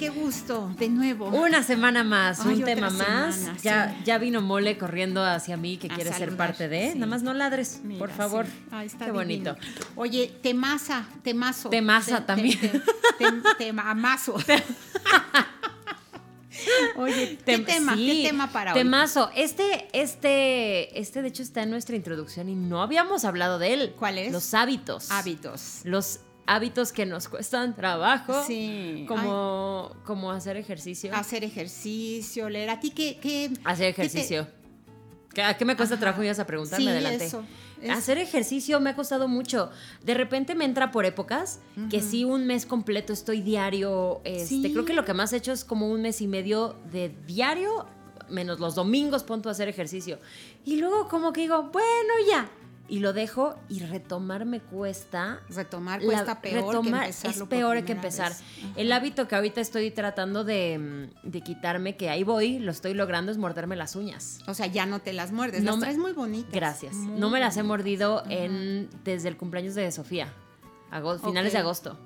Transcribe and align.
¿Qué 0.00 0.08
gusto, 0.08 0.74
de 0.78 0.88
nuevo. 0.88 1.28
Una 1.28 1.62
semana 1.62 2.02
más, 2.02 2.40
Ay, 2.40 2.54
un 2.56 2.64
tema 2.64 2.88
más. 2.88 3.34
semana, 3.34 3.58
ya, 3.62 3.90
sí. 3.98 4.04
ya 4.06 4.16
vino 4.16 4.40
Mole 4.40 4.78
corriendo 4.78 5.22
hacia 5.22 5.58
mí 5.58 5.76
que 5.76 5.88
A 5.88 5.94
quiere 5.94 6.10
ser 6.12 6.34
parte 6.38 6.68
de. 6.70 6.92
sí. 6.92 6.98
Nada 6.98 7.06
más 7.10 7.22
no 7.22 7.34
ladres, 7.34 7.80
Mira, 7.84 7.98
por 7.98 8.10
favor. 8.10 8.46
sí. 8.46 8.52
Ay, 8.70 8.86
está 8.86 9.04
Qué 9.04 9.12
divino. 9.12 9.52
bonito. 9.52 9.56
Oye, 9.96 10.32
temaza, 10.42 11.04
temazo. 11.22 11.68
Temaza 11.68 12.14
Te- 12.16 12.20
te- 12.22 12.26
también. 12.26 12.58
te- 12.60 12.70
te- 13.18 13.54
Temamazo. 13.58 14.36
Oye, 16.96 17.38
¿qué 17.44 17.56
Tem- 17.58 17.64
tema? 17.66 17.94
sí, 17.94 18.22
¿Qué 18.22 18.28
tema 18.28 18.50
para 18.50 18.72
hoy? 18.72 18.78
Temazo. 18.78 19.30
Este, 19.34 19.88
este, 19.92 20.98
este 20.98 21.22
de 21.22 21.28
hecho 21.28 21.42
está 21.42 21.62
en 21.62 21.70
nuestra 21.70 21.94
introducción 21.96 22.48
y 22.48 22.54
no 22.54 22.82
habíamos 22.82 23.24
hablado 23.24 23.58
de 23.58 23.74
él. 23.74 23.94
¿Cuál 23.98 24.18
es? 24.18 24.32
Los 24.32 24.52
hábitos. 24.54 25.10
Hábitos. 25.10 25.80
Los 25.84 26.20
hábitos 26.50 26.90
que 26.92 27.06
nos 27.06 27.28
cuestan 27.28 27.76
trabajo. 27.76 28.42
Sí. 28.44 29.04
Como, 29.06 29.94
como 30.04 30.32
hacer 30.32 30.56
ejercicio. 30.56 31.14
Hacer 31.14 31.44
ejercicio, 31.44 32.48
leer. 32.50 32.70
¿A 32.70 32.80
ti 32.80 32.90
qué? 32.90 33.18
qué 33.20 33.50
Hacer 33.64 33.94
qué 33.94 34.02
te- 34.02 34.06
ejercicio. 34.08 34.48
¿Qué- 35.32 35.42
¿A 35.44 35.56
qué 35.56 35.64
me 35.64 35.76
cuesta 35.76 35.94
Ajá. 35.94 36.00
trabajo? 36.00 36.24
Ibas 36.24 36.40
a 36.40 36.46
preguntarme 36.46 36.84
Sí, 36.84 36.90
adelante. 36.90 37.24
eso, 37.24 37.44
Hacer 37.90 38.18
ejercicio 38.18 38.78
me 38.80 38.90
ha 38.90 38.94
costado 38.96 39.26
mucho. 39.26 39.70
De 40.04 40.12
repente 40.12 40.54
me 40.54 40.66
entra 40.66 40.90
por 40.90 41.06
épocas, 41.06 41.60
que 41.88 42.02
sí 42.02 42.24
un 42.24 42.46
mes 42.46 42.66
completo 42.66 43.12
estoy 43.14 43.40
diario. 43.40 44.20
Este, 44.24 44.46
Sí. 44.48 44.72
Creo 44.72 44.84
que 44.84 44.92
lo 44.92 45.04
que 45.06 45.14
más 45.14 45.32
he 45.32 45.36
hecho 45.38 45.52
es 45.52 45.64
como 45.64 45.88
un 45.88 46.02
mes 46.02 46.20
y 46.20 46.26
medio 46.26 46.76
de 46.92 47.08
diario, 47.26 47.86
menos 48.28 48.60
los 48.60 48.74
domingos, 48.74 49.22
punto 49.24 49.48
a 49.48 49.52
hacer 49.52 49.68
ejercicio. 49.68 50.18
Y 50.66 50.76
luego 50.76 51.08
como 51.08 51.32
que 51.32 51.40
digo, 51.42 51.70
bueno, 51.72 52.12
ya. 52.28 52.50
Y 52.90 52.98
lo 52.98 53.12
dejo 53.12 53.54
y 53.68 53.78
retomar 53.84 54.44
me 54.46 54.58
cuesta. 54.60 55.40
Retomar 55.48 56.00
La- 56.00 56.06
cuesta 56.06 56.40
peor 56.42 56.54
retomar 56.74 56.82
que 56.82 57.06
empezarlo 57.06 57.44
es 57.44 57.48
peor 57.48 57.84
que 57.84 57.92
empezar. 57.92 58.32
El 58.74 58.90
hábito 58.90 59.28
que 59.28 59.36
ahorita 59.36 59.60
estoy 59.60 59.92
tratando 59.92 60.42
de, 60.42 61.10
mm, 61.24 61.28
de 61.30 61.40
quitarme, 61.40 61.96
que 61.96 62.10
ahí 62.10 62.24
voy, 62.24 62.58
lo 62.58 62.72
estoy 62.72 62.94
logrando, 62.94 63.30
es 63.30 63.38
morderme 63.38 63.76
las 63.76 63.94
uñas. 63.94 64.40
O 64.48 64.54
sea, 64.54 64.66
ya 64.66 64.86
no 64.86 64.98
te 64.98 65.12
las 65.12 65.30
muerdes. 65.30 65.62
No 65.62 65.70
las 65.72 65.80
traes 65.80 65.98
muy 65.98 66.12
bonitas. 66.12 66.52
Gracias. 66.52 66.94
Muy 66.96 67.20
no 67.20 67.30
me 67.30 67.38
las 67.38 67.56
he 67.56 67.62
mordido 67.62 68.24
en, 68.28 68.90
desde 69.04 69.28
el 69.28 69.36
cumpleaños 69.36 69.76
de 69.76 69.92
Sofía. 69.92 70.32
Finales 71.28 71.52
de 71.52 71.58
agosto. 71.60 71.96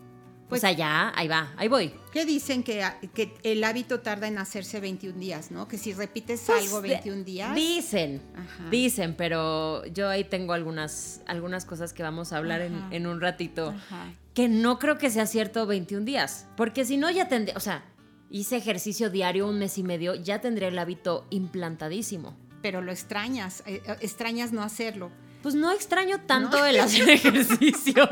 Pues- 0.49 0.61
o 0.61 0.67
sea, 0.67 0.73
ya, 0.73 1.13
ahí 1.17 1.27
va, 1.27 1.53
ahí 1.57 1.69
voy. 1.69 1.93
¿Qué 2.13 2.25
dicen 2.27 2.63
que, 2.63 2.85
que 3.15 3.35
el 3.43 3.65
hábito 3.65 4.01
tarda 4.01 4.29
en 4.29 4.39
hacerse 4.39 4.79
21 4.81 5.19
días, 5.19 5.51
¿no? 5.51 5.67
Que 5.69 5.79
si 5.79 5.93
repites 5.95 6.43
Pues, 6.47 6.65
algo 6.65 6.83
de- 6.83 6.89
21 6.91 7.25
días. 7.25 7.55
Dicen, 7.55 8.23
Ajá. 8.37 8.69
dicen, 8.71 9.15
pero 9.17 9.85
yo 9.87 10.09
ahí 10.09 10.25
tengo 10.25 10.53
algunas, 10.53 11.23
algunas 11.27 11.65
cosas 11.65 11.93
que 11.93 12.03
vamos 12.03 12.33
a 12.33 12.37
hablar 12.37 12.61
en, 12.61 13.07
un 13.07 13.21
ratito. 13.21 13.71
Ajá. 13.71 14.13
Que 14.35 14.49
no 14.49 14.79
creo 14.79 14.99
que 14.99 15.11
sea 15.11 15.27
cierto 15.27 15.67
21 15.67 16.05
días. 16.05 16.47
Porque 16.57 16.85
si 16.85 16.97
no, 16.99 17.11
ya 17.11 17.29
tendría, 17.29 17.57
o 17.57 17.61
sea, 17.61 17.85
hice 18.31 18.57
ejercicio 18.57 19.09
diario 19.11 19.49
un 19.49 19.59
mes 19.59 19.79
y 19.79 19.83
medio, 19.83 20.15
ya 20.15 20.41
tendría 20.41 20.69
el 20.69 20.79
hábito 20.79 21.27
implantadísimo. 21.31 22.37
Pero 22.63 22.81
lo 22.81 22.93
extrañas, 22.93 23.63
eh, 23.67 23.83
extrañas 24.01 24.53
no 24.53 24.63
hacerlo. 24.63 25.11
Pues 25.45 25.55
no 25.55 25.71
extraño 25.71 26.23
tanto 26.23 26.57
¿No? 26.57 26.65
el 26.65 26.81
hacer 26.81 27.07
ejercicio. 27.11 28.09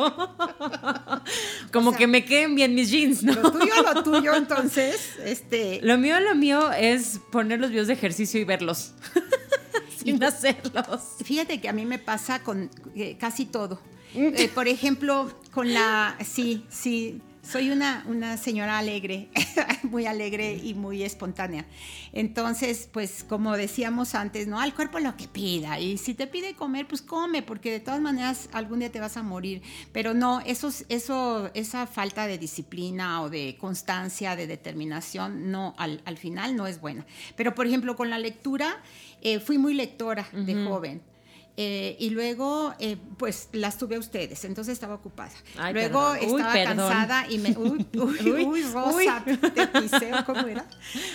Como 1.73 1.89
O 1.89 1.93
sea, 1.93 1.99
que 1.99 2.07
me 2.07 2.27
queden 2.27 2.55
bien 2.55 2.75
mis 2.75 2.91
jeans, 2.91 3.23
¿no? 3.23 3.33
Lo 3.33 3.51
tuyo, 3.51 3.73
lo 3.83 4.03
tuyo, 4.03 4.35
entonces, 4.35 5.15
este, 5.25 5.81
Lo 5.83 5.97
mío, 5.97 6.21
lo 6.21 6.35
mío 6.35 6.71
es 6.73 7.21
poner 7.31 7.59
los 7.59 7.71
videos 7.71 7.87
de 7.87 7.95
ejercicio 7.95 8.39
y 8.39 8.45
verlos. 8.45 8.93
Sin 9.97 10.23
hacerlos. 10.23 10.85
Fíjate 11.25 11.59
que 11.59 11.71
a 11.71 11.73
mí 11.73 11.87
me 11.87 11.99
pasa 11.99 12.43
con 12.43 12.69
eh, 12.95 13.17
casi 13.19 13.47
todo. 13.47 13.81
Mm. 14.13 14.35
Eh, 14.37 14.51
por 14.55 14.69
ejemplo, 14.69 15.33
con 15.53 15.73
la... 15.73 16.19
Sí, 16.23 16.67
sí, 16.69 17.23
soy 17.43 17.71
una, 17.71 18.05
una 18.07 18.37
señora 18.37 18.79
alegre, 18.79 19.29
muy 19.83 20.07
alegre 20.07 20.55
y 20.55 20.75
muy 20.75 21.03
espontánea. 21.03 21.67
Entonces, 22.13 22.89
pues 22.93 23.25
como 23.29 23.57
decíamos 23.57 24.15
antes, 24.15 24.47
¿no? 24.47 24.61
Al 24.61 24.75
cuerpo 24.75 25.01
lo 25.01 25.17
que 25.17 25.27
pida. 25.27 25.81
Y 25.81 25.99
si 25.99 26.15
te 26.15 26.27
pide 26.29 26.55
comer, 26.55 26.87
pues 26.87 27.03
come, 27.03 27.43
porque 27.43 27.73
de 27.73 27.81
todas 27.81 28.01
maneras 28.01 28.49
algún 28.53 28.79
día 28.79 28.93
te 28.93 29.01
vas 29.01 29.17
a 29.17 29.23
morir. 29.23 29.61
Pero 29.93 30.15
no, 30.15 30.41
eso, 30.41 30.73
eso, 30.89 31.51
esa 31.55 31.87
falta 31.87 32.27
de 32.27 32.39
disciplina 32.39 33.23
o 33.23 33.29
de 33.29 33.57
constancia, 33.59 34.37
de 34.37 34.47
determinación, 34.47 35.51
no, 35.51 35.75
al, 35.79 36.01
al 36.05 36.19
final 36.19 36.55
no 36.55 36.69
es 36.69 36.81
buena. 36.81 37.05
Pero 37.37 37.55
por 37.55 37.67
ejemplo, 37.67 37.97
con 37.97 38.09
la 38.09 38.19
lectura, 38.19 38.81
eh, 39.21 39.41
fui 39.41 39.59
muy 39.59 39.75
lectora 39.75 40.29
de 40.33 40.65
joven. 40.65 41.12
Eh, 41.59 41.97
y 42.01 42.09
luego, 42.11 42.73
eh, 42.79 42.97
pues 43.19 43.51
las 43.53 43.77
tuve 43.77 43.97
a 43.97 43.99
ustedes, 43.99 44.43
entonces 44.47 44.73
estaba 44.73 44.95
ocupada. 44.95 45.31
Ay, 45.59 45.75
luego 45.75 46.13
perdón. 46.13 46.37
Estaba 46.41 46.65
cansada 46.65 47.27
y 47.29 47.37
me. 47.37 47.51
Uy, 47.59 47.87
uy, 47.95 48.19
Uy, 48.33 48.43
uy, 48.45 48.63
Rosa, 48.73 49.23
te 49.25 49.67
piseo, 49.67 50.25
¿cómo 50.25 50.47
era? 50.49 50.65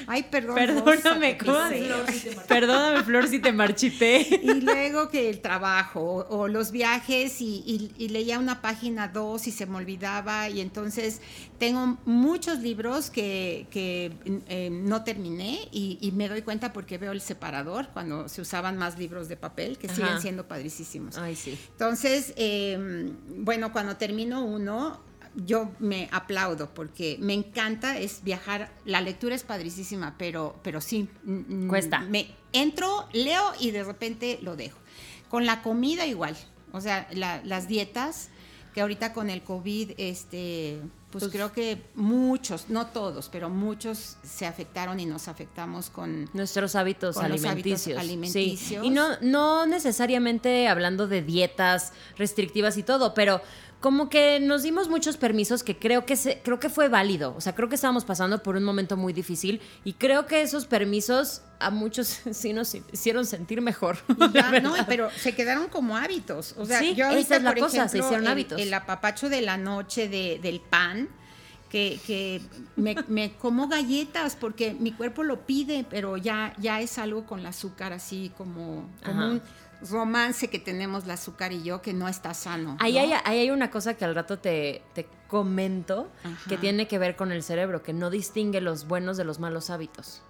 Ay, 0.05 0.27
perdón. 0.29 0.53
Perdóname, 0.53 0.93
Rosa, 0.95 1.19
te 1.19 1.37
¿cómo? 1.43 2.05
piseo. 2.05 2.43
Perdóname, 2.47 3.03
Flor, 3.03 3.27
si 3.27 3.39
te 3.39 3.51
marchité. 3.51 4.27
Y 4.43 4.61
luego 4.61 5.09
que 5.09 5.27
el 5.31 5.41
trabajo 5.41 6.01
o, 6.01 6.37
o 6.41 6.47
los 6.47 6.69
viajes 6.71 7.41
y, 7.41 7.63
y- 7.65 7.91
y 7.97 8.09
leía 8.09 8.37
una 8.37 8.61
página 8.61 9.07
dos 9.07 9.47
y 9.47 9.51
se 9.51 9.65
me 9.65 9.77
olvidaba 9.77 10.49
y 10.49 10.61
entonces 10.61 11.19
tengo 11.57 11.97
muchos 12.05 12.59
libros 12.59 13.09
que, 13.09 13.65
que, 13.71 14.11
eh, 14.49 14.69
no 14.71 15.03
terminé 15.03 15.67
y, 15.71 15.97
y 15.99 16.11
me 16.11 16.29
doy 16.29 16.43
cuenta 16.43 16.73
porque 16.73 16.99
veo 16.99 17.11
el 17.11 17.21
separador 17.21 17.87
cuando 17.91 18.29
se 18.29 18.41
usaban 18.41 18.77
más 18.77 18.99
libros 18.99 19.27
de 19.29 19.35
papel 19.35 19.79
que 19.79 19.87
Ajá. 19.87 19.95
siguen 19.95 20.21
siendo 20.21 20.26
padricísimos. 20.47 21.17
Ay, 21.17 21.35
sí. 21.35 21.57
Entonces, 21.71 22.33
eh, 22.35 23.13
bueno, 23.37 23.71
cuando 23.71 23.95
termino 23.97 24.43
uno, 24.43 24.99
yo 25.35 25.69
me 25.79 26.09
aplaudo 26.11 26.73
porque 26.73 27.17
me 27.19 27.33
encanta 27.33 27.97
es 27.99 28.23
viajar. 28.23 28.71
La 28.85 29.01
lectura 29.01 29.35
es 29.35 29.43
padricísima, 29.43 30.15
pero, 30.17 30.59
pero 30.63 30.81
sí. 30.81 31.07
Cuesta. 31.69 31.99
Me 32.01 32.27
entro, 32.53 33.07
leo 33.13 33.43
y 33.59 33.71
de 33.71 33.83
repente 33.83 34.39
lo 34.41 34.55
dejo. 34.55 34.77
Con 35.29 35.45
la 35.45 35.61
comida 35.61 36.05
igual. 36.05 36.35
O 36.71 36.81
sea, 36.81 37.07
la- 37.13 37.41
las 37.43 37.67
dietas, 37.67 38.29
que 38.73 38.81
ahorita 38.81 39.13
con 39.13 39.29
el 39.29 39.43
COVID, 39.43 39.91
este, 39.97 40.79
pues, 41.11 41.23
Pues- 41.23 41.31
creo 41.33 41.51
que 41.53 41.81
muchos, 41.95 42.69
no 42.69 42.87
todos, 42.87 43.29
pero 43.29 43.49
muchos 43.49 44.17
se 44.23 44.45
afectaron 44.45 44.99
y 44.99 45.05
nos 45.05 45.27
afectamos 45.27 45.89
con... 45.89 46.29
Nuestros 46.33 46.75
hábitos 46.75 47.15
Con 47.15 47.25
alimenticios. 47.25 47.97
hábitos 47.97 47.99
alimenticios. 48.03 48.81
Sí. 48.81 48.87
Y 48.87 48.89
no, 48.89 49.17
no 49.21 49.65
necesariamente 49.65 50.67
hablando 50.67 51.07
de 51.07 51.21
dietas 51.21 51.93
restrictivas 52.17 52.77
y 52.77 52.83
todo, 52.83 53.13
pero 53.13 53.41
como 53.79 54.09
que 54.09 54.39
nos 54.39 54.63
dimos 54.63 54.89
muchos 54.89 55.17
permisos 55.17 55.61
que 55.63 55.77
creo 55.77 56.05
que 56.05 56.15
se, 56.15 56.39
creo 56.43 56.59
que 56.59 56.67
fue 56.69 56.87
válido. 56.89 57.35
O 57.37 57.41
sea, 57.41 57.53
creo 57.53 57.69
que 57.69 57.75
estábamos 57.75 58.05
pasando 58.05 58.41
por 58.41 58.55
un 58.55 58.63
momento 58.63 58.97
muy 58.97 59.13
difícil 59.13 59.61
y 59.83 59.93
creo 59.93 60.25
que 60.25 60.41
esos 60.41 60.65
permisos 60.65 61.41
a 61.59 61.69
muchos 61.69 62.07
sí 62.31 62.53
nos 62.53 62.73
hicieron 62.73 63.25
sentir 63.27 63.61
mejor. 63.61 63.97
Ya, 64.33 64.59
no, 64.61 64.73
pero 64.87 65.09
se 65.11 65.35
quedaron 65.35 65.67
como 65.67 65.95
hábitos. 65.95 66.55
O 66.57 66.65
sea, 66.65 66.79
Sí, 66.79 66.95
yo 66.95 67.05
esa 67.05 67.09
ahorita, 67.09 67.35
es 67.37 67.43
la 67.43 67.51
por 67.51 67.59
cosa, 67.59 67.87
se 67.87 67.99
hicieron 67.99 68.21
el- 68.25 68.31
hábitos. 68.31 68.59
El, 68.59 68.73
apapacho 68.73 69.29
de 69.29 69.41
la 69.41 69.57
noche 69.57 70.09
de- 70.09 70.39
del 70.41 70.59
pan, 70.59 71.07
que, 71.69 71.99
que 72.07 72.41
me, 72.77 72.95
me 73.09 73.33
como 73.33 73.67
galletas 73.67 74.35
porque 74.37 74.73
mi 74.73 74.93
cuerpo 74.93 75.21
lo 75.23 75.45
pide, 75.45 75.85
pero 75.89 76.15
ya, 76.17 76.53
ya 76.57 76.79
es 76.81 76.97
algo 76.97 77.25
con 77.25 77.41
el 77.41 77.45
azúcar 77.45 77.91
así 77.93 78.31
como, 78.37 78.89
como 79.05 79.21
Ajá. 79.21 79.27
un 79.33 79.41
romance 79.81 80.49
que 80.49 80.59
tenemos 80.59 81.03
el 81.05 81.11
azúcar 81.11 81.51
y 81.51 81.63
yo 81.63 81.81
que 81.81 81.93
no 81.93 82.07
está 82.07 82.33
sano. 82.33 82.77
Ahí 82.79 82.97
hay, 82.97 83.11
ahí 83.23 83.39
hay 83.39 83.51
una 83.51 83.69
cosa 83.71 83.95
que 83.95 84.05
al 84.05 84.15
rato 84.15 84.39
te, 84.39 84.81
te 84.93 85.07
comento 85.27 86.09
Ajá. 86.23 86.49
que 86.49 86.57
tiene 86.57 86.87
que 86.87 86.97
ver 86.97 87.15
con 87.15 87.31
el 87.31 87.43
cerebro, 87.43 87.83
que 87.83 87.93
no 87.93 88.09
distingue 88.09 88.61
los 88.61 88.87
buenos 88.87 89.17
de 89.17 89.23
los 89.23 89.39
malos 89.39 89.69
hábitos. 89.69 90.21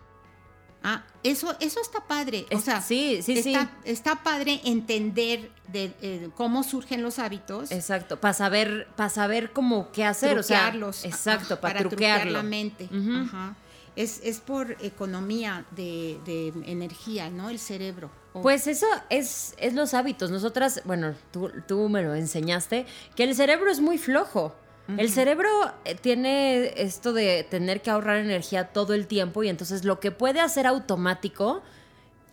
Ah, 0.84 1.04
eso, 1.24 1.56
eso 1.60 1.82
está 1.82 2.08
padre. 2.08 2.46
O 2.54 2.60
sea, 2.60 2.82
sí, 2.82 3.20
sí, 3.22 3.42
sí. 3.42 3.54
está, 3.54 3.72
está 3.84 4.24
padre 4.24 4.62
entender 4.64 5.52
de, 5.68 5.94
eh, 6.02 6.30
cómo 6.36 6.64
surgen 6.64 7.02
los 7.02 7.20
hábitos. 7.20 7.72
Exacto, 7.72 8.20
para 8.20 8.34
saber, 8.34 8.88
para 8.96 9.10
saber 9.10 9.52
cómo 9.52 9.92
qué 9.92 10.06
hacer, 10.06 10.38
o 10.38 10.44
sea, 10.44 10.62
truquearlos. 10.62 11.04
exacto, 11.04 11.56
ajá, 11.56 11.62
para, 11.62 11.80
truquear 11.80 12.28
la 12.28 12.44
mente. 12.44 12.90
Ajá. 12.92 13.56
Es, 13.96 14.22
es 14.24 14.40
por 14.40 14.78
economía 14.80 15.66
de, 15.72 16.20
de 16.24 16.54
energía, 16.66 17.32
¿no? 17.32 17.50
El 17.50 17.58
cerebro. 17.58 18.12
Pues 18.42 18.68
eso 18.68 18.88
es, 19.10 19.56
es 19.58 19.74
los 19.74 19.94
hábitos. 19.94 20.32
Nosotras, 20.32 20.82
bueno, 20.86 21.14
tú, 21.32 21.52
tú 21.68 21.90
me 21.90 22.02
lo 22.02 22.16
enseñaste, 22.16 22.86
que 23.16 23.24
el 23.24 23.36
cerebro 23.36 23.72
es 23.72 23.80
muy 23.80 23.98
flojo. 23.98 24.56
El 24.98 25.10
cerebro 25.10 25.50
eh, 25.84 25.96
tiene 25.96 26.82
esto 26.82 27.12
de 27.12 27.46
tener 27.50 27.82
que 27.82 27.90
ahorrar 27.90 28.20
energía 28.20 28.70
todo 28.70 28.94
el 28.94 29.06
tiempo 29.06 29.44
y 29.44 29.50
entonces 29.50 29.84
lo 29.84 30.00
que 30.00 30.12
puede 30.12 30.40
hacer 30.40 30.66
automático 30.66 31.62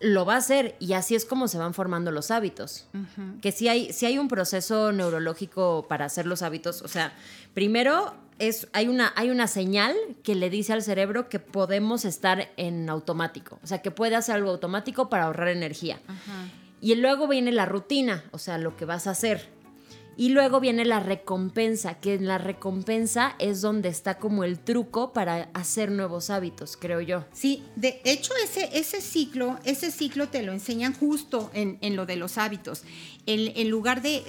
lo 0.00 0.24
va 0.24 0.34
a 0.34 0.36
hacer 0.36 0.76
y 0.78 0.92
así 0.92 1.14
es 1.14 1.24
como 1.24 1.48
se 1.48 1.58
van 1.58 1.74
formando 1.74 2.10
los 2.10 2.30
hábitos. 2.30 2.86
Que 3.40 3.52
si 3.52 3.68
hay, 3.68 3.92
si 3.92 4.06
hay 4.06 4.18
un 4.18 4.28
proceso 4.28 4.92
neurológico 4.92 5.86
para 5.88 6.04
hacer 6.04 6.26
los 6.26 6.42
hábitos, 6.42 6.82
o 6.82 6.88
sea, 6.88 7.14
primero 7.54 8.14
es, 8.38 8.68
hay, 8.72 8.88
una, 8.88 9.12
hay 9.16 9.30
una 9.30 9.46
señal 9.46 9.94
que 10.22 10.34
le 10.34 10.50
dice 10.50 10.72
al 10.72 10.82
cerebro 10.82 11.28
que 11.28 11.38
podemos 11.38 12.04
estar 12.04 12.50
en 12.56 12.88
automático, 12.90 13.58
o 13.62 13.66
sea, 13.66 13.82
que 13.82 13.90
puede 13.90 14.16
hacer 14.16 14.36
algo 14.36 14.50
automático 14.50 15.08
para 15.08 15.24
ahorrar 15.24 15.48
energía. 15.48 16.00
Y 16.80 16.94
luego 16.96 17.28
viene 17.28 17.52
la 17.52 17.66
rutina, 17.66 18.24
o 18.32 18.38
sea, 18.38 18.58
lo 18.58 18.76
que 18.76 18.84
vas 18.84 19.06
a 19.06 19.12
hacer. 19.12 19.48
Y 20.16 20.30
luego 20.30 20.60
viene 20.60 20.84
la 20.84 21.00
recompensa, 21.00 21.94
que 21.94 22.14
en 22.14 22.26
la 22.26 22.38
recompensa 22.38 23.34
es 23.38 23.60
donde 23.60 23.88
está 23.88 24.18
como 24.18 24.44
el 24.44 24.58
truco 24.58 25.12
para 25.12 25.48
hacer 25.54 25.90
nuevos 25.90 26.30
hábitos, 26.30 26.76
creo 26.76 27.00
yo. 27.00 27.24
Sí, 27.32 27.62
de 27.76 28.00
hecho 28.04 28.32
ese, 28.42 28.70
ese 28.72 29.00
ciclo, 29.00 29.58
ese 29.64 29.90
ciclo 29.90 30.28
te 30.28 30.42
lo 30.42 30.52
enseñan 30.52 30.94
justo 30.94 31.50
en, 31.54 31.96
lo 31.96 32.06
de 32.06 32.16
los 32.16 32.38
hábitos. 32.38 32.82
El, 33.26 33.52
en 33.56 33.70
lugar 33.70 34.02
de 34.02 34.22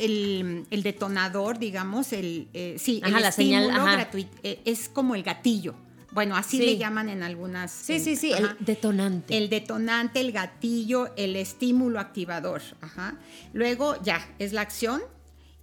el, 0.69 0.83
detonador, 0.83 1.59
digamos, 1.59 2.13
el, 2.13 2.47
eh, 2.53 2.77
sí, 2.79 3.01
el 3.03 3.13
la 3.13 3.29
estímulo 3.29 3.83
gratuito, 3.83 4.37
eh, 4.43 4.61
es 4.65 4.89
como 4.89 5.15
el 5.15 5.23
gatillo. 5.23 5.75
Bueno, 6.11 6.37
así 6.37 6.59
le 6.59 6.77
llaman 6.77 7.09
en 7.09 7.23
algunas. 7.23 7.71
Sí, 7.71 7.99
sí, 7.99 8.15
sí, 8.15 8.31
el 8.31 8.55
detonante. 8.61 9.37
El 9.37 9.49
detonante, 9.49 10.21
el 10.21 10.31
gatillo, 10.31 11.13
el 11.17 11.35
estímulo 11.35 11.99
activador. 11.99 12.61
Ajá. 12.79 13.19
Luego 13.51 14.01
ya, 14.01 14.25
es 14.39 14.53
la 14.53 14.61
acción 14.61 15.01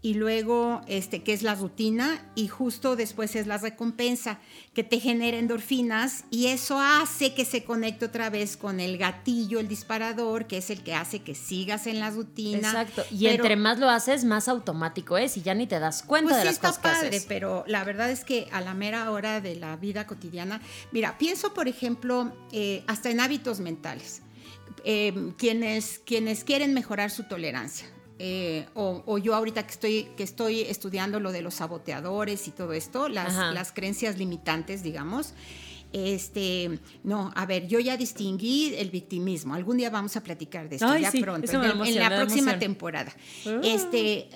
y 0.03 0.15
luego 0.15 0.81
este 0.89 1.23
que 1.23 1.33
es 1.33 1.43
la 1.43 1.55
rutina 1.55 2.21
y 2.35 2.49
justo 2.49 2.97
después 2.97 3.37
es 3.37 3.47
la 3.47 3.57
recompensa 3.59 4.41
que 4.75 4.83
te 4.83 4.99
genera 4.99 5.39
endorfinas 5.39 6.25
y 6.29 6.49
eso 6.49 6.81
hace 6.81 7.35
que 7.35 7.45
se 7.45 7.63
conecte 7.63 8.07
otra 8.07 8.29
vez 8.29 8.57
con 8.57 8.81
el 8.81 8.99
gatillo, 8.99 9.61
el 9.61 9.69
disparador, 9.69 10.49
que 10.49 10.59
es 10.59 10.71
el 10.71 10.83
que 10.83 10.95
hace 10.95 11.21
que 11.21 11.37
sigas 11.37 11.87
en 11.87 12.01
la 12.01 12.11
rutina. 12.11 12.69
Exacto. 12.69 13.05
Y 13.13 13.29
entre 13.29 13.55
más 13.55 13.79
lo 13.79 13.89
haces, 13.89 14.25
más 14.25 14.49
automático 14.49 15.17
es 15.17 15.37
y 15.37 15.43
ya 15.43 15.55
ni 15.55 15.69
te 15.69 15.79
das 15.79 16.03
cuenta 16.03 16.31
pues 16.31 16.39
de 16.39 16.45
las 16.47 16.59
cosas 16.59 16.79
padre, 16.79 17.23
Pero 17.29 17.63
la 17.69 17.85
verdad 17.85 18.11
es 18.11 18.25
que 18.25 18.49
a 18.51 18.61
la 18.61 18.75
mera 18.75 19.09
hora 19.11 19.41
de 19.41 19.55
la 19.55 19.77
vida 19.77 20.07
cotidiana, 20.09 20.61
mira, 20.91 21.17
pienso 21.17 21.55
por 21.55 21.69
ejemplo 21.69 22.33
eh, 22.51 22.83
hasta 22.89 23.09
en 23.11 23.21
hábitos 23.21 23.61
mentales. 23.61 24.23
Eh, 24.85 25.33
quienes, 25.37 26.01
quienes 26.05 26.43
quieren 26.43 26.75
mejorar 26.75 27.11
su 27.11 27.25
tolerancia 27.25 27.87
eh, 28.25 28.67
o, 28.75 29.19
yo 29.19 29.35
ahorita 29.35 29.65
que 29.65 29.73
estoy, 29.73 30.05
que 30.17 30.23
estoy 30.23 30.61
estudiando 30.61 31.19
lo 31.19 31.33
de 31.33 31.43
los 31.43 31.55
saboteadores 31.55 32.47
y 32.47 32.53
todo 32.53 32.73
esto, 32.73 33.09
las, 33.09 33.35
las 33.53 33.73
creencias 33.73 34.17
limitantes, 34.17 34.85
digamos, 34.85 35.35
este, 35.93 36.79
no, 37.05 37.33
a 37.35 37.47
ver, 37.47 37.69
yo 37.69 37.79
ya 37.81 37.97
distinguí 37.97 38.75
el 38.75 38.91
victimismo. 38.91 39.55
Algún 39.55 39.77
día 39.77 39.91
vamos 39.91 40.17
a 40.17 40.23
platicar 40.23 40.69
de 40.69 40.77
esto, 40.77 40.97
ya 40.97 41.11
pronto, 41.11 41.51
en, 41.51 41.95
la 41.97 42.09
próxima 42.09 42.59
temporada. 42.59 43.15
Ah. 43.47 43.61
Este, 43.63 44.29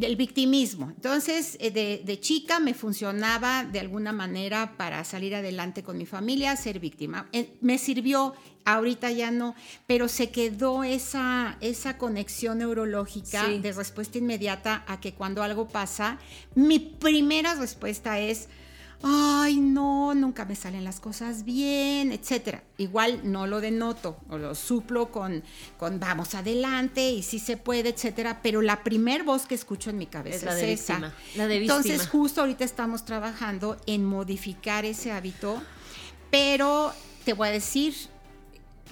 el 0.00 0.16
victimismo. 0.16 0.90
Entonces, 0.90 1.56
eh, 1.60 1.70
de, 1.70 2.02
de, 2.04 2.20
chica 2.20 2.60
me 2.60 2.74
funcionaba 2.74 3.64
de 3.64 3.80
alguna 3.80 4.12
manera 4.12 4.74
para 4.76 5.04
salir 5.04 5.34
adelante 5.34 5.82
con 5.82 5.96
mi 5.96 6.06
familia, 6.06 6.56
ser 6.56 6.78
víctima. 6.78 7.28
Eh, 7.32 7.56
me 7.60 7.78
sirvió 7.78 8.34
ahorita 8.64 9.10
ya 9.10 9.30
no, 9.30 9.54
pero 9.86 10.08
se 10.08 10.30
quedó 10.30 10.84
esa, 10.84 11.56
esa 11.60 11.96
conexión 11.96 12.58
neurológica 12.58 13.48
de 13.48 13.72
respuesta 13.72 14.18
inmediata 14.18 14.84
a 14.86 15.00
que 15.00 15.14
cuando 15.14 15.42
algo 15.42 15.68
pasa, 15.68 16.18
mi 16.54 16.78
primera 16.78 17.54
respuesta 17.54 18.18
es, 18.20 18.48
ay, 19.02 19.60
no, 19.60 20.14
nunca 20.14 20.44
me 20.44 20.56
salen 20.56 20.84
las 20.84 21.00
cosas 21.00 21.44
bien, 21.44 22.12
etcétera. 22.12 22.62
Igual 22.78 23.20
no 23.24 23.46
lo 23.46 23.60
denoto 23.60 24.18
o 24.28 24.38
lo 24.38 24.54
suplo 24.54 25.10
con, 25.10 25.44
con 25.78 26.00
vamos 26.00 26.34
adelante 26.34 27.10
y 27.10 27.22
sí 27.22 27.38
se 27.38 27.56
puede, 27.56 27.90
etcétera, 27.90 28.40
pero 28.42 28.60
la 28.60 28.82
primer 28.82 29.22
voz 29.22 29.46
que 29.46 29.54
escucho 29.54 29.90
en 29.90 29.98
mi 29.98 30.06
cabeza 30.06 30.58
es, 30.58 30.80
esa. 30.80 31.12
La 31.36 31.46
de 31.46 31.58
Entonces, 31.58 32.08
justo 32.08 32.40
ahorita 32.40 32.64
estamos 32.64 33.04
trabajando 33.04 33.76
en 33.86 34.04
modificar 34.04 34.84
ese 34.84 35.12
hábito, 35.12 35.62
pero 36.30 36.92
te 37.24 37.34
voy 37.34 37.48
a 37.48 37.52
decir, 37.52 37.94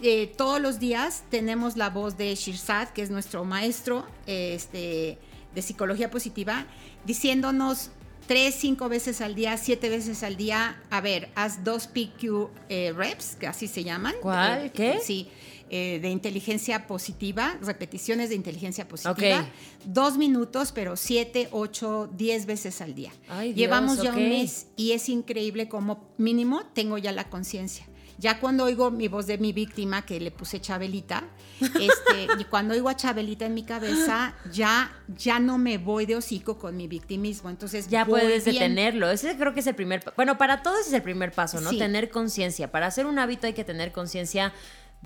eh, 0.02 0.32
todos 0.36 0.60
los 0.60 0.78
días 0.78 1.24
tenemos 1.30 1.76
la 1.76 1.90
voz 1.90 2.16
de 2.16 2.34
Shirzad, 2.34 2.90
que 2.90 3.02
es 3.02 3.10
nuestro 3.10 3.44
maestro 3.44 4.06
este, 4.26 5.18
de 5.54 5.62
psicología 5.62 6.10
positiva, 6.10 6.66
diciéndonos 7.04 7.90
tres, 8.26 8.54
cinco 8.54 8.88
veces 8.88 9.20
al 9.20 9.34
día, 9.34 9.56
siete 9.56 9.88
veces 9.88 10.22
al 10.22 10.36
día, 10.36 10.80
a 10.90 11.00
ver, 11.00 11.28
haz 11.34 11.64
dos 11.64 11.86
PQ 11.86 12.50
eh, 12.68 12.92
reps, 12.94 13.36
que 13.36 13.46
así 13.46 13.68
se 13.68 13.84
llaman. 13.84 14.14
¿Cuál? 14.20 14.66
Eh, 14.66 14.70
¿Qué? 14.74 14.98
Sí. 15.02 15.28
de 15.68 16.08
inteligencia 16.10 16.86
positiva, 16.86 17.58
repeticiones 17.60 18.28
de 18.28 18.36
inteligencia 18.36 18.86
positiva, 18.86 19.48
dos 19.84 20.16
minutos, 20.16 20.70
pero 20.72 20.96
siete, 20.96 21.48
ocho, 21.50 22.08
diez 22.16 22.46
veces 22.46 22.80
al 22.80 22.94
día. 22.94 23.12
Llevamos 23.52 24.00
ya 24.00 24.10
un 24.12 24.28
mes 24.28 24.68
y 24.76 24.92
es 24.92 25.08
increíble 25.08 25.68
como 25.68 26.04
mínimo 26.18 26.62
tengo 26.72 26.98
ya 26.98 27.10
la 27.10 27.28
conciencia. 27.28 27.84
Ya 28.18 28.40
cuando 28.40 28.64
oigo 28.64 28.90
mi 28.90 29.08
voz 29.08 29.26
de 29.26 29.38
mi 29.38 29.52
víctima, 29.52 30.04
que 30.06 30.18
le 30.20 30.30
puse 30.30 30.60
Chabelita, 30.60 31.24
este, 31.60 32.28
y 32.38 32.44
cuando 32.44 32.74
oigo 32.74 32.88
a 32.88 32.96
Chabelita 32.96 33.44
en 33.46 33.54
mi 33.54 33.64
cabeza, 33.64 34.34
ya, 34.52 34.90
ya 35.16 35.38
no 35.38 35.58
me 35.58 35.78
voy 35.78 36.06
de 36.06 36.16
hocico 36.16 36.58
con 36.58 36.76
mi 36.76 36.88
victimismo. 36.88 37.50
Entonces 37.50 37.88
ya 37.88 38.06
puedes 38.06 38.44
detenerlo. 38.44 39.10
Ese 39.10 39.36
creo 39.36 39.52
que 39.54 39.60
es 39.60 39.66
el 39.66 39.74
primer, 39.74 40.02
bueno, 40.16 40.38
para 40.38 40.62
todos 40.62 40.86
es 40.86 40.92
el 40.92 41.02
primer 41.02 41.32
paso, 41.32 41.60
¿no? 41.60 41.70
Tener 41.76 42.10
conciencia. 42.10 42.70
Para 42.70 42.86
hacer 42.86 43.06
un 43.06 43.18
hábito 43.18 43.46
hay 43.46 43.52
que 43.52 43.64
tener 43.64 43.92
conciencia 43.92 44.52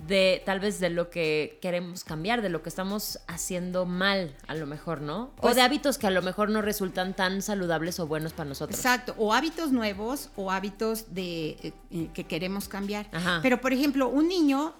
de 0.07 0.41
tal 0.45 0.59
vez 0.59 0.79
de 0.79 0.89
lo 0.89 1.09
que 1.09 1.59
queremos 1.61 2.03
cambiar, 2.03 2.41
de 2.41 2.49
lo 2.49 2.63
que 2.63 2.69
estamos 2.69 3.19
haciendo 3.27 3.85
mal, 3.85 4.35
a 4.47 4.55
lo 4.55 4.65
mejor, 4.65 5.01
¿no? 5.01 5.31
o 5.37 5.41
pues 5.41 5.55
de 5.55 5.61
hábitos 5.61 5.97
que 5.97 6.07
a 6.07 6.11
lo 6.11 6.21
mejor 6.21 6.49
no 6.49 6.61
resultan 6.61 7.15
tan 7.15 7.41
saludables 7.41 7.99
o 7.99 8.07
buenos 8.07 8.33
para 8.33 8.49
nosotros. 8.49 8.77
Exacto, 8.77 9.15
o 9.17 9.33
hábitos 9.33 9.71
nuevos 9.71 10.29
o 10.35 10.51
hábitos 10.51 11.13
de 11.13 11.49
eh, 11.49 11.73
eh, 11.91 12.09
que 12.13 12.25
queremos 12.25 12.67
cambiar. 12.67 13.07
Pero 13.41 13.61
por 13.61 13.73
ejemplo, 13.73 14.07
un 14.07 14.27
niño 14.27 14.73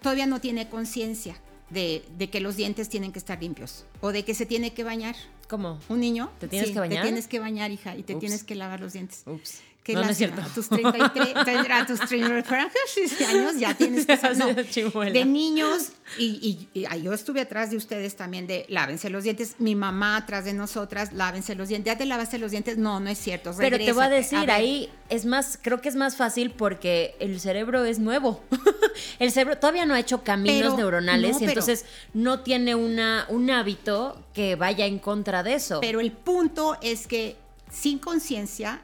todavía 0.00 0.26
no 0.26 0.40
tiene 0.40 0.68
conciencia 0.68 1.36
de, 1.70 2.02
que 2.30 2.40
los 2.40 2.56
dientes 2.56 2.88
tienen 2.88 3.12
que 3.12 3.18
estar 3.18 3.40
limpios 3.40 3.86
o 4.00 4.12
de 4.12 4.24
que 4.24 4.34
se 4.34 4.46
tiene 4.46 4.72
que 4.72 4.84
bañar. 4.84 5.16
¿Cómo? 5.48 5.78
Un 5.88 6.00
niño. 6.00 6.30
¿Te 6.38 6.48
tienes 6.48 6.70
que 6.70 6.78
bañar? 6.78 7.02
Te 7.02 7.08
tienes 7.08 7.26
que 7.28 7.38
bañar, 7.38 7.70
hija, 7.70 7.94
y 7.96 8.02
te 8.02 8.14
tienes 8.14 8.42
que 8.42 8.54
lavar 8.54 8.80
los 8.80 8.94
dientes. 8.94 9.22
Ups 9.26 9.60
que 9.82 9.94
no, 9.94 10.02
es 10.02 10.16
cierto. 10.16 10.40
A 10.40 10.44
tus 10.46 10.68
33, 10.68 11.34
a 11.70 11.86
tus 11.86 12.00
33 12.00 13.28
años 13.28 13.58
ya 13.58 13.74
tienes 13.74 14.06
que 14.06 14.16
saber. 14.16 14.64
de 15.12 15.24
niños, 15.24 15.90
y, 16.16 16.68
yo 17.02 17.12
estuve 17.12 17.40
atrás 17.40 17.72
de 17.72 17.76
ustedes 17.76 18.14
también 18.14 18.46
de 18.46 18.64
lávense 18.68 19.10
los 19.10 19.24
dientes. 19.24 19.56
Mi 19.58 19.74
mamá 19.74 20.16
atrás 20.18 20.44
de 20.44 20.52
nosotras, 20.52 21.12
lávense 21.12 21.56
los 21.56 21.68
dientes. 21.68 21.92
Ya 21.92 21.98
te 21.98 22.06
lavaste 22.06 22.38
los 22.38 22.52
dientes. 22.52 22.78
No, 22.78 23.00
no 23.00 23.10
es 23.10 23.18
cierto. 23.18 23.52
Pero 23.58 23.76
te 23.76 23.92
voy 23.92 24.04
a 24.04 24.08
decir, 24.08 24.50
ahí 24.52 24.88
es 25.08 25.24
más, 25.24 25.58
creo 25.60 25.80
que 25.80 25.88
es 25.88 25.96
más 25.96 26.16
fácil 26.16 26.52
porque 26.52 27.16
el 27.18 27.40
cerebro 27.40 27.84
es 27.84 27.98
nuevo. 27.98 28.40
el 29.18 29.32
cerebro 29.32 29.58
todavía 29.58 29.84
no 29.84 29.94
ha 29.94 30.00
hecho 30.00 30.22
caminos 30.22 30.76
neuronales 30.76 31.40
y 31.40 31.46
entonces 31.46 31.86
no 32.14 32.40
tiene 32.40 32.76
una, 32.76 33.26
un 33.28 33.50
hábito 33.50 34.24
que 34.32 34.54
vaya 34.54 34.86
en 34.86 35.00
contra 35.00 35.42
de 35.42 35.54
eso. 35.54 35.80
Pero 35.80 35.98
el 35.98 36.12
punto 36.12 36.78
es 36.82 37.08
que 37.08 37.36
sin 37.68 37.98
conciencia 37.98 38.82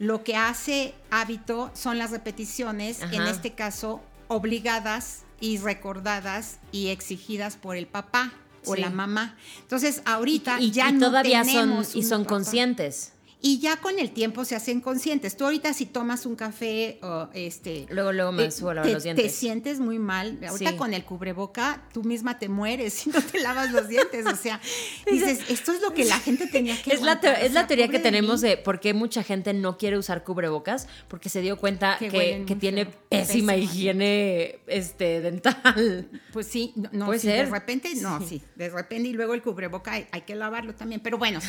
lo 0.00 0.24
que 0.24 0.34
hace 0.34 0.94
hábito 1.10 1.70
son 1.74 1.98
las 1.98 2.10
repeticiones, 2.10 3.02
en 3.02 3.20
este 3.26 3.52
caso 3.52 4.00
obligadas 4.28 5.24
y 5.40 5.58
recordadas 5.58 6.58
y 6.72 6.88
exigidas 6.88 7.56
por 7.56 7.76
el 7.76 7.86
papá 7.86 8.32
o 8.64 8.76
la 8.76 8.88
mamá. 8.88 9.36
Entonces, 9.60 10.00
ahorita 10.06 10.58
y, 10.58 10.70
ya 10.70 10.90
no 10.90 11.08
todavía 11.08 11.44
son 11.44 11.84
y 11.94 12.02
son 12.02 12.24
conscientes 12.24 13.12
y 13.42 13.58
ya 13.58 13.78
con 13.78 13.98
el 13.98 14.10
tiempo 14.10 14.44
se 14.44 14.54
hacen 14.54 14.80
conscientes. 14.80 15.36
Tú 15.36 15.44
ahorita 15.44 15.72
si 15.72 15.86
tomas 15.86 16.26
un 16.26 16.36
café 16.36 16.98
o 17.02 17.28
este... 17.32 17.86
Luego, 17.88 18.12
luego 18.12 18.32
me 18.32 18.50
subo 18.50 18.70
a 18.70 18.74
lavar 18.74 18.90
los 18.90 19.02
dientes. 19.02 19.24
Te 19.24 19.30
sientes 19.30 19.80
muy 19.80 19.98
mal. 19.98 20.38
Ahorita 20.46 20.76
con 20.76 20.92
el 20.92 21.04
cubreboca 21.04 21.82
tú 21.92 22.04
misma 22.04 22.38
te 22.38 22.48
mueres 22.48 22.92
si 22.94 23.10
no 23.10 23.22
te 23.22 23.40
lavas 23.40 23.72
los 23.72 23.88
dientes. 23.88 24.26
O 24.26 24.36
sea, 24.36 24.60
dices, 25.10 25.40
esto 25.48 25.72
es 25.72 25.80
lo 25.80 25.94
que 25.94 26.04
la 26.04 26.18
gente 26.18 26.46
tenía 26.46 26.80
que 26.82 26.90
Es 27.00 27.02
la, 27.02 27.14
es 27.14 27.52
la 27.52 27.66
teoría 27.66 27.88
que 27.88 27.98
tenemos 27.98 28.40
de, 28.40 28.56
por 28.56 28.80
qué 28.80 28.92
mucha 28.92 29.22
gente 29.22 29.54
no 29.54 29.78
quiere 29.78 29.96
usar 29.96 30.22
cubrebocas, 30.22 30.86
porque 31.08 31.28
se 31.28 31.40
dio 31.40 31.56
cuenta 31.56 31.96
que, 31.98 32.44
que, 32.46 32.56
tiene 32.56 32.86
pésima, 32.86 33.56
higiene 33.56 34.58
este, 34.66 35.20
dental. 35.20 36.08
Pues 36.32 36.46
sí, 36.46 36.74
no, 36.92 37.06
¿Puede 37.06 37.20
ser? 37.20 37.46
de 37.46 37.50
repente, 37.52 37.94
no, 37.96 38.20
sí. 38.26 38.42
de 38.56 38.68
repente 38.68 39.08
y 39.08 39.12
luego 39.12 39.34
el 39.34 39.42
cubreboca 39.42 39.92
hay, 39.92 40.06
hay 40.12 40.22
que 40.22 40.34
lavarlo 40.34 40.74
también. 40.74 41.00
Pero 41.00 41.16
bueno, 41.16 41.40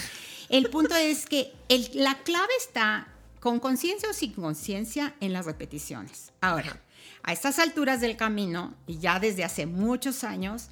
el 0.52 0.70
punto 0.70 0.96
es 0.96 1.26
que 1.26 1.54
la 1.94 2.20
clave 2.24 2.54
está 2.60 3.08
con 3.40 3.60
conciencia 3.60 4.10
o 4.10 4.14
sin 4.14 4.34
conciencia 4.34 5.16
en 5.20 5.34
las 5.34 5.46
repeticiones. 5.46 6.32
Ahora, 6.42 6.80
a 7.24 7.34
estas 7.34 7.58
alturas 7.58 8.02
del 8.02 8.16
camino, 8.18 8.76
y 8.86 9.00
ya 9.00 9.20
desde 9.20 9.44
hace 9.44 9.66
muchos 9.66 10.24
años, 10.24 10.70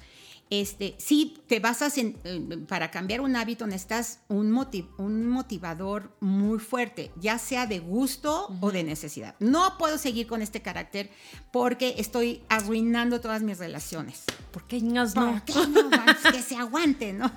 Este, 0.52 0.96
si 0.98 1.38
te 1.46 1.60
basas 1.60 1.96
en, 1.96 2.16
para 2.66 2.90
cambiar 2.90 3.20
un 3.20 3.36
hábito 3.36 3.68
necesitas 3.68 4.18
un, 4.26 4.52
un 4.98 5.28
motivador 5.28 6.10
muy 6.18 6.58
fuerte, 6.58 7.12
ya 7.14 7.38
sea 7.38 7.66
de 7.66 7.78
gusto 7.78 8.48
o 8.60 8.72
de 8.72 8.82
necesidad. 8.82 9.36
No 9.38 9.78
puedo 9.78 9.96
seguir 9.96 10.26
con 10.26 10.42
este 10.42 10.60
carácter 10.60 11.08
porque 11.52 11.94
estoy 11.98 12.42
arruinando 12.48 13.20
todas 13.20 13.42
mis 13.42 13.58
relaciones. 13.58 14.24
¿Por 14.50 14.64
qué 14.66 14.80
no? 14.80 15.06
¿Por 15.06 15.42
qué 15.42 15.54
no? 15.68 15.88
que 16.32 16.42
se 16.42 16.56
aguante, 16.56 17.12
¿no? 17.12 17.30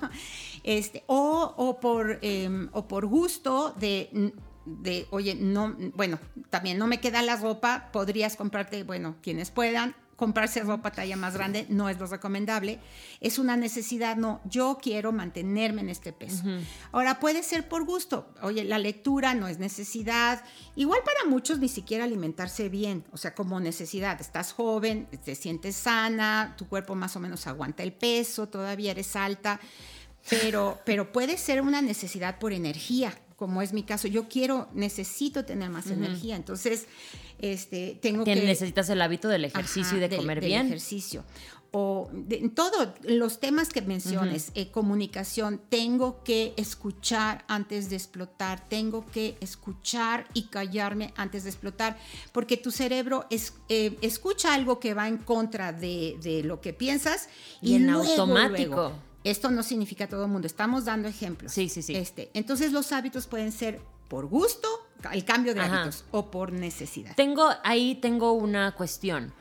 Este, 0.64 1.04
o, 1.06 1.54
o, 1.56 1.78
por, 1.78 2.18
em, 2.22 2.68
o 2.72 2.88
por 2.88 3.06
gusto 3.06 3.74
de 3.78 4.32
de, 4.66 5.06
oye, 5.10 5.34
no, 5.34 5.76
bueno, 5.94 6.18
también 6.48 6.78
no 6.78 6.86
me 6.86 6.98
queda 6.98 7.20
la 7.20 7.36
ropa, 7.36 7.90
podrías 7.92 8.34
comprarte, 8.34 8.82
bueno, 8.82 9.16
quienes 9.20 9.50
puedan, 9.50 9.94
comprarse 10.16 10.60
ropa 10.60 10.92
talla 10.92 11.16
más 11.16 11.34
grande 11.34 11.66
no 11.68 11.88
es 11.88 11.98
lo 11.98 12.06
recomendable. 12.06 12.78
Es 13.20 13.38
una 13.38 13.56
necesidad, 13.56 14.16
no, 14.16 14.40
yo 14.44 14.78
quiero 14.80 15.12
mantenerme 15.12 15.80
en 15.80 15.88
este 15.88 16.12
peso. 16.12 16.44
Ahora 16.92 17.20
puede 17.20 17.42
ser 17.42 17.68
por 17.68 17.84
gusto. 17.84 18.32
Oye, 18.42 18.64
la 18.64 18.78
lectura 18.78 19.34
no 19.34 19.48
es 19.48 19.58
necesidad. 19.58 20.44
Igual 20.76 21.00
para 21.04 21.28
muchos 21.28 21.58
ni 21.58 21.68
siquiera 21.68 22.04
alimentarse 22.04 22.68
bien, 22.68 23.04
o 23.12 23.16
sea, 23.16 23.34
como 23.34 23.60
necesidad. 23.60 24.20
Estás 24.20 24.52
joven, 24.52 25.08
te 25.24 25.34
sientes 25.34 25.76
sana, 25.76 26.54
tu 26.56 26.68
cuerpo 26.68 26.94
más 26.94 27.16
o 27.16 27.20
menos 27.20 27.46
aguanta 27.46 27.82
el 27.82 27.92
peso, 27.92 28.48
todavía 28.48 28.92
eres 28.92 29.16
alta. 29.16 29.60
Pero, 30.30 30.80
pero 30.84 31.12
puede 31.12 31.36
ser 31.36 31.60
una 31.60 31.82
necesidad 31.82 32.38
por 32.38 32.52
energía, 32.52 33.18
como 33.36 33.62
es 33.62 33.72
mi 33.72 33.82
caso. 33.82 34.08
Yo 34.08 34.28
quiero, 34.28 34.68
necesito 34.72 35.44
tener 35.44 35.70
más 35.70 35.88
energía. 35.88 36.36
Entonces, 36.36 36.86
este, 37.38 37.98
tengo 38.00 38.24
que... 38.24 38.36
Necesitas 38.36 38.88
el 38.88 39.02
hábito 39.02 39.28
del 39.28 39.44
ejercicio 39.44 39.98
y 39.98 40.00
de 40.00 40.16
comer 40.16 40.40
bien. 40.40 40.62
Del 40.62 40.66
ejercicio. 40.68 41.24
O 41.76 42.08
en 42.30 42.54
todos 42.54 42.90
los 43.02 43.40
temas 43.40 43.68
que 43.70 43.82
menciones, 43.82 44.52
eh, 44.54 44.70
comunicación, 44.70 45.60
tengo 45.68 46.22
que 46.22 46.54
escuchar 46.56 47.44
antes 47.48 47.90
de 47.90 47.96
explotar, 47.96 48.68
tengo 48.68 49.04
que 49.10 49.36
escuchar 49.40 50.28
y 50.34 50.44
callarme 50.44 51.12
antes 51.16 51.42
de 51.42 51.50
explotar, 51.50 51.98
porque 52.30 52.56
tu 52.56 52.70
cerebro 52.70 53.26
es, 53.28 53.54
eh, 53.68 53.98
escucha 54.02 54.54
algo 54.54 54.78
que 54.78 54.94
va 54.94 55.08
en 55.08 55.18
contra 55.18 55.72
de, 55.72 56.42
lo 56.44 56.60
que 56.60 56.74
piensas 56.74 57.28
y, 57.60 57.74
en 57.74 57.90
automático. 57.90 58.92
Esto 59.24 59.50
no 59.50 59.62
significa 59.62 60.06
todo 60.06 60.24
el 60.24 60.30
mundo, 60.30 60.46
estamos 60.46 60.84
dando 60.84 61.08
ejemplos. 61.08 61.52
Sí, 61.52 61.68
sí, 61.68 61.82
sí. 61.82 61.96
Este, 61.96 62.30
entonces 62.34 62.72
los 62.72 62.92
hábitos 62.92 63.26
pueden 63.26 63.52
ser 63.52 63.80
por 64.08 64.26
gusto, 64.26 64.68
el 65.12 65.24
cambio 65.24 65.54
de 65.54 65.60
hábitos, 65.60 66.04
o 66.10 66.30
por 66.30 66.52
necesidad. 66.52 67.16
Tengo, 67.16 67.50
ahí 67.64 67.96
tengo 67.96 68.32
una 68.32 68.72
cuestión. 68.74 69.32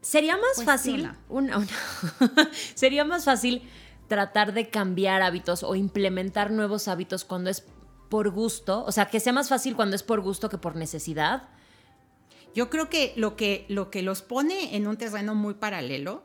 Sería 0.00 0.36
más 0.36 0.64
fácil, 0.64 1.10
sería 2.74 3.04
más 3.04 3.24
fácil 3.24 3.62
tratar 4.08 4.52
de 4.52 4.68
cambiar 4.70 5.22
hábitos 5.22 5.62
o 5.62 5.74
implementar 5.74 6.50
nuevos 6.50 6.88
hábitos 6.88 7.24
cuando 7.24 7.50
es 7.50 7.64
por 8.08 8.30
gusto, 8.30 8.84
o 8.84 8.92
sea, 8.92 9.06
que 9.06 9.20
sea 9.20 9.32
más 9.32 9.48
fácil 9.48 9.74
cuando 9.74 9.96
es 9.96 10.02
por 10.02 10.20
gusto 10.20 10.48
que 10.48 10.58
por 10.58 10.76
necesidad. 10.76 11.48
Yo 12.54 12.70
creo 12.70 12.88
que 12.88 13.12
lo 13.16 13.36
que, 13.36 13.66
lo 13.68 13.90
que 13.90 14.02
los 14.02 14.22
pone 14.22 14.76
en 14.76 14.86
un 14.86 14.96
terreno 14.96 15.34
muy 15.34 15.54
paralelo 15.54 16.22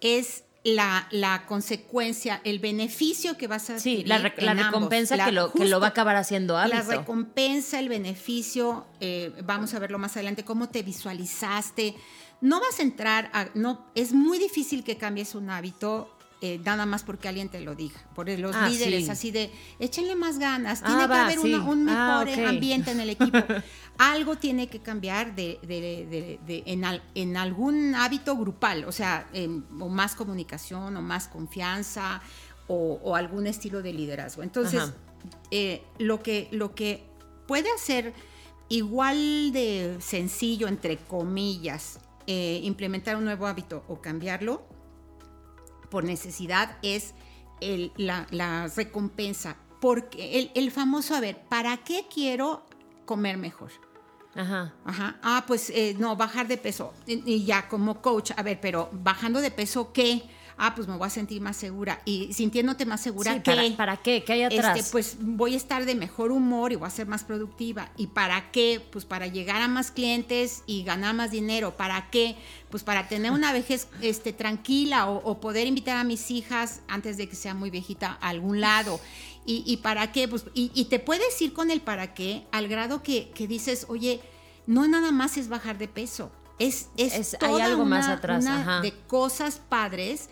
es 0.00 0.44
la, 0.62 1.08
la, 1.10 1.46
consecuencia, 1.46 2.40
el 2.44 2.58
beneficio 2.58 3.36
que 3.36 3.46
vas 3.46 3.70
a 3.70 3.76
adquirir. 3.76 4.02
Sí, 4.02 4.06
la, 4.06 4.18
recompensa 4.54 5.24
que, 5.24 5.32
lo, 5.32 5.52
que 5.52 5.64
lo 5.64 5.80
va 5.80 5.86
a 5.86 5.90
acabar 5.90 6.16
haciendo 6.16 6.56
hábito. 6.58 6.76
La 6.76 6.82
recompensa, 6.82 7.78
el 7.78 7.88
beneficio, 7.88 8.86
eh, 9.00 9.32
vamos 9.44 9.72
a 9.74 9.78
verlo 9.78 9.98
más 9.98 10.16
adelante, 10.16 10.44
cómo 10.44 10.68
te 10.68 10.82
visualizaste. 10.82 11.94
No 12.42 12.60
vas 12.60 12.78
a 12.78 12.82
entrar 12.82 13.30
a, 13.32 13.48
no, 13.54 13.86
es 13.94 14.12
muy 14.12 14.38
difícil 14.38 14.84
que 14.84 14.96
cambies 14.96 15.34
un 15.34 15.50
hábito 15.50 16.14
eh, 16.42 16.58
nada 16.64 16.86
más 16.86 17.02
porque 17.02 17.28
alguien 17.28 17.48
te 17.48 17.60
lo 17.60 17.74
diga. 17.74 18.00
Por 18.14 18.28
los 18.38 18.56
ah, 18.56 18.68
líderes, 18.68 19.10
así 19.10 19.30
de, 19.30 19.52
échenle 19.78 20.16
más 20.16 20.38
ganas, 20.38 20.82
tiene 20.82 21.02
ah, 21.02 21.06
que 21.06 21.14
haber 21.14 21.38
un 21.38 21.88
ah, 21.88 22.24
mejor 22.24 22.46
ambiente 22.46 22.90
en 22.92 23.00
el 23.00 23.10
equipo. 23.10 23.38
Algo 23.98 24.36
tiene 24.36 24.68
que 24.68 24.80
cambiar 24.80 25.34
de, 25.34 25.58
en, 27.14 27.36
algún 27.36 27.94
hábito 27.94 28.36
grupal, 28.36 28.84
o 28.84 28.92
sea, 28.92 29.28
o 29.78 29.88
más 29.90 30.14
comunicación, 30.14 30.96
o 30.96 31.02
más 31.02 31.28
confianza, 31.28 32.22
o, 32.66 33.14
algún 33.14 33.46
estilo 33.46 33.82
de 33.82 33.92
liderazgo. 33.92 34.42
Entonces, 34.42 34.94
eh, 35.50 35.82
lo, 35.98 36.22
que, 36.22 36.48
lo 36.52 36.74
que 36.74 37.04
puede 37.46 37.70
hacer 37.72 38.14
igual 38.70 39.52
de 39.52 39.96
sencillo, 40.00 40.68
entre 40.68 40.96
comillas, 40.96 41.98
eh, 42.26 42.60
implementar 42.62 43.16
un 43.16 43.24
nuevo 43.24 43.46
hábito 43.46 43.84
o 43.88 44.00
cambiarlo, 44.00 44.62
por 45.90 46.04
necesidad 46.04 46.78
es 46.82 47.14
la, 47.96 48.68
recompensa. 48.74 49.56
Porque 49.80 50.50
el, 50.54 50.70
famoso, 50.70 51.14
a 51.14 51.20
ver, 51.20 51.40
¿para 51.48 51.78
qué 51.78 52.06
quiero 52.12 52.64
comer 53.06 53.38
mejor? 53.38 53.72
Ajá. 54.34 54.74
Ajá. 54.84 55.18
Ah, 55.22 55.44
pues 55.46 55.70
eh, 55.70 55.96
no, 55.98 56.16
bajar 56.16 56.46
de 56.48 56.56
peso. 56.56 56.92
y, 57.06 57.44
ya 57.44 57.68
como 57.68 58.00
coach, 58.00 58.32
a 58.36 58.42
ver, 58.42 58.60
pero 58.60 58.90
bajando 58.92 59.40
de 59.40 59.50
peso, 59.50 59.92
¿qué? 59.92 60.22
Ah, 60.60 60.74
pues 60.74 60.86
me 60.86 60.96
voy 60.96 61.06
a 61.06 61.10
sentir 61.10 61.40
más 61.40 61.56
segura. 61.56 62.02
Y 62.04 62.34
sintiéndote 62.34 62.84
más 62.84 63.00
segura, 63.00 63.42
¿qué? 63.42 63.74
¿Para, 63.76 63.96
qué? 63.96 64.22
¿Qué 64.24 64.34
hay 64.34 64.42
atrás? 64.42 64.78
Este, 64.78 64.92
pues 64.92 65.16
voy 65.18 65.54
a 65.54 65.56
estar 65.56 65.86
de 65.86 65.94
mejor 65.94 66.30
humor 66.30 66.70
y 66.72 66.76
voy 66.76 66.86
a 66.86 66.90
ser 66.90 67.06
más 67.06 67.24
productiva. 67.24 67.88
¿Y 67.96 68.08
para 68.08 68.50
qué? 68.52 68.86
Pues 68.92 69.06
para 69.06 69.26
llegar 69.26 69.62
a 69.62 69.68
más 69.68 69.90
clientes 69.90 70.62
y 70.66 70.84
ganar 70.84 71.14
más 71.14 71.30
dinero. 71.30 71.78
¿Para 71.78 72.10
qué? 72.10 72.36
Pues 72.68 72.84
para 72.84 73.08
tener 73.08 73.32
una 73.32 73.54
vejez 73.54 73.88
este, 74.02 74.34
tranquila 74.34 75.08
o, 75.08 75.40
poder 75.40 75.66
invitar 75.66 75.96
a 75.96 76.04
mis 76.04 76.30
hijas 76.30 76.82
antes 76.86 77.16
de 77.16 77.26
que 77.26 77.36
sea 77.36 77.54
muy 77.54 77.70
viejita 77.70 78.18
a 78.20 78.28
algún 78.28 78.60
lado. 78.60 79.00
¿Y, 79.46 79.78
para 79.78 80.12
qué? 80.12 80.28
Pues, 80.28 80.44
y, 80.52 80.84
te 80.84 80.98
puedes 80.98 81.40
ir 81.40 81.54
con 81.54 81.70
el 81.70 81.80
para 81.80 82.12
qué 82.12 82.46
al 82.52 82.68
grado 82.68 83.02
que, 83.02 83.32
dices, 83.48 83.86
oye, 83.88 84.20
no 84.66 84.86
nada 84.86 85.10
más 85.10 85.38
es 85.38 85.48
bajar 85.48 85.78
de 85.78 85.88
peso. 85.88 86.30
Es, 86.58 86.90
es, 86.98 87.38
hay 87.40 87.60
algo 87.62 87.86
más 87.86 88.06
atrás 88.06 88.44
de 88.82 88.92
cosas 89.08 89.62
padres 89.66 90.28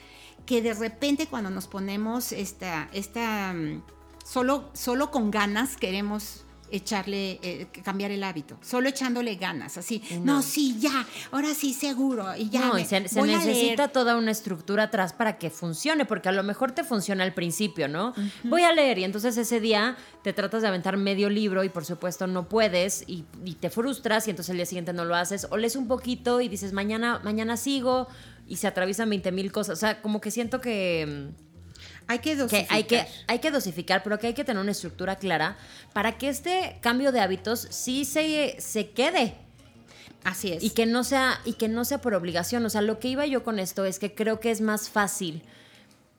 que 0.48 0.62
de 0.62 0.72
repente 0.72 1.26
cuando 1.26 1.50
nos 1.50 1.66
ponemos 1.66 2.32
esta, 2.32 2.88
esta 2.94 3.52
mm, 3.52 3.82
solo, 4.24 4.70
solo 4.72 5.10
con 5.10 5.30
ganas 5.30 5.76
queremos 5.76 6.46
echarle, 6.70 7.38
eh, 7.42 7.66
cambiar 7.84 8.10
el 8.12 8.24
hábito, 8.24 8.58
solo 8.62 8.88
echándole 8.88 9.36
ganas, 9.36 9.76
así, 9.76 10.02
no, 10.22 10.42
sí, 10.42 10.76
ya, 10.78 11.06
ahora 11.32 11.54
sí, 11.54 11.72
seguro, 11.74 12.34
y 12.36 12.48
ya. 12.48 12.66
No, 12.66 12.78
se, 12.78 13.00
necesita 13.00 13.88
toda 13.88 14.16
una 14.16 14.30
estructura 14.30 14.84
atrás 14.84 15.12
para 15.12 15.38
que 15.38 15.50
funcione, 15.50 16.06
porque 16.06 16.28
a 16.28 16.32
lo 16.32 16.42
mejor 16.42 16.72
te 16.72 16.82
funciona 16.82 17.24
al 17.24 17.34
principio, 17.34 17.88
¿no? 17.88 18.14
Voy 18.44 18.62
a 18.62 18.72
leer 18.72 18.98
y 18.98 19.04
entonces 19.04 19.36
ese 19.36 19.60
día 19.60 19.96
te 20.22 20.32
tratas 20.32 20.62
de 20.62 20.68
aventar 20.68 20.96
medio 20.96 21.30
libro 21.30 21.64
y 21.64 21.68
por 21.68 21.84
supuesto 21.84 22.26
no 22.26 22.48
puedes 22.48 23.04
y, 23.06 23.24
y 23.44 23.54
te 23.54 23.70
frustras 23.70 24.26
y 24.26 24.30
entonces 24.30 24.50
el 24.50 24.56
día 24.56 24.66
siguiente 24.66 24.92
no 24.92 25.04
lo 25.04 25.14
haces, 25.14 25.46
o 25.50 25.56
lees 25.56 25.76
un 25.76 25.88
poquito 25.88 26.40
y 26.40 26.48
dices, 26.48 26.72
mañana, 26.72 27.20
mañana 27.24 27.56
sigo, 27.56 28.08
y 28.48 28.56
se 28.56 28.66
atraviesan 28.66 29.08
20 29.10 29.30
mil 29.32 29.52
cosas. 29.52 29.78
O 29.78 29.80
sea, 29.80 30.00
como 30.02 30.20
que 30.20 30.30
siento 30.30 30.60
que... 30.60 31.06
Mm, 31.06 31.48
hay 32.08 32.20
que 32.20 32.34
dosificar. 32.36 32.74
hay, 32.74 32.84
que, 32.84 33.06
hay 33.26 33.38
que 33.38 33.50
dosificar, 33.50 34.02
pero 34.02 34.18
que 34.18 34.28
hay 34.28 34.34
que 34.34 34.42
tener 34.42 34.62
una 34.62 34.72
estructura 34.72 35.16
clara 35.16 35.58
para 35.92 36.16
que 36.16 36.30
este 36.30 36.78
cambio 36.80 37.12
de 37.12 37.20
hábitos 37.20 37.68
sí 37.70 38.06
se, 38.06 38.56
se 38.58 38.90
quede. 38.90 39.34
Así 40.24 40.52
es. 40.52 40.64
Y 40.64 40.70
que, 40.70 40.86
no 40.86 41.04
sea, 41.04 41.40
y 41.44 41.52
que 41.52 41.68
no 41.68 41.84
sea 41.84 42.00
por 42.00 42.14
obligación. 42.14 42.64
O 42.64 42.70
sea, 42.70 42.80
lo 42.80 42.98
que 42.98 43.08
iba 43.08 43.26
yo 43.26 43.44
con 43.44 43.58
esto 43.58 43.84
es 43.84 43.98
que 43.98 44.14
creo 44.14 44.40
que 44.40 44.50
es 44.50 44.62
más 44.62 44.88
fácil 44.88 45.42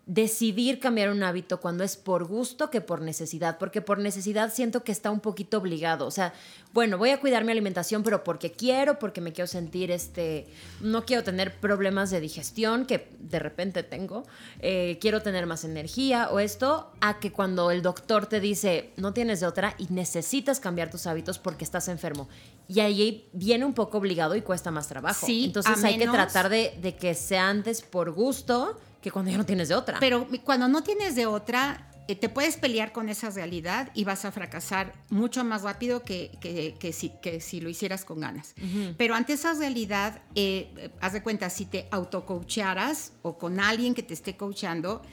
decidir 0.10 0.80
cambiar 0.80 1.12
un 1.12 1.22
hábito 1.22 1.60
cuando 1.60 1.84
es 1.84 1.96
por 1.96 2.26
gusto 2.26 2.72
que 2.72 2.82
por 2.82 3.00
necesidad, 3.00 3.60
porque 3.60 3.80
por 3.80 4.00
necesidad 4.00 4.52
siento 4.52 4.84
que 4.84 4.92
está 4.92 5.12
un 5.12 5.20
poquito 5.20 5.60
obligado. 5.60 6.08
O 6.08 6.12
sea, 6.12 6.34
bueno, 6.74 6.98
voy 6.98 7.12
a 7.12 7.20
cuidar 7.20 7.44
mi 7.46 7.52
alimentación, 7.52 8.02
pero 8.02 8.24
porque 8.24 8.52
quiero, 8.52 8.98
porque 8.98 9.22
me 9.22 9.34
quiero 9.34 9.46
sentir, 9.46 9.92
este, 9.92 10.48
no 10.82 11.06
quiero 11.06 11.24
tener 11.24 11.60
problemas 11.60 12.10
de 12.10 12.22
digestión 12.22 12.88
que 12.88 13.08
de 13.20 13.38
repente 13.38 13.84
tengo, 13.84 14.26
eh, 14.62 14.98
quiero 15.00 15.22
tener 15.22 15.46
más 15.46 15.64
energía 15.64 16.30
o 16.32 16.40
esto, 16.40 16.92
a 17.02 17.20
que 17.20 17.32
cuando 17.32 17.70
el 17.70 17.84
doctor 17.84 18.26
te 18.26 18.40
dice, 18.40 18.90
no 18.98 19.14
tienes 19.14 19.42
de 19.42 19.46
otra 19.46 19.76
y 19.78 19.94
necesitas 19.94 20.60
cambiar 20.60 20.90
tus 20.90 21.06
hábitos 21.06 21.38
porque 21.38 21.64
estás 21.64 21.88
enfermo. 21.88 22.28
Y 22.68 22.80
ahí 22.80 23.30
viene 23.32 23.64
un 23.64 23.74
poco 23.74 24.00
obligado 24.00 24.36
y 24.36 24.42
cuesta 24.42 24.72
más 24.72 24.88
trabajo. 24.88 25.28
Sí, 25.28 25.46
Entonces 25.46 25.84
hay 25.84 26.00
que 26.00 26.08
tratar 26.08 26.50
de, 26.50 26.76
de 26.82 26.96
que 26.96 27.14
sea 27.14 27.48
antes 27.48 27.84
por 27.84 28.10
gusto 28.12 28.76
que 29.02 29.12
cuando 29.12 29.32
ya 29.32 29.38
no 29.38 29.46
tienes 29.46 29.70
de 29.70 29.76
otra. 29.76 29.98
Pero 30.00 30.28
cuando 30.44 30.68
no 30.68 30.84
tienes 30.84 31.16
de 31.16 31.26
otra, 31.26 31.90
eh, 32.10 32.16
te 32.16 32.28
puedes 32.28 32.58
pelear 32.58 32.92
con 32.92 33.08
esa 33.08 33.30
realidad 33.30 33.92
y 33.94 34.04
vas 34.04 34.26
a 34.26 34.32
fracasar 34.32 34.94
mucho 35.12 35.44
más 35.44 35.62
rápido 35.62 36.04
que, 36.04 36.32
que, 36.42 36.92
si, 36.92 37.12
que 37.22 37.40
si, 37.40 37.62
lo 37.62 37.70
hicieras 37.70 38.04
con 38.04 38.20
ganas. 38.20 38.56
Pero 38.98 39.14
ante 39.14 39.34
esa 39.34 39.54
realidad, 39.54 40.20
eh, 40.34 40.90
haz 41.02 41.14
de 41.14 41.22
cuenta, 41.22 41.52
si 41.52 41.66
te 41.66 41.88
autocoacharas 41.92 43.14
o 43.22 43.38
con 43.38 43.60
alguien 43.60 43.94
que 43.94 44.02
te 44.02 44.16
esté 44.16 44.36
coachando, 44.36 45.04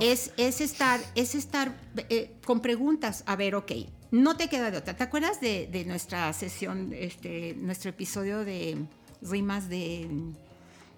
Es, 0.00 0.32
es 0.36 0.60
estar, 0.60 0.98
es 1.14 1.36
estar 1.36 1.72
eh, 2.08 2.32
con 2.44 2.60
preguntas. 2.60 3.22
A 3.26 3.36
ver, 3.36 3.54
ok, 3.54 3.70
no 4.10 4.36
te 4.36 4.48
queda 4.48 4.72
de 4.72 4.78
otra. 4.78 4.96
¿Te 4.96 5.04
acuerdas 5.04 5.40
de, 5.40 5.68
de 5.70 5.84
nuestra 5.84 6.32
sesión, 6.32 6.92
este, 6.92 7.54
nuestro 7.54 7.90
episodio 7.90 8.44
de 8.44 8.76
rimas 9.22 9.68
de 9.68 10.08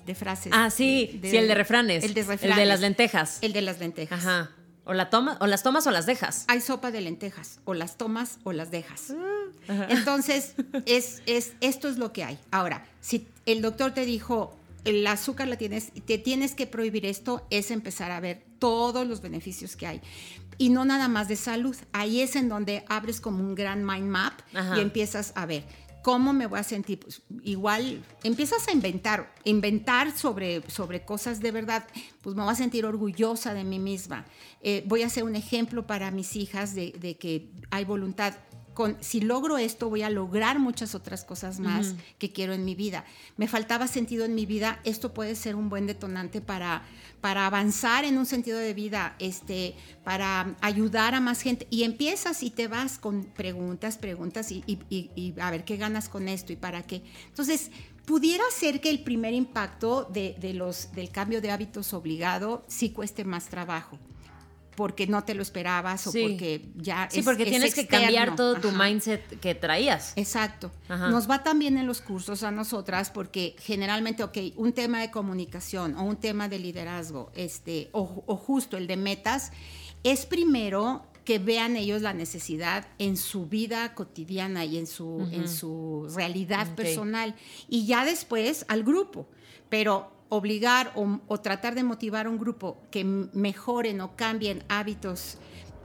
de 0.06 0.14
frases. 0.14 0.52
Ah, 0.54 0.70
sí, 0.70 1.20
sí, 1.22 1.36
el 1.36 1.48
de 1.48 1.54
refranes. 1.54 2.04
El 2.04 2.14
de 2.14 2.22
refranes. 2.22 2.42
El 2.42 2.56
de 2.56 2.66
las 2.66 2.80
lentejas. 2.80 3.38
El 3.42 3.52
de 3.52 3.62
las 3.62 3.78
lentejas. 3.80 4.20
Ajá. 4.20 4.50
O, 4.84 4.94
la 4.94 5.10
toma, 5.10 5.38
o 5.40 5.46
las 5.46 5.62
tomas 5.62 5.86
o 5.86 5.90
las 5.90 6.06
dejas. 6.06 6.44
Hay 6.48 6.60
sopa 6.60 6.90
de 6.90 7.00
lentejas, 7.00 7.60
o 7.64 7.74
las 7.74 7.96
tomas 7.96 8.38
o 8.42 8.52
las 8.52 8.70
dejas. 8.70 9.12
Ajá. 9.68 9.86
Entonces, 9.90 10.54
es, 10.86 11.22
es, 11.26 11.52
esto 11.60 11.88
es 11.88 11.98
lo 11.98 12.12
que 12.12 12.24
hay. 12.24 12.38
Ahora, 12.50 12.84
si 13.00 13.28
el 13.46 13.62
doctor 13.62 13.92
te 13.92 14.04
dijo, 14.04 14.58
el 14.84 15.06
azúcar 15.06 15.48
la 15.48 15.56
tienes, 15.56 15.92
te 16.04 16.18
tienes 16.18 16.54
que 16.54 16.66
prohibir 16.66 17.06
esto, 17.06 17.46
es 17.50 17.70
empezar 17.70 18.10
a 18.10 18.20
ver 18.20 18.42
todos 18.58 19.06
los 19.06 19.22
beneficios 19.22 19.76
que 19.76 19.86
hay. 19.86 20.00
Y 20.58 20.68
no 20.70 20.84
nada 20.84 21.08
más 21.08 21.28
de 21.28 21.36
salud. 21.36 21.76
Ahí 21.92 22.20
es 22.20 22.36
en 22.36 22.48
donde 22.48 22.84
abres 22.88 23.20
como 23.20 23.42
un 23.42 23.54
gran 23.54 23.84
mind 23.84 24.08
map 24.08 24.40
Ajá. 24.54 24.78
y 24.78 24.80
empiezas 24.80 25.32
a 25.34 25.46
ver. 25.46 25.64
¿Cómo 26.02 26.32
me 26.32 26.46
voy 26.46 26.58
a 26.58 26.64
sentir? 26.64 26.98
Pues, 27.00 27.22
igual 27.42 28.04
empiezas 28.24 28.66
a 28.68 28.72
inventar, 28.72 29.32
inventar 29.44 30.16
sobre, 30.16 30.68
sobre 30.68 31.04
cosas 31.04 31.40
de 31.40 31.52
verdad. 31.52 31.86
Pues 32.22 32.34
me 32.34 32.42
voy 32.42 32.52
a 32.52 32.56
sentir 32.56 32.84
orgullosa 32.84 33.54
de 33.54 33.64
mí 33.64 33.78
misma. 33.78 34.24
Eh, 34.60 34.82
voy 34.86 35.02
a 35.02 35.08
ser 35.08 35.24
un 35.24 35.36
ejemplo 35.36 35.86
para 35.86 36.10
mis 36.10 36.34
hijas 36.36 36.74
de, 36.74 36.92
de 36.98 37.16
que 37.16 37.50
hay 37.70 37.84
voluntad. 37.84 38.34
Con, 38.74 38.96
si 39.00 39.20
logro 39.20 39.58
esto, 39.58 39.88
voy 39.90 40.02
a 40.02 40.10
lograr 40.10 40.58
muchas 40.58 40.94
otras 40.94 41.24
cosas 41.24 41.60
más 41.60 41.94
que 42.18 42.32
quiero 42.32 42.52
en 42.54 42.64
mi 42.64 42.74
vida. 42.74 43.04
Me 43.36 43.46
faltaba 43.48 43.86
sentido 43.86 44.24
en 44.24 44.34
mi 44.34 44.46
vida, 44.46 44.80
esto 44.84 45.12
puede 45.12 45.34
ser 45.34 45.56
un 45.56 45.68
buen 45.68 45.86
detonante 45.86 46.40
para, 46.40 46.82
para 47.20 47.46
avanzar 47.46 48.04
en 48.04 48.16
un 48.18 48.24
sentido 48.26 48.58
de 48.58 48.72
vida, 48.74 49.14
este, 49.18 49.74
para 50.04 50.56
ayudar 50.60 51.14
a 51.14 51.20
más 51.20 51.42
gente. 51.42 51.66
Y 51.70 51.82
empiezas 51.84 52.42
y 52.42 52.50
te 52.50 52.66
vas 52.68 52.98
con 52.98 53.24
preguntas, 53.24 53.98
preguntas 53.98 54.50
y, 54.52 54.64
y- 54.66 54.78
y- 54.88 55.10
y 55.14 55.34
a 55.40 55.50
ver 55.50 55.64
qué 55.64 55.76
ganas 55.76 56.08
con 56.08 56.28
esto 56.28 56.52
y 56.52 56.56
para 56.56 56.82
qué. 56.82 57.02
Entonces, 57.28 57.70
pudiera 58.06 58.42
ser 58.58 58.80
que 58.80 58.90
el 58.90 59.04
primer 59.04 59.32
impacto 59.34 60.04
de, 60.12 60.34
de 60.40 60.54
los, 60.54 60.92
del 60.92 61.10
cambio 61.10 61.40
de 61.40 61.50
hábitos 61.50 61.92
obligado 61.92 62.64
sí 62.68 62.90
cueste 62.90 63.24
más 63.24 63.46
trabajo. 63.46 63.98
Porque 64.74 65.06
no 65.06 65.22
te 65.24 65.34
lo 65.34 65.42
esperabas 65.42 66.06
o 66.06 66.12
Sí. 66.12 66.22
porque 66.22 66.68
ya 66.76 67.08
Sí, 67.10 67.18
es- 67.20 67.24
porque 67.24 67.42
es 67.42 67.50
tienes 67.50 67.74
que 67.74 67.86
cambiar 67.86 68.36
todo 68.36 68.54
tu 68.60 68.70
mindset 68.72 69.38
que 69.40 69.54
traías. 69.54 70.12
Exacto. 70.16 70.70
Ajá. 70.88 71.08
Nos 71.10 71.28
va 71.30 71.42
también 71.42 71.76
en 71.76 71.86
los 71.86 72.00
cursos 72.00 72.42
a 72.42 72.50
nosotras 72.50 73.10
porque 73.10 73.54
generalmente, 73.58 74.22
ok, 74.24 74.38
un 74.56 74.72
tema 74.72 75.00
de 75.00 75.10
comunicación 75.10 75.94
o 75.96 76.02
un 76.04 76.16
tema 76.16 76.48
de 76.48 76.58
liderazgo, 76.58 77.30
este, 77.34 77.90
o, 77.92 78.22
o 78.26 78.36
justo 78.36 78.76
el 78.76 78.86
de 78.86 78.96
metas, 78.96 79.52
es 80.04 80.24
primero 80.26 81.04
que 81.24 81.38
vean 81.38 81.76
ellos 81.76 82.02
la 82.02 82.14
necesidad 82.14 82.88
en 82.98 83.16
su 83.16 83.46
vida 83.46 83.94
cotidiana 83.94 84.64
y 84.64 84.76
en 84.78 84.88
su, 84.88 85.28
en 85.30 85.48
su 85.48 86.08
realidad 86.16 86.74
personal. 86.74 87.36
Y 87.68 87.86
ya 87.86 88.04
después 88.04 88.64
al 88.68 88.82
grupo. 88.82 89.28
Pero 89.72 90.12
obligar 90.28 90.92
o, 90.96 91.20
o 91.26 91.40
tratar 91.40 91.74
de 91.74 91.82
motivar 91.82 92.26
a 92.26 92.28
un 92.28 92.36
grupo 92.38 92.76
que 92.90 93.04
mejoren 93.04 94.02
o 94.02 94.14
cambien 94.16 94.62
hábitos 94.68 95.38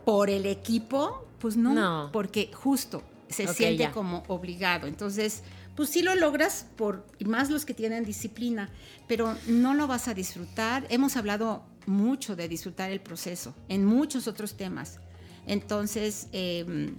por 0.03 0.29
el 0.29 0.45
equipo, 0.45 1.25
pues 1.39 1.55
no, 1.55 1.73
No. 1.73 2.09
porque 2.11 2.51
justo 2.53 3.01
se 3.29 3.47
siente 3.47 3.83
ya. 3.83 3.91
como 3.93 4.23
obligado. 4.27 4.87
Entonces, 4.87 5.41
pues 5.77 5.89
sí 5.89 6.01
lo 6.01 6.15
logras 6.15 6.65
por 6.75 7.05
y 7.17 7.23
más 7.23 7.49
los 7.49 7.63
que 7.63 7.73
tienen 7.73 8.03
disciplina, 8.03 8.69
pero 9.07 9.37
no 9.47 9.73
lo 9.73 9.87
vas 9.87 10.09
a 10.09 10.13
disfrutar. 10.13 10.85
Hemos 10.89 11.15
hablado 11.15 11.63
mucho 11.85 12.35
de 12.35 12.49
disfrutar 12.49 12.91
el 12.91 12.99
proceso 12.99 13.55
en 13.69 13.85
muchos 13.85 14.27
otros 14.27 14.57
temas. 14.57 14.99
Entonces, 15.45 16.27
eh, 16.33 16.91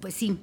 pues 0.00 0.14
sí. 0.14 0.40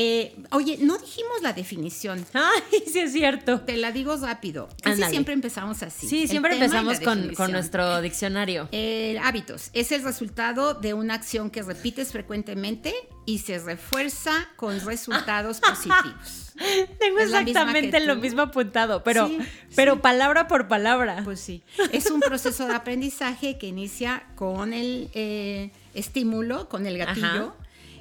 Eh, 0.00 0.32
oye, 0.52 0.78
no 0.80 0.96
dijimos 0.96 1.42
la 1.42 1.52
definición. 1.52 2.24
Ay, 2.32 2.84
sí 2.86 3.00
es 3.00 3.12
cierto. 3.12 3.62
Te 3.62 3.76
la 3.76 3.90
digo 3.90 4.16
rápido. 4.16 4.68
Casi 4.80 5.02
siempre 5.02 5.34
empezamos 5.34 5.82
así. 5.82 6.08
Sí, 6.08 6.22
El 6.22 6.28
siempre 6.28 6.54
empezamos 6.54 7.00
con, 7.00 7.50
nuestro 7.50 8.00
diccionario. 8.00 8.68
El 8.70 9.18
hábitos 9.18 9.70
es 9.72 9.90
el 9.90 10.04
resultado 10.04 10.74
de 10.74 10.94
una 10.94 11.14
acción 11.14 11.50
que 11.50 11.64
repites 11.64 12.12
frecuentemente 12.12 12.94
y 13.26 13.40
se 13.40 13.58
refuerza 13.58 14.48
con 14.54 14.78
resultados 14.86 15.58
positivos. 15.68 16.52
Tengo 17.00 17.18
es 17.18 17.32
exactamente 17.32 17.98
lo 17.98 18.14
mismo 18.14 18.42
apuntado, 18.42 19.02
pero, 19.02 19.26
Sí, 19.26 19.38
pero 19.74 20.00
palabra 20.00 20.46
por 20.46 20.68
palabra. 20.68 21.22
Pues 21.24 21.40
sí, 21.40 21.64
es 21.90 22.08
un 22.12 22.20
proceso 22.20 22.68
de 22.68 22.74
aprendizaje 22.74 23.58
que 23.58 23.66
inicia 23.66 24.26
con 24.36 24.72
el 24.72 25.10
eh, 25.14 25.72
estímulo, 25.94 26.68
con 26.68 26.86
el 26.86 26.98
gatillo, 26.98 27.56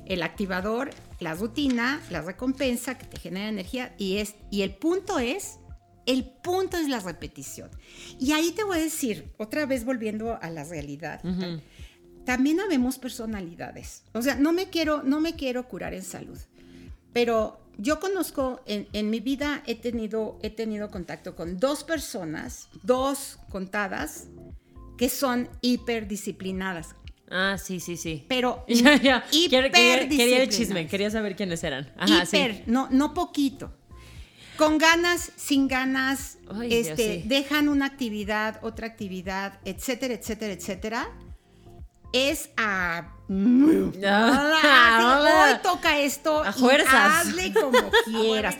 el 0.06 0.22
activador, 0.22 0.92
la 1.20 1.34
rutina, 1.34 2.02
la 2.10 2.22
recompensa 2.22 2.98
que 2.98 3.06
te 3.06 3.20
genera 3.20 3.50
energía 3.50 3.96
y, 3.98 4.18
es, 4.18 4.36
y 4.52 4.62
el 4.62 4.76
punto 4.76 5.20
es, 5.20 5.60
el 6.06 6.26
punto 6.26 6.78
es 6.78 6.88
la 6.88 7.00
repetición. 7.00 7.70
Y 8.20 8.32
ahí 8.32 8.52
te 8.52 8.64
voy 8.64 8.78
a 8.78 8.82
decir, 8.82 9.34
otra 9.38 9.66
vez 9.66 9.84
volviendo 9.84 10.38
a 10.42 10.50
la 10.50 10.64
realidad, 10.64 11.22
también 12.26 12.60
habemos 12.60 12.98
personalidades. 12.98 14.04
O 14.14 14.22
sea, 14.22 14.36
no 14.36 14.54
me 14.54 14.70
quiero, 14.70 15.04
no 15.04 15.20
me 15.20 15.36
quiero 15.36 15.68
curar 15.68 15.94
en 15.94 16.04
salud, 16.04 16.40
pero 17.14 17.60
yo 17.78 18.00
conozco, 18.00 18.62
en, 18.66 18.88
en 18.94 19.10
mi 19.10 19.20
vida 19.20 19.64
he 19.68 19.76
tenido, 19.76 20.40
he 20.42 20.50
tenido 20.50 20.90
contacto 20.90 21.36
con 21.36 21.60
dos 21.60 21.84
personas, 21.84 22.70
dos 22.84 23.40
contadas, 23.50 24.28
que 24.98 25.10
son 25.10 25.48
hiperdisciplinadas. 25.62 26.96
Ah, 27.30 27.58
sí, 27.58 27.80
sí, 27.80 27.98
sí. 27.98 28.26
Pero 28.28 28.64
Ya, 28.68 28.96
ya. 28.96 29.24
Quería, 29.30 29.72
quería 29.72 30.44
el 30.44 30.50
chisme, 30.50 30.88
quería 30.88 31.10
saber 31.12 31.36
quiénes 31.36 31.64
eran. 31.64 31.92
Ajá, 31.98 32.24
hiper, 32.24 32.56
sí. 32.56 32.64
no, 32.68 32.88
no 32.92 33.14
poquito. 33.14 33.74
Con 34.58 34.78
ganas, 34.80 35.32
sin 35.36 35.68
ganas, 35.68 36.38
Ay, 36.50 36.70
Dios, 36.70 36.88
este, 36.88 37.22
sí. 37.22 37.28
dejan 37.28 37.70
una 37.70 37.86
actividad, 37.86 38.60
otra 38.64 38.88
actividad, 38.88 39.60
etcétera, 39.66 40.16
etcétera, 40.16 40.54
etcétera. 40.54 41.10
Es 42.14 42.50
a. 42.58 43.14
Ah, 44.04 44.60
Ah, 44.64 45.52
Hoy 45.52 45.60
toca 45.62 46.00
esto. 46.00 46.42
A 46.44 46.50
y 46.50 46.54
fuerzas. 46.54 47.28
Hazle 47.28 47.54
como 47.54 47.78
quieras. 48.06 48.56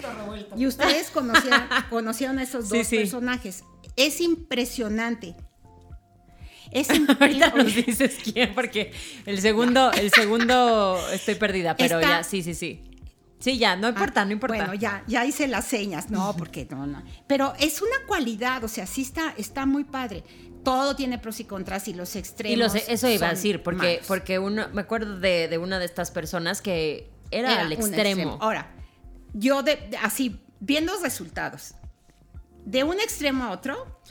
Y 0.58 0.68
ustedes 0.68 1.10
conocieron, 1.10 1.64
conocieron 1.90 2.38
a 2.40 2.44
esos 2.44 2.70
dos 2.70 2.88
personajes. 2.88 3.64
Es 3.96 4.20
impresionante. 4.22 5.36
Es 6.72 6.90
Ahorita 7.20 7.50
nos 7.56 7.74
dices 7.74 8.18
quién, 8.24 8.54
porque 8.54 8.92
el 9.26 9.40
segundo, 9.42 9.92
el 9.92 10.12
segundo 10.12 11.00
estoy 11.12 11.36
perdida, 11.36 11.76
pero 11.76 12.02
ya, 12.02 12.24
sí, 12.24 12.44
sí, 12.44 12.54
sí. 12.54 12.84
Sí, 13.40 13.60
ya, 13.60 13.76
no 13.76 13.90
importa, 13.90 14.22
Ah, 14.22 14.26
no 14.26 14.32
importa. 14.32 14.56
Bueno, 14.58 14.74
ya, 14.74 15.04
ya 15.08 15.24
hice 15.24 15.48
las 15.48 15.66
señas, 15.66 16.10
no, 16.10 16.36
porque 16.36 16.68
no, 16.72 16.88
no. 16.88 17.04
Pero 17.28 17.54
es 17.60 17.82
una 17.84 17.96
cualidad, 18.08 18.64
o 18.64 18.68
sea, 18.68 18.88
sí 18.88 19.04
está, 19.04 19.34
está 19.38 19.68
muy 19.68 19.84
padre. 19.84 20.24
Todo 20.64 20.96
tiene 20.96 21.20
pros 21.20 21.40
y 21.40 21.44
contras 21.46 21.88
y 21.88 21.94
los 21.94 22.16
extremos. 22.16 22.54
Y 22.54 22.60
lo 22.60 22.68
sé, 22.70 22.84
eso 22.92 23.08
iba 23.08 23.28
a 23.28 23.32
decir, 23.32 23.62
porque, 23.62 23.78
malos. 23.98 24.08
porque 24.08 24.40
uno, 24.40 24.68
me 24.74 24.82
acuerdo 24.82 25.20
de, 25.20 25.48
de 25.48 25.58
una 25.60 25.78
de 25.78 25.86
estas 25.86 26.10
personas 26.10 26.64
que 26.64 27.12
era, 27.30 27.62
al 27.62 27.68
un 27.68 27.74
extremo. 27.74 28.38
Ahora, 28.42 28.72
yo 29.34 29.62
de- 29.62 29.88
así, 30.02 30.42
viendo 30.60 30.94
los 30.94 31.04
resultados, 31.04 31.76
de 32.66 32.84
un 32.84 33.00
extremo 33.00 33.44
a 33.46 33.52
otro, 33.52 34.02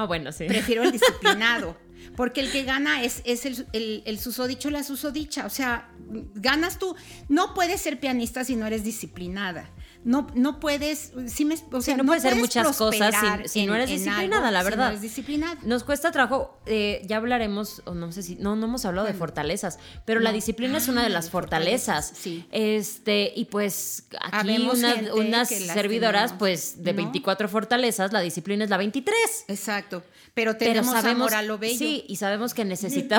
Ah, 0.00 0.06
bueno, 0.06 0.32
sí. 0.32 0.46
prefiero 0.46 0.82
el 0.82 0.92
disciplinado. 0.98 1.76
Porque 2.16 2.40
el 2.40 2.50
que 2.50 2.64
gana 2.64 3.02
es, 3.04 3.22
es 3.24 3.44
el, 3.44 3.66
el, 3.72 4.02
el 4.06 4.18
susodicho, 4.18 4.70
la 4.70 4.82
susodicha. 4.82 5.46
O 5.46 5.50
sea, 5.50 5.90
ganas 6.34 6.78
tú. 6.78 6.96
No 7.28 7.54
puedes 7.54 7.80
ser 7.80 8.00
pianista 8.00 8.44
si 8.44 8.56
no 8.56 8.66
eres 8.66 8.82
disciplinada. 8.84 9.70
No, 10.02 10.26
no 10.34 10.60
puedes, 10.60 11.12
sí 11.26 11.44
me- 11.44 11.58
o 11.72 11.82
sea, 11.82 11.96
no 11.96 12.04
puedes 12.06 12.24
hacer 12.24 12.38
muchas 12.38 12.74
cosas 12.76 13.14
si- 13.46 13.66
no 13.66 13.74
eres 13.74 13.90
disciplinada, 13.90 14.48
algo 14.48 14.52
la 14.52 14.60
si 14.60 14.64
verdad. 14.64 14.84
no 14.84 14.88
eres 14.90 15.02
disciplinada. 15.02 15.58
Nos 15.62 15.84
cuesta 15.84 16.10
trabajo, 16.10 16.58
eh, 16.64 17.02
ya 17.06 17.18
hablaremos, 17.18 17.82
o 17.84 17.92
no 17.94 18.10
sé 18.10 18.22
si, 18.22 18.36
no, 18.36 18.56
no 18.56 18.64
hemos 18.66 18.84
hablado 18.86 19.06
de 19.06 19.12
fortalezas, 19.12 19.78
pero 20.06 20.20
la 20.20 20.32
disciplina 20.32 20.78
es 20.78 20.88
una 20.88 21.02
de 21.02 21.08
Ah, 21.08 21.10
las 21.10 21.28
fortalezas. 21.28 22.12
sí. 22.18 22.46
Este, 22.50 23.32
y 23.36 23.44
pues 23.46 24.04
aquí 24.20 24.56
una- 24.58 25.12
unas 25.14 25.48
servidoras, 25.48 26.22
tenemos, 26.30 26.38
pues 26.38 26.82
de 26.82 26.92
¿no? 26.92 26.96
24 26.96 27.48
fortalezas, 27.48 28.12
la 28.12 28.20
disciplina 28.20 28.64
es 28.64 28.70
la 28.70 28.78
23. 28.78 29.44
Exacto. 29.48 30.02
Pero 30.32 30.52
Pero 30.52 30.72
tenemos 30.72 30.92
sabemos, 30.92 31.32
amor 31.32 31.34
a 31.34 31.42
lo 31.42 31.58
bello. 31.58 31.76
sí, 31.78 32.04
y 32.08 32.16
sabemos 32.16 32.54
que 32.54 32.64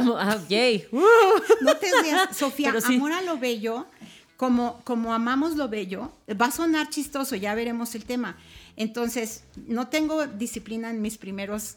necesitamos, 0.06 0.16
ah, 0.20 0.40
yay. 0.50 0.88
No 1.62 1.76
te 1.78 1.88
rías, 2.02 2.30
Sofía, 2.38 2.70
Pero 2.70 2.82
sí. 2.82 2.96
amor 2.96 3.12
a 3.12 3.22
lo 3.22 3.38
bello, 3.38 3.86
como, 4.42 4.82
como 4.86 5.14
amamos 5.14 5.56
lo 5.56 5.70
bello, 5.70 6.12
va 6.30 6.48
a 6.48 6.52
sonar 6.52 6.90
chistoso, 6.90 7.36
ya 7.36 7.54
veremos 7.54 7.94
el 7.94 8.06
tema. 8.06 8.38
Entonces, 8.76 9.44
no 9.68 9.90
tengo 9.90 10.26
disciplina 10.26 10.90
en 10.90 11.00
mis 11.00 11.20
primeros, 11.20 11.76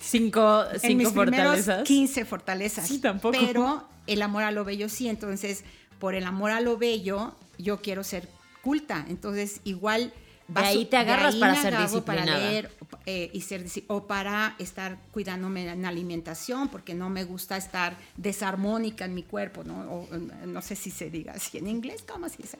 Cinco, 0.00 0.64
en 0.72 0.80
cinco 0.80 0.96
mis 0.96 1.08
primeros 1.10 1.46
fortalezas. 1.46 1.84
15 1.84 2.24
fortalezas. 2.24 2.88
Sí, 2.88 2.98
tampoco. 2.98 3.38
Pero 3.38 3.88
el 4.08 4.20
amor 4.22 4.42
a 4.42 4.50
lo 4.50 4.64
bello 4.64 4.88
sí, 4.88 5.06
entonces, 5.06 5.62
por 6.00 6.16
el 6.16 6.24
amor 6.24 6.50
a 6.50 6.60
lo 6.60 6.76
bello, 6.76 7.36
yo 7.56 7.80
quiero 7.80 8.02
ser 8.02 8.28
culta. 8.62 9.06
Entonces, 9.08 9.60
igual 9.62 10.12
De 10.54 10.60
ahí 10.60 10.84
te 10.86 10.96
agarras 10.96 11.34
ahí 11.34 11.40
para 11.40 11.54
ser 11.56 11.74
agarro 11.74 12.04
para 12.04 12.22
disciplinada. 12.22 12.50
leer 12.50 12.70
eh, 13.06 13.30
y 13.32 13.40
ser 13.40 13.64
o 13.88 14.06
para 14.06 14.54
estar 14.58 14.98
cuidándome 15.12 15.68
en 15.70 15.82
la 15.82 15.88
alimentación 15.88 16.68
porque 16.68 16.94
no 16.94 17.10
me 17.10 17.24
gusta 17.24 17.56
estar 17.56 17.96
desarmónica 18.16 19.04
en 19.04 19.14
mi 19.14 19.22
cuerpo, 19.22 19.64
¿no? 19.64 19.80
O, 19.90 20.08
eh, 20.14 20.46
no 20.46 20.62
sé 20.62 20.76
si 20.76 20.90
se 20.90 21.10
diga 21.10 21.32
así 21.32 21.58
en 21.58 21.68
inglés, 21.68 22.04
¿cómo 22.06 22.28
se 22.28 22.38
dice? 22.38 22.58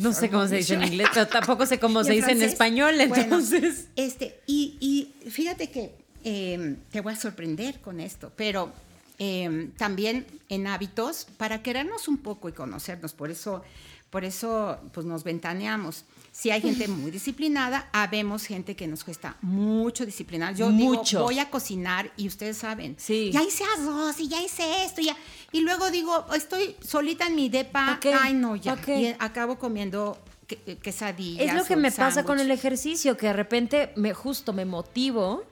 No 0.00 0.12
sé 0.12 0.30
cómo 0.30 0.46
se 0.46 0.56
dice 0.56 0.74
en 0.74 0.84
inglés, 0.84 1.08
pero 1.12 1.26
tampoco 1.26 1.66
sé 1.66 1.78
cómo 1.78 2.00
¿Y 2.02 2.04
se 2.04 2.12
dice 2.12 2.32
en 2.32 2.42
español, 2.42 2.94
Bueno, 3.08 3.14
entonces. 3.16 3.88
este, 3.96 4.40
y, 4.46 4.76
y 4.80 5.30
fíjate 5.30 5.70
que 5.70 5.94
eh, 6.24 6.76
te 6.90 7.00
voy 7.00 7.12
a 7.12 7.16
sorprender 7.16 7.80
con 7.80 8.00
esto, 8.00 8.32
pero 8.34 8.72
eh, 9.18 9.70
también 9.76 10.26
en 10.48 10.66
hábitos, 10.66 11.26
para 11.36 11.62
querernos 11.62 12.08
un 12.08 12.18
poco 12.18 12.48
y 12.48 12.52
conocernos, 12.52 13.12
por 13.12 13.30
eso, 13.30 13.62
por 14.10 14.24
eso 14.24 14.78
pues 14.92 15.06
nos 15.06 15.22
ventaneamos. 15.22 16.04
Si 16.36 16.50
hay 16.50 16.60
gente 16.60 16.88
muy 16.88 17.12
disciplinada, 17.12 17.88
habemos 17.92 18.44
gente 18.44 18.74
que 18.74 18.88
nos 18.88 19.04
cuesta 19.04 19.36
mucho 19.40 20.04
disciplinar. 20.04 20.52
Yo 20.56 20.68
Mucho. 20.68 21.18
digo, 21.18 21.22
voy 21.26 21.38
a 21.38 21.48
cocinar 21.48 22.10
y 22.16 22.26
ustedes 22.26 22.56
saben, 22.56 22.96
Sí. 22.98 23.30
ya 23.32 23.40
hice 23.44 23.62
arroz 23.78 24.18
y 24.18 24.26
ya 24.26 24.42
hice 24.42 24.84
esto, 24.84 25.00
y 25.00 25.04
ya. 25.04 25.16
Y 25.52 25.60
luego 25.60 25.92
digo, 25.92 26.26
estoy 26.34 26.74
solita 26.84 27.28
en 27.28 27.36
mi 27.36 27.48
depa, 27.48 27.86
¿Pa 27.86 28.00
qué? 28.00 28.12
ay 28.12 28.34
no, 28.34 28.56
ya. 28.56 28.76
Y 28.88 29.14
acabo 29.20 29.60
comiendo 29.60 30.18
que- 30.48 30.56
quesadillas. 30.82 31.46
Es 31.46 31.54
lo 31.54 31.64
que 31.64 31.76
me 31.76 31.92
pasa 31.92 32.24
con 32.24 32.40
el 32.40 32.50
ejercicio, 32.50 33.16
que 33.16 33.28
de 33.28 33.32
repente 33.32 33.92
me 33.94 34.12
justo 34.12 34.52
me 34.52 34.64
motivo 34.64 35.44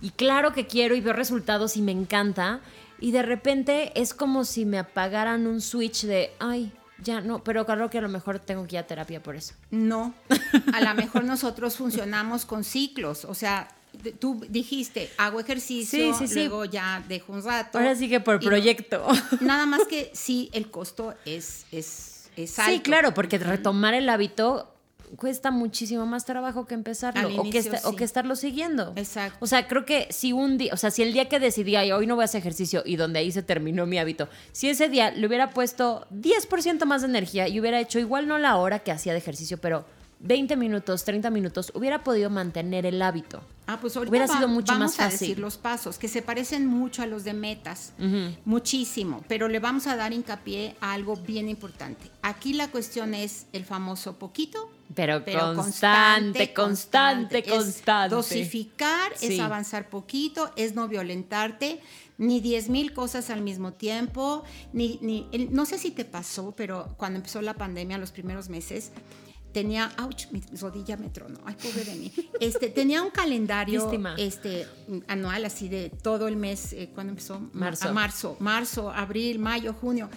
y 0.00 0.10
claro 0.10 0.52
que 0.52 0.68
quiero 0.68 0.94
y 0.94 1.00
veo 1.00 1.14
resultados 1.14 1.76
y 1.76 1.82
me 1.82 1.90
encanta 1.90 2.60
y 3.00 3.10
de 3.10 3.22
repente 3.22 3.90
es 4.00 4.14
como 4.14 4.44
si 4.44 4.66
me 4.66 4.78
apagaran 4.78 5.48
un 5.48 5.60
switch 5.60 6.04
de, 6.04 6.30
ay, 6.38 6.72
ya 7.02 7.20
no, 7.20 7.42
pero 7.44 7.64
claro 7.66 7.90
que 7.90 7.98
a 7.98 8.00
lo 8.00 8.08
mejor 8.08 8.38
tengo 8.38 8.66
que 8.66 8.76
ir 8.76 8.78
a 8.80 8.86
terapia 8.86 9.22
por 9.22 9.36
eso. 9.36 9.54
No, 9.70 10.14
a 10.72 10.80
lo 10.80 10.94
mejor 10.94 11.24
nosotros 11.24 11.76
funcionamos 11.76 12.44
con 12.46 12.64
ciclos, 12.64 13.24
o 13.24 13.34
sea, 13.34 13.68
tú 14.18 14.44
dijiste, 14.48 15.10
hago 15.18 15.40
ejercicio, 15.40 16.12
Sí, 16.14 16.26
sí, 16.26 16.28
sí. 16.28 16.34
luego 16.40 16.64
ya 16.66 17.02
dejo 17.08 17.32
un 17.32 17.42
rato. 17.42 17.78
Ahora 17.78 17.94
sí 17.94 18.08
que 18.08 18.20
por 18.20 18.42
no- 18.42 18.48
proyecto. 18.48 19.06
nada 19.40 19.66
más 19.66 19.86
que 19.88 20.10
sí, 20.14 20.50
el 20.52 20.70
costo 20.70 21.14
es, 21.24 21.64
es, 21.72 22.30
es 22.36 22.58
alto. 22.58 22.72
Sí, 22.72 22.80
claro, 22.80 23.14
porque 23.14 23.38
retomar 23.38 23.94
el 23.94 24.08
hábito 24.08 24.72
cuesta 25.16 25.50
muchísimo 25.50 26.04
más 26.06 26.24
trabajo 26.24 26.66
que 26.66 26.74
empezarlo 26.74 27.28
o, 27.40 27.50
que 27.50 27.70
o 27.84 27.94
que 27.96 28.04
estarlo 28.04 28.34
siguiendo. 28.36 28.92
Exacto. 28.96 29.38
O 29.40 29.46
sea, 29.46 29.68
creo 29.68 29.84
que 29.84 30.08
si 30.10 30.32
un 30.32 30.58
día, 30.58 30.72
o 30.74 30.76
sea, 30.76 30.90
si 30.90 31.02
el 31.02 31.12
día 31.12 31.28
que 31.28 31.38
decidí, 31.38 31.76
"Ay, 31.76 31.92
hoy 31.92 32.06
no 32.06 32.14
voy 32.16 32.22
a 32.22 32.26
hacer 32.26 32.40
ejercicio 32.40 32.82
y 32.84 32.96
donde 32.96 33.20
ahí 33.20 33.30
se 33.30 33.42
terminó 33.42 33.86
mi 33.86 33.98
hábito, 33.98 34.28
si 34.52 34.68
ese 34.68 34.88
día 34.88 35.10
le 35.10 35.26
hubiera 35.26 35.50
puesto 35.50 36.06
10% 36.10 36.86
más 36.86 37.02
de 37.02 37.08
energía 37.08 37.46
y 37.48 37.60
hubiera 37.60 37.80
hecho 37.80 37.98
igual 37.98 38.26
no 38.26 38.38
la 38.38 38.56
hora 38.56 38.80
que 38.80 38.90
hacía 38.92 39.12
de 39.12 39.18
ejercicio, 39.18 39.58
pero 39.58 39.84
20 40.18 40.56
minutos, 40.56 41.04
30 41.04 41.28
minutos, 41.30 41.70
hubiera 41.74 42.02
podido 42.02 42.30
mantener 42.30 42.86
el 42.86 43.02
hábito. 43.02 43.42
Ah, 43.66 43.78
pues 43.80 43.96
ahorita 43.96 44.10
Hubiera 44.10 44.26
va- 44.26 44.34
sido 44.36 44.48
mucho 44.48 44.72
vamos 44.72 44.92
más 44.92 45.00
a 45.00 45.10
fácil. 45.10 45.28
decir 45.28 45.38
los 45.38 45.58
pasos, 45.58 45.98
que 45.98 46.08
se 46.08 46.22
parecen 46.22 46.66
mucho 46.66 47.02
a 47.02 47.06
los 47.06 47.22
de 47.24 47.34
metas, 47.34 47.92
muchísimo, 48.44 49.24
pero 49.28 49.48
le 49.48 49.58
vamos 49.58 49.86
a 49.86 49.96
dar 49.96 50.12
hincapié 50.12 50.76
a 50.80 50.92
algo 50.94 51.16
bien 51.16 51.48
importante. 51.48 52.10
Aquí 52.22 52.52
la 52.52 52.68
cuestión 52.68 53.12
es 53.14 53.46
el 53.52 53.64
famoso 53.64 54.18
poquito, 54.18 54.70
Pero, 54.94 55.24
constante, 55.54 56.52
constante, 56.54 57.42
constante. 57.42 58.14
dosificar, 58.14 59.12
Sí. 59.16 59.34
es 59.34 59.40
avanzar 59.40 59.88
poquito, 59.88 60.50
es 60.56 60.74
no 60.74 60.88
violentarte, 60.88 61.80
ni 62.18 62.40
10 62.40 62.68
mil 62.70 62.92
cosas 62.94 63.28
al 63.30 63.42
mismo 63.42 63.72
tiempo, 63.74 64.42
ni, 64.72 64.98
ni 65.02 65.26
el- 65.32 65.52
no 65.52 65.66
sé 65.66 65.78
si 65.78 65.90
te 65.90 66.04
pasó, 66.04 66.54
pero 66.56 66.94
cuando 66.96 67.18
empezó 67.18 67.42
la 67.42 67.54
pandemia, 67.54 67.98
los 67.98 68.10
primeros 68.12 68.48
meses, 68.48 68.92
tenía, 69.52 69.90
ouch, 70.02 70.26
mi 70.32 70.42
rodilla 70.60 70.96
me 70.96 71.08
tronó, 71.10 71.40
ay, 71.46 71.56
pobre 71.62 71.84
de 71.84 71.94
mí. 71.94 72.12
Este, 72.40 72.68
tenía 72.68 73.02
un 73.02 73.10
calendario 73.10 73.90
este, 74.18 74.66
anual, 75.08 75.44
así 75.46 75.68
de 75.68 75.90
todo 75.90 76.28
el 76.28 76.36
mes, 76.36 76.72
eh, 76.74 76.90
¿cuándo 76.94 77.10
empezó? 77.10 77.40
Marzo. 77.52 77.88
A 77.88 77.92
marzo, 77.92 78.36
marzo, 78.38 78.90
abril, 78.90 79.38
mayo, 79.38 79.72
junio. 79.74 80.08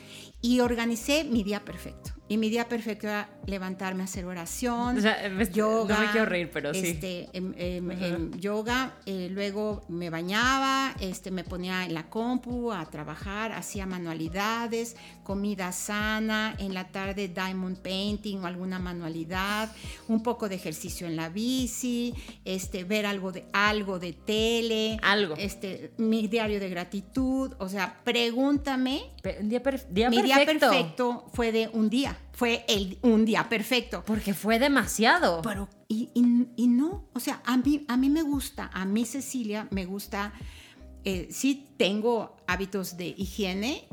Y 0.41 0.60
organicé 0.60 1.23
mi 1.23 1.43
día 1.43 1.63
perfecto. 1.65 2.12
Y 2.32 2.38
mi 2.38 2.50
día 2.52 2.70
perfecto 2.70 3.08
era 3.08 3.28
levantarme 3.48 4.02
a 4.02 4.06
hacer 4.06 4.24
oración, 4.26 5.00
O 5.00 5.02
sea, 5.02 5.28
me- 5.30 5.50
yoga. 5.50 5.96
no 5.96 6.02
me 6.06 6.12
quiero 6.12 6.26
reír, 6.28 6.50
pero 6.54 6.74
sí. 6.76 6.82
este, 6.86 7.28
em- 7.34 7.54
em- 7.58 7.89
em, 7.92 8.32
yoga, 8.39 8.94
eh, 9.08 9.30
luego 9.32 9.82
me 9.89 10.12
bañaba, 10.12 10.94
este, 11.00 11.32
me 11.32 11.44
ponía 11.44 11.86
en 11.86 11.96
la 11.96 12.04
compu 12.08 12.72
a 12.72 12.86
trabajar, 12.86 13.52
hacía 13.52 13.88
manualidades, 13.88 14.96
comida 15.30 15.72
sana, 15.72 16.56
en 16.58 16.74
la 16.74 16.86
tarde 16.92 17.28
diamond 17.28 17.78
painting 17.78 18.38
o 18.39 18.48
alguna 18.48 18.80
manualidad, 18.80 19.70
un 20.08 20.24
poco 20.24 20.50
de 20.50 20.56
ejercicio 20.56 21.06
en 21.06 21.15
la 21.15 21.30
bici, 21.30 22.15
este, 22.46 22.84
ver 22.84 23.06
algo 23.06 23.32
de, 23.32 23.46
algo 23.54 24.00
de 24.00 24.13
tele, 24.13 24.98
Algo. 25.04 25.36
este, 25.38 25.92
mi 25.98 26.28
diario 26.28 26.60
de 26.60 26.68
gratitud, 26.70 27.54
o 27.60 27.70
sea, 27.70 28.02
pregúntame 28.04 29.04
un 29.39 29.50
día, 29.50 29.62
per- 29.62 29.88
día 29.94 30.10
mi 30.10 30.15
perfecto. 30.15 30.36
día 30.36 30.46
perfecto 30.72 31.26
fue 31.32 31.52
de 31.52 31.70
un 31.74 31.92
día, 31.92 32.18
fue 32.34 32.65
el, 32.68 32.98
un 33.04 33.24
día 33.24 33.48
perfecto. 33.50 34.04
Porque 34.08 34.34
fue 34.34 34.58
demasiado. 34.58 35.44
Pero, 35.44 35.70
y, 35.88 36.10
y- 36.15 36.48
y 36.63 36.68
no, 36.70 37.08
o 37.13 37.20
sea, 37.20 37.39
a 37.46 37.56
mí, 37.58 37.86
a 37.88 37.98
mí 37.98 38.10
me 38.10 38.24
gusta, 38.24 38.72
a 38.74 38.84
mí 38.86 39.06
Cecilia 39.06 39.68
me 39.70 39.86
gusta, 39.86 40.34
eh, 41.04 41.28
sí 41.30 41.68
tengo 41.78 42.36
hábitos 42.48 42.98
de 42.98 43.13
higiene, 43.15 43.88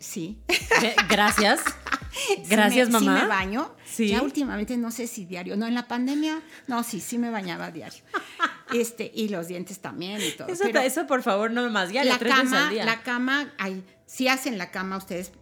sí. 0.00 0.38
Eh, 0.48 0.96
Gracias. 1.08 1.60
Sí 2.12 2.42
Gracias, 2.48 2.88
me- 2.88 2.94
mamá. 2.98 3.16
Sí 3.18 3.22
me 3.22 3.28
baño. 3.28 3.74
Sí. 3.86 4.08
Ya 4.08 4.20
últimamente 4.22 4.76
no 4.76 4.90
sé 4.90 5.06
si 5.06 5.26
diario, 5.26 5.56
no, 5.56 5.68
en 5.68 5.74
la 5.76 5.86
pandemia, 5.86 6.42
no, 6.66 6.82
sí, 6.82 6.98
sí 7.00 7.18
me 7.18 7.30
bañaba 7.30 7.70
diario. 7.70 8.02
Este, 8.74 9.10
y 9.14 9.28
los 9.28 9.46
dientes 9.48 9.78
también 9.80 10.20
y 10.20 10.30
todo. 10.32 10.48
Eso, 10.48 10.62
pero- 10.64 10.80
eso, 10.80 11.06
por 11.06 11.22
favor, 11.22 11.50
no 11.52 11.62
me 11.62 11.70
más. 11.70 11.90
Ya 11.92 12.04
la 12.04 12.18
tres 12.18 12.32
veces 12.34 12.50
cama, 12.50 12.64
al 12.68 12.74
día. 12.74 12.84
la 12.84 13.02
cama, 13.02 13.52
hay, 13.58 13.84
si 14.06 14.26
hacen 14.28 14.58
la 14.58 14.70
cama 14.72 14.96
ustedes 14.96 15.32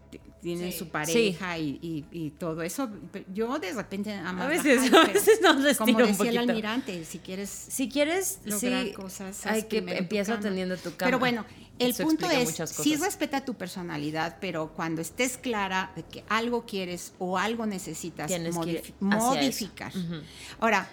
tienen 0.42 0.72
Sí. 0.72 0.78
su 0.78 0.88
pareja 0.88 1.58
y, 1.58 1.78
y- 1.82 2.04
y 2.12 2.30
todo 2.30 2.62
eso. 2.62 2.88
Yo 3.34 3.58
de 3.58 3.72
repente 3.72 4.18
más 4.22 4.44
A 4.44 4.48
veces- 4.48 4.80
jalo, 4.90 4.98
a 5.02 5.06
pero 5.06 5.12
veces 5.14 5.40
nos 5.42 5.56
estira 5.64 5.76
Como 5.78 5.98
un 5.98 6.06
decía 6.06 6.30
el 6.30 6.38
almirante, 6.38 7.04
si 7.04 7.18
quieres 7.18 7.50
Si 7.50 7.88
quieres, 7.90 8.40
lograr 8.44 8.84
sí, 8.86 8.92
cosas, 8.92 9.46
hay 9.46 9.64
que 9.64 9.78
empieza 9.78 10.32
cama. 10.32 10.40
atendiendo 10.40 10.76
tu 10.76 10.90
cama. 10.96 11.06
Pero 11.08 11.18
bueno, 11.18 11.44
el 11.78 11.90
Eso 11.90 12.02
punto 12.04 12.28
es, 12.30 12.54
sí 12.70 12.96
respeta 12.96 13.44
tu 13.44 13.54
personalidad, 13.54 14.38
pero 14.40 14.72
cuando 14.74 15.00
estés 15.00 15.36
clara 15.38 15.92
de 15.96 16.02
que 16.02 16.24
algo 16.28 16.66
quieres 16.66 17.12
o 17.18 17.38
algo 17.38 17.66
necesitas 17.66 18.26
Tienes 18.28 18.56
que 18.58 18.70
ir 18.70 18.82
modif- 18.82 19.12
hacia 19.12 19.18
eso. 19.18 19.26
modificar. 19.34 19.96
Ujú. 19.96 20.14
Ahora, 20.60 20.88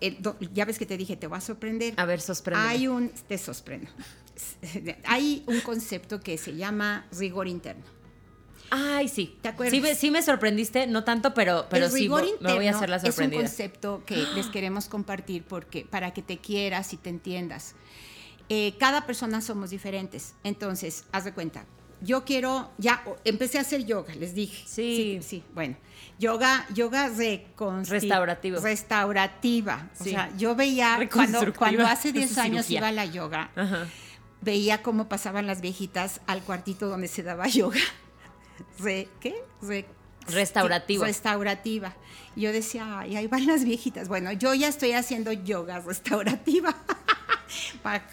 el 0.00 0.20
do- 0.20 0.36
ya 0.52 0.64
ves 0.64 0.78
que 0.78 0.86
te 0.86 0.96
dije, 0.96 1.16
te 1.16 1.26
va 1.26 1.38
a 1.38 1.40
sorprender. 1.40 1.94
A 1.96 2.04
ver, 2.04 2.20
sorpréndeme. 2.20 2.68
Hay 2.70 2.88
un, 2.88 3.08
te 3.10 3.38
sorprendo. 3.38 3.88
Hay 5.04 5.42
un 5.46 5.60
concepto 5.60 6.20
que 6.20 6.36
se 6.38 6.54
llama 6.54 7.06
rigor 7.12 7.48
interno. 7.48 7.84
Ay, 8.68 9.06
sí. 9.08 9.38
¿Te 9.42 9.48
acuerdas? 9.48 9.72
Sí, 9.74 9.80
me- 9.80 9.94
sí 9.94 10.10
me 10.10 10.22
sorprendiste, 10.22 10.86
no 10.88 11.04
tanto, 11.04 11.32
pero, 11.34 11.66
pero 11.70 11.86
el 11.86 11.92
sí, 11.92 12.00
rigor 12.00 12.24
interno 12.24 12.48
me 12.48 12.54
voy 12.56 12.66
a 12.66 12.76
hacer 12.76 12.88
la 12.90 12.96
es 12.96 13.04
un 13.04 13.12
sorprendida. 13.12 13.40
concepto 13.42 14.02
que 14.04 14.16
les 14.34 14.46
queremos 14.52 14.88
compartir 14.88 15.44
porque 15.44 15.86
para 15.88 16.12
que 16.12 16.20
te 16.22 16.38
quieras 16.38 16.92
y 16.92 16.96
te 16.96 17.08
entiendas. 17.10 17.74
Eh, 18.48 18.74
cada 18.78 19.06
persona 19.06 19.40
somos 19.40 19.70
diferentes. 19.70 20.34
Entonces, 20.44 21.04
haz 21.12 21.24
de 21.24 21.32
cuenta. 21.32 21.64
Yo 22.02 22.24
quiero, 22.24 22.70
ya 22.78 23.02
o- 23.06 23.16
empecé 23.24 23.58
a 23.58 23.62
hacer 23.62 23.86
yoga, 23.86 24.14
les 24.14 24.34
dije. 24.34 24.64
Sí. 24.68 25.18
Sí, 25.22 25.42
bueno. 25.54 25.76
Yoga, 26.18 26.66
yoga 26.74 27.08
Restaurativo. 27.08 28.60
Restaurativa. 28.60 29.90
O 29.98 30.04
Sí. 30.04 30.10
sea, 30.10 30.30
yo 30.36 30.54
veía 30.54 30.98
cuando, 31.12 31.52
cuando 31.54 31.86
hace 31.86 32.08
Es 32.08 32.14
10 32.14 32.38
años 32.38 32.66
cirugía. 32.66 32.78
iba 32.78 32.88
a 32.88 32.92
la 32.92 33.04
yoga, 33.06 33.50
Ajá. 33.56 33.86
veía 34.42 34.82
cómo 34.82 35.08
pasaban 35.08 35.46
las 35.46 35.60
viejitas 35.62 36.20
al 36.26 36.42
cuartito 36.42 36.88
donde 36.88 37.08
se 37.08 37.22
daba 37.22 37.46
yoga. 37.48 37.80
Re, 38.78 39.08
¿Qué? 39.20 39.34
Re- 39.62 39.86
Restaurativa. 40.28 41.06
Restaurativa. 41.06 41.94
Y 42.34 42.42
yo 42.42 42.52
decía, 42.52 42.98
ay, 43.00 43.16
ahí 43.16 43.26
van 43.26 43.46
las 43.46 43.64
viejitas. 43.64 44.08
Bueno, 44.08 44.32
yo 44.32 44.52
ya 44.54 44.68
estoy 44.68 44.92
haciendo 44.92 45.32
yoga 45.32 45.80
restaurativa 45.80 46.74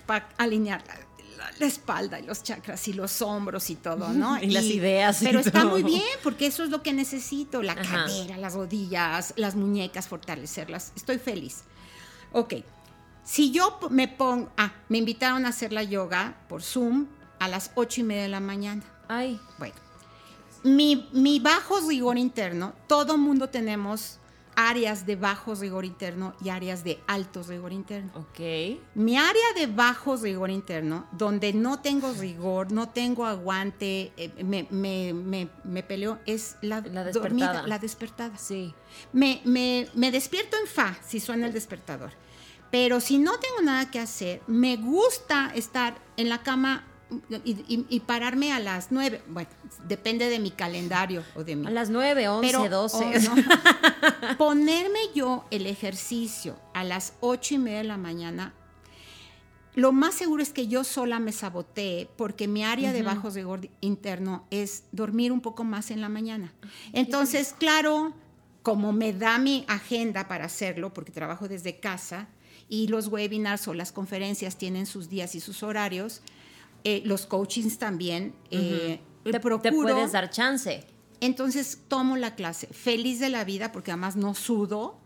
para 0.05 0.29
alinear 0.37 0.83
la, 0.87 0.95
la- 0.95 1.51
la 1.59 1.65
espalda 1.65 2.19
y 2.19 2.23
los 2.25 2.41
chakras 2.43 2.87
y 2.87 2.93
los 2.93 3.21
hombros 3.21 3.69
y 3.69 3.75
todo, 3.75 4.09
¿no? 4.09 4.37
Y 4.41 4.47
las 4.51 4.63
ideas 4.65 5.21
y 5.21 5.25
Pero 5.25 5.39
está 5.39 5.65
muy 5.65 5.83
bien, 5.83 6.01
porque 6.23 6.45
eso 6.47 6.63
es 6.63 6.69
lo 6.69 6.81
que 6.81 6.93
necesito, 6.93 7.61
la 7.61 7.73
Ajá. 7.73 8.05
cadera, 8.05 8.37
las 8.37 8.53
rodillas, 8.53 9.33
las 9.35 9.55
muñecas, 9.55 10.07
fortalecerlas. 10.07 10.93
Estoy 10.95 11.17
feliz. 11.19 11.63
Ok. 12.31 12.53
Si 13.25 13.51
yo 13.51 13.79
me 13.89 14.07
pongo, 14.07 14.51
ah, 14.57 14.73
me 14.89 14.97
invitaron 14.97 15.45
a 15.45 15.49
hacer 15.49 15.71
la 15.73 15.83
yoga 15.83 16.35
por 16.49 16.61
Zoom 16.61 17.07
a 17.39 17.47
las 17.47 17.71
ocho 17.75 18.01
y 18.01 18.03
media 18.03 18.23
de 18.23 18.29
la 18.29 18.39
mañana. 18.41 18.83
Ay, 19.07 19.39
Bueno, 19.59 19.75
mi, 20.63 21.09
mi 21.13 21.39
bajo 21.39 21.79
rigor 21.87 22.17
interno, 22.17 22.73
todo 22.87 23.17
mundo 23.17 23.49
tenemos 23.49 24.19
áreas 24.55 25.05
de 25.05 25.15
bajo 25.15 25.55
rigor 25.55 25.85
interno 25.85 26.35
y 26.43 26.49
áreas 26.49 26.83
de 26.83 26.99
alto 27.07 27.43
rigor 27.43 27.71
interno. 27.73 28.11
Ok. 28.15 28.39
Mi 28.95 29.17
área 29.17 29.53
de 29.55 29.67
bajo 29.67 30.15
rigor 30.17 30.49
interno, 30.51 31.07
donde 31.11 31.53
no 31.53 31.79
tengo 31.79 32.13
rigor, 32.13 32.71
no 32.71 32.89
tengo 32.89 33.25
aguante, 33.25 34.11
eh, 34.17 34.31
me, 34.43 34.67
me, 34.69 35.13
me, 35.13 35.49
me 35.63 35.83
peleo, 35.83 36.19
es 36.25 36.57
la, 36.61 36.81
La 36.81 37.03
dormida, 37.11 37.47
despertada. 37.47 37.67
la 37.67 37.79
despertada. 37.79 38.37
Sí. 38.37 38.73
Me, 39.11 39.41
me- 39.45 39.87
me 39.93 40.11
despierto 40.11 40.57
en 40.57 40.67
fa 40.67 40.97
si 41.05 41.19
suena 41.19 41.47
el 41.47 41.53
despertador. 41.53 42.11
Pero 42.71 42.99
si 42.99 43.19
no 43.19 43.37
tengo 43.39 43.61
nada 43.61 43.91
que 43.91 43.99
hacer, 43.99 44.41
me 44.47 44.77
gusta 44.77 45.51
estar 45.53 45.95
en 46.17 46.27
la 46.29 46.41
cama 46.41 46.87
y, 47.43 47.51
y- 47.67 47.85
y 47.89 47.99
pararme 48.01 48.51
a 48.53 48.59
las 48.59 48.87
nueve. 48.91 49.21
Bueno, 49.27 49.49
depende 49.87 50.29
de 50.29 50.39
mi 50.39 50.51
calendario 50.51 51.23
o 51.35 51.43
de 51.43 51.55
mi... 51.55 51.67
A 51.67 51.69
las 51.71 51.89
9, 51.89 52.27
11, 52.29 52.47
Pero, 52.47 52.69
12. 52.69 52.97
oh, 53.05 53.35
no. 53.35 54.37
Ponerme 54.37 54.99
yo 55.15 55.45
el 55.51 55.65
ejercicio 55.67 56.55
a 56.73 56.83
las 56.83 57.13
ocho 57.19 57.55
y 57.55 57.57
media 57.57 57.79
de 57.79 57.83
la 57.85 57.97
mañana, 57.97 58.53
lo 59.75 59.91
más 59.91 60.13
seguro 60.13 60.43
es 60.43 60.53
que 60.53 60.67
yo 60.67 60.83
sola 60.83 61.19
me 61.19 61.31
sabotee 61.31 62.07
porque 62.15 62.47
mi 62.47 62.63
área 62.63 62.93
de 62.93 63.01
bajo 63.01 63.29
rigor 63.31 63.67
interno 63.81 64.45
es 64.51 64.83
dormir 64.91 65.31
un 65.31 65.41
poco 65.41 65.63
más 65.63 65.89
en 65.89 65.99
la 65.99 66.09
mañana. 66.09 66.53
Entonces, 66.93 67.55
claro, 67.57 68.13
como 68.61 68.93
me 68.93 69.13
da 69.13 69.39
mi 69.39 69.65
agenda 69.67 70.27
para 70.27 70.45
hacerlo, 70.45 70.93
porque 70.93 71.11
trabajo 71.11 71.47
desde 71.47 71.79
casa 71.79 72.27
y 72.69 72.87
los 72.87 73.07
webinars 73.07 73.67
o 73.67 73.73
las 73.73 73.91
conferencias 73.91 74.57
tienen 74.57 74.85
sus 74.85 75.09
días 75.09 75.33
y 75.33 75.39
sus 75.39 75.63
horarios, 75.63 76.21
eh, 76.83 77.01
los 77.05 77.25
coachings 77.25 77.77
también. 77.77 78.33
eh, 78.51 78.99
te, 79.23 79.31
te 79.31 79.39
procuro- 79.71 79.93
puedes 79.93 80.11
dar 80.11 80.29
chance. 80.29 80.85
entonces 81.21 81.79
tomo 81.87 82.17
la 82.17 82.35
clase, 82.35 82.67
feliz 82.67 83.19
de 83.19 83.29
la 83.29 83.45
vida, 83.45 83.71
porque 83.71 83.91
además 83.91 84.15
no 84.17 84.33
sudo, 84.35 84.99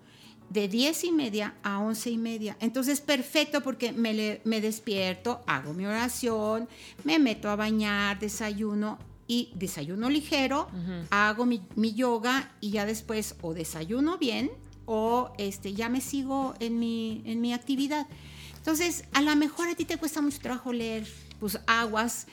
de 0.50 0.68
10 0.68 1.04
y 1.04 1.12
media 1.12 1.56
a 1.62 1.80
11 1.80 2.10
y 2.10 2.18
media. 2.18 2.58
Entonces, 2.62 3.02
perfecto, 3.02 3.62
porque 3.62 3.92
me, 3.92 4.14
le- 4.14 4.42
me 4.46 4.60
despierto, 4.62 5.44
hago 5.46 5.74
mi 5.74 5.86
oración, 5.86 6.68
me 7.04 7.20
meto 7.20 7.50
a 7.50 7.56
bañar, 7.58 8.18
desayuno 8.18 8.98
y 9.28 9.52
desayuno 9.56 10.10
ligero, 10.10 10.70
hago 11.12 11.46
mi, 11.46 11.62
mi 11.76 11.94
yoga 11.94 12.50
y 12.62 12.72
ya 12.72 12.86
después 12.86 13.36
o 13.42 13.54
desayuno 13.54 14.18
bien 14.18 14.50
o 14.86 15.34
este, 15.38 15.74
ya 15.74 15.90
me 15.90 16.00
sigo 16.00 16.54
en 16.62 16.80
mi, 16.80 17.22
en 17.26 17.42
mi 17.42 17.52
actividad. 17.54 18.08
Entonces, 18.56 19.04
a 19.14 19.22
lo 19.22 19.36
mejor 19.36 19.68
a 19.68 19.76
ti 19.76 19.84
te 19.86 19.98
cuesta 19.98 20.22
mucho 20.22 20.40
trabajo 20.40 20.72
leer, 20.72 21.06
pues 21.40 21.60
aguas, 21.68 22.28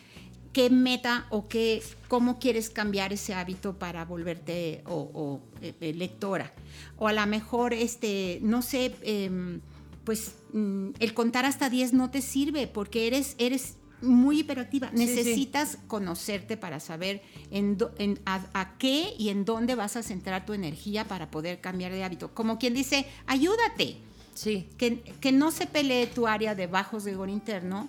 qué 0.52 0.70
meta 0.70 1.26
o 1.30 1.48
qué, 1.48 1.82
cómo 2.08 2.38
quieres 2.38 2.70
cambiar 2.70 3.12
ese 3.12 3.34
hábito 3.34 3.78
para 3.78 4.04
volverte 4.04 4.82
o, 4.86 5.10
o, 5.12 5.40
eh, 5.62 5.92
lectora. 5.94 6.52
O 6.96 7.08
a 7.08 7.12
lo 7.12 7.26
mejor, 7.26 7.74
este, 7.74 8.38
no 8.42 8.62
sé, 8.62 8.94
em, 9.02 9.60
pues 10.04 10.34
mm, 10.52 10.90
el 11.00 11.14
contar 11.14 11.44
hasta 11.44 11.70
10 11.70 11.92
no 11.92 12.10
te 12.10 12.22
sirve 12.22 12.66
porque 12.68 13.06
eres, 13.08 13.34
eres 13.38 13.76
muy 14.00 14.40
hiperactiva. 14.40 14.90
Sí, 14.90 14.98
sí. 14.98 15.06
Necesitas 15.06 15.78
conocerte 15.88 16.56
para 16.56 16.78
saber 16.78 17.22
en, 17.50 17.78
do- 17.78 17.92
en- 17.98 18.20
a, 18.26 18.44
a 18.52 18.76
qué 18.78 19.14
y 19.18 19.30
en 19.30 19.44
dónde 19.44 19.74
vas 19.74 19.96
a 19.96 20.02
centrar 20.02 20.44
tu 20.46 20.52
energía 20.52 21.08
para 21.08 21.30
poder 21.30 21.60
cambiar 21.60 21.90
de 21.90 22.04
hábito. 22.04 22.32
Como 22.34 22.58
quien 22.58 22.74
dice, 22.74 23.06
ayúdate 23.26 23.96
Sí. 24.34 24.68
que, 24.78 24.98
que 25.20 25.32
no 25.32 25.50
se 25.50 25.66
pelee 25.66 26.06
tu 26.06 26.26
área 26.26 26.54
de 26.54 26.66
bajo 26.66 26.98
rigor 26.98 27.30
interno 27.30 27.88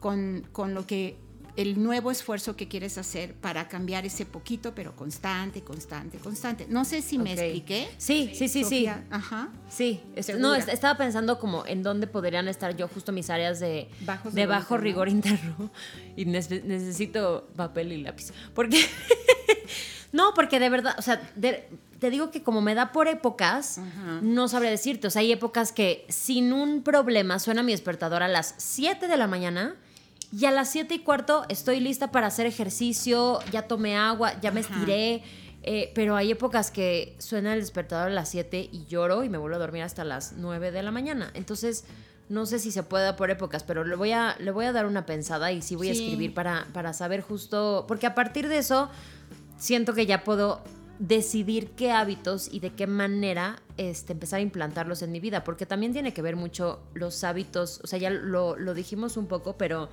con, 0.00 0.46
con 0.52 0.74
lo 0.74 0.86
que 0.86 1.16
el 1.56 1.82
nuevo 1.82 2.10
esfuerzo 2.10 2.54
que 2.54 2.68
quieres 2.68 2.98
hacer 2.98 3.32
para 3.32 3.66
cambiar 3.66 4.04
ese 4.04 4.26
poquito, 4.26 4.74
pero 4.74 4.94
constante, 4.94 5.62
constante, 5.62 6.18
constante. 6.18 6.66
No 6.68 6.84
sé 6.84 7.00
si 7.00 7.16
me 7.18 7.32
expliqué. 7.32 7.88
Sí, 7.96 8.30
sí, 8.34 8.46
sí, 8.48 8.62
sí. 8.62 8.86
Ajá. 9.08 9.48
Sí, 9.70 10.02
est- 10.16 10.26
Segura. 10.26 10.48
no, 10.48 10.54
est- 10.54 10.68
estaba 10.68 10.98
pensando 10.98 11.38
como 11.38 11.64
en 11.64 11.82
dónde 11.82 12.06
podrían 12.08 12.46
estar 12.48 12.76
yo 12.76 12.88
justo 12.88 13.10
mis 13.10 13.30
áreas 13.30 13.58
de, 13.58 13.88
Bajos 14.02 14.34
de 14.34 14.42
rigor 14.42 14.54
bajo 14.54 14.74
interno. 14.74 14.84
rigor 14.84 15.08
interno 15.08 15.70
y 16.14 16.26
nece- 16.26 16.62
necesito 16.62 17.48
papel 17.56 17.90
y 17.92 18.02
lápiz. 18.02 18.32
Porque, 18.54 18.78
no, 20.12 20.34
porque 20.34 20.60
de 20.60 20.68
verdad, 20.68 20.94
o 20.98 21.02
sea, 21.02 21.20
de- 21.36 21.68
te 21.98 22.10
digo 22.10 22.30
que 22.30 22.42
como 22.42 22.60
me 22.60 22.74
da 22.74 22.92
por 22.92 23.08
épocas, 23.08 23.78
Ajá. 23.78 24.20
no 24.22 24.48
sabría 24.48 24.70
decirte, 24.70 25.06
o 25.06 25.10
sea, 25.10 25.20
hay 25.20 25.32
épocas 25.32 25.72
que 25.72 26.04
sin 26.10 26.52
un 26.52 26.82
problema 26.82 27.38
suena 27.38 27.62
mi 27.62 27.72
despertador 27.72 28.22
a 28.22 28.28
las 28.28 28.54
7 28.58 29.08
de 29.08 29.16
la 29.16 29.26
mañana. 29.26 29.74
Y 30.32 30.44
a 30.44 30.50
las 30.50 30.70
7 30.70 30.94
y 30.94 30.98
cuarto 31.00 31.44
estoy 31.48 31.80
lista 31.80 32.10
para 32.10 32.26
hacer 32.26 32.46
ejercicio, 32.46 33.38
ya 33.52 33.62
tomé 33.62 33.96
agua, 33.96 34.38
ya 34.40 34.50
me 34.50 34.60
Ajá. 34.60 34.74
estiré, 34.74 35.22
eh, 35.62 35.92
pero 35.94 36.16
hay 36.16 36.30
épocas 36.30 36.70
que 36.70 37.14
suena 37.18 37.54
el 37.54 37.60
despertador 37.60 38.08
a 38.08 38.14
las 38.14 38.28
7 38.30 38.68
y 38.70 38.86
lloro 38.86 39.24
y 39.24 39.28
me 39.28 39.38
vuelvo 39.38 39.56
a 39.56 39.60
dormir 39.60 39.82
hasta 39.82 40.04
las 40.04 40.32
9 40.32 40.70
de 40.72 40.82
la 40.82 40.90
mañana. 40.90 41.30
Entonces, 41.34 41.84
no 42.28 42.44
sé 42.44 42.58
si 42.58 42.72
se 42.72 42.82
puede 42.82 43.12
por 43.14 43.30
épocas, 43.30 43.62
pero 43.62 43.84
le 43.84 43.94
voy 43.94 44.12
a, 44.12 44.36
le 44.40 44.50
voy 44.50 44.64
a 44.64 44.72
dar 44.72 44.86
una 44.86 45.06
pensada 45.06 45.52
y 45.52 45.62
sí 45.62 45.76
voy 45.76 45.88
a 45.88 45.92
escribir 45.92 46.34
para, 46.34 46.66
para 46.72 46.92
saber 46.92 47.20
justo, 47.20 47.84
porque 47.86 48.06
a 48.06 48.14
partir 48.14 48.48
de 48.48 48.58
eso 48.58 48.90
siento 49.58 49.94
que 49.94 50.06
ya 50.06 50.24
puedo 50.24 50.60
decidir 50.98 51.70
qué 51.70 51.92
hábitos 51.92 52.48
y 52.50 52.60
de 52.60 52.70
qué 52.70 52.86
manera 52.86 53.62
este, 53.76 54.12
empezar 54.12 54.38
a 54.38 54.42
implantarlos 54.42 55.02
en 55.02 55.12
mi 55.12 55.20
vida, 55.20 55.44
porque 55.44 55.66
también 55.66 55.92
tiene 55.92 56.12
que 56.12 56.22
ver 56.22 56.36
mucho 56.36 56.80
los 56.94 57.22
hábitos, 57.24 57.80
o 57.84 57.86
sea, 57.86 57.98
ya 57.98 58.10
lo, 58.10 58.56
lo 58.56 58.74
dijimos 58.74 59.16
un 59.16 59.26
poco, 59.26 59.56
pero 59.56 59.88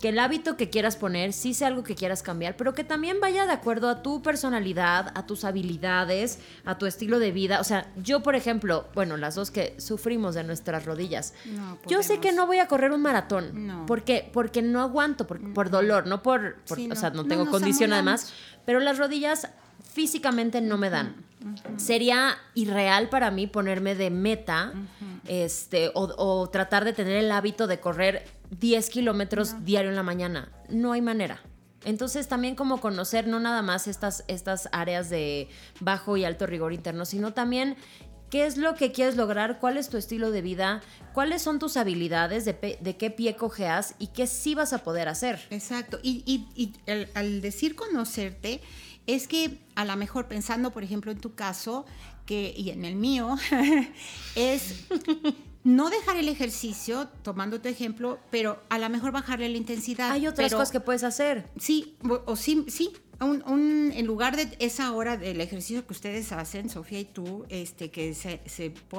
que 0.00 0.08
el 0.10 0.18
hábito 0.18 0.56
que 0.58 0.68
quieras 0.68 0.96
poner 0.96 1.32
sí 1.32 1.54
sea 1.54 1.68
algo 1.68 1.82
que 1.84 1.94
quieras 1.94 2.22
cambiar, 2.22 2.56
pero 2.58 2.74
que 2.74 2.84
también 2.84 3.20
vaya 3.20 3.46
de 3.46 3.52
acuerdo 3.52 3.88
a 3.88 4.02
tu 4.02 4.22
personalidad, 4.22 5.12
a 5.14 5.24
tus 5.24 5.44
habilidades, 5.44 6.40
a 6.66 6.76
tu 6.76 6.84
estilo 6.86 7.18
de 7.20 7.30
vida. 7.30 7.60
O 7.60 7.64
sea, 7.64 7.90
yo, 7.96 8.22
por 8.22 8.34
ejemplo, 8.34 8.86
bueno, 8.94 9.16
las 9.16 9.36
dos 9.36 9.50
que 9.50 9.74
sufrimos 9.78 10.34
de 10.34 10.44
nuestras 10.44 10.84
rodillas, 10.84 11.32
No 11.46 11.78
yo 11.86 12.02
sé 12.02 12.18
que 12.18 12.32
no 12.32 12.46
voy 12.46 12.58
a 12.58 12.66
correr 12.68 12.90
un 12.92 13.00
maratón. 13.02 13.66
No. 13.66 13.86
¿Por 13.86 14.02
qué? 14.02 14.28
Porque 14.32 14.60
no 14.62 14.82
aguanto, 14.82 15.26
por, 15.26 15.40
por 15.54 15.70
dolor, 15.70 16.06
no 16.06 16.22
por, 16.22 16.56
por- 16.66 16.76
Sí, 16.76 16.90
o 16.90 16.96
sea, 16.96 17.10
no. 17.10 17.16
no 17.18 17.22
No 17.22 17.28
tengo 17.28 17.46
condición 17.50 17.92
además, 17.94 18.32
pero 18.66 18.80
las 18.80 18.98
rodillas 18.98 19.48
físicamente 19.94 20.60
no 20.60 20.76
me 20.76 20.90
dan. 20.90 21.14
Sería 21.76 22.36
irreal 22.54 23.08
para 23.08 23.30
mí 23.30 23.46
ponerme 23.46 23.94
de 23.94 24.10
meta 24.10 24.72
este, 25.28 25.88
o, 25.94 26.12
o 26.16 26.48
tratar 26.50 26.84
de 26.84 26.92
tener 26.92 27.16
el 27.16 27.30
hábito 27.30 27.66
de 27.66 27.80
correr 27.80 28.24
10 28.58 28.90
kilómetros 28.90 29.64
diario 29.64 29.90
en 29.90 29.96
la 29.96 30.02
mañana. 30.02 30.50
No 30.68 30.92
hay 30.92 31.00
manera. 31.02 31.40
Entonces 31.84 32.28
también 32.28 32.54
como 32.54 32.80
conocer 32.80 33.26
no 33.26 33.40
nada 33.40 33.60
más 33.62 33.86
estas, 33.88 34.24
estas 34.26 34.68
áreas 34.72 35.10
de 35.10 35.48
bajo 35.80 36.16
y 36.16 36.24
alto 36.24 36.46
rigor 36.46 36.72
interno, 36.72 37.04
sino 37.04 37.34
también 37.34 37.76
qué 38.30 38.46
es 38.46 38.56
lo 38.56 38.74
que 38.74 38.90
quieres 38.90 39.16
lograr, 39.16 39.58
cuál 39.60 39.76
es 39.76 39.90
tu 39.90 39.98
estilo 39.98 40.30
de 40.30 40.40
vida, 40.40 40.80
cuáles 41.12 41.42
son 41.42 41.58
tus 41.58 41.76
habilidades, 41.76 42.46
de, 42.46 42.78
de 42.80 42.96
qué 42.96 43.10
pie 43.10 43.36
cojeas 43.36 43.94
y 43.98 44.08
qué 44.08 44.26
sí 44.26 44.54
vas 44.54 44.72
a 44.72 44.78
poder 44.78 45.08
hacer. 45.08 45.40
Exacto. 45.50 46.00
Y, 46.02 46.22
y- 46.56 46.72
al 47.14 47.42
decir 47.42 47.76
conocerte, 47.76 48.62
es 49.06 49.28
que 49.28 49.58
a 49.74 49.84
lo 49.84 49.96
mejor 49.96 50.28
pensando, 50.28 50.70
por 50.72 50.82
ejemplo, 50.82 51.10
en 51.12 51.18
tu 51.20 51.34
caso, 51.34 51.84
que, 52.26 52.54
y 52.56 52.70
en 52.70 52.84
el 52.84 52.96
mío, 52.96 53.36
es 54.34 54.84
no 55.62 55.90
dejar 55.90 56.16
el 56.16 56.28
ejercicio, 56.28 57.08
tomando 57.22 57.60
tu 57.60 57.68
ejemplo, 57.68 58.18
pero 58.30 58.62
a 58.68 58.78
lo 58.78 58.88
mejor 58.90 59.12
bajarle 59.12 59.48
la 59.48 59.56
intensidad. 59.56 60.10
Hay 60.12 60.26
otras 60.26 60.48
pero- 60.48 60.58
cosas 60.58 60.72
que 60.72 60.80
puedes 60.80 61.04
hacer. 61.04 61.48
Sí, 61.58 61.96
o, 62.08 62.22
o 62.26 62.36
sí, 62.36 62.66
sí. 62.68 62.92
Un- 63.20 63.42
un- 63.46 63.92
en 63.94 64.06
lugar 64.06 64.36
de 64.36 64.48
esa 64.58 64.92
hora 64.92 65.16
del 65.16 65.40
ejercicio 65.40 65.86
que 65.86 65.92
ustedes 65.92 66.32
hacen, 66.32 66.68
Sofía 66.68 67.00
y 67.00 67.04
tú, 67.04 67.44
este, 67.48 67.90
que 67.90 68.12
se, 68.14 68.40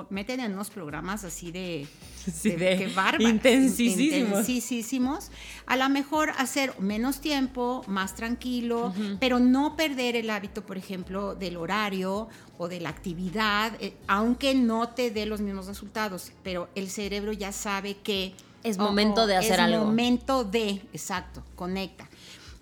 meten 0.10 0.40
en 0.40 0.54
unos 0.54 0.70
programas 0.70 1.24
así 1.24 1.52
de, 1.52 1.86
Sí, 2.34 2.52
de 2.52 2.78
qué 2.78 2.88
bárbaro, 2.88 3.28
intensísimos. 3.28 4.40
intensísimos, 4.40 5.32
a 5.66 5.76
lo 5.78 5.90
mejor 5.90 6.32
hacer 6.38 6.74
menos 6.80 7.20
tiempo, 7.22 7.84
más 7.88 8.16
tranquilo, 8.16 8.94
pero 9.20 9.40
no 9.40 9.76
perder 9.76 10.16
el 10.16 10.30
hábito, 10.30 10.66
por 10.66 10.78
ejemplo, 10.78 11.36
del 11.36 11.58
horario 11.58 12.28
o 12.58 12.68
de 12.68 12.80
la 12.80 12.90
actividad, 12.90 13.74
eh, 13.82 13.94
aunque 14.08 14.56
no 14.56 14.90
te 14.90 15.12
dé 15.12 15.26
los 15.26 15.42
mismos 15.42 15.68
resultados, 15.68 16.32
pero 16.42 16.70
el 16.76 16.90
cerebro 16.90 17.32
ya 17.34 17.52
sabe 17.52 17.98
que 17.98 18.34
Es 18.64 18.78
momento 18.78 19.28
de 19.28 19.36
hacer 19.36 19.54
es 19.54 19.60
algo. 19.60 19.86
momento 19.86 20.44
de, 20.46 20.82
exacto, 20.94 21.44
conecta. 21.56 22.10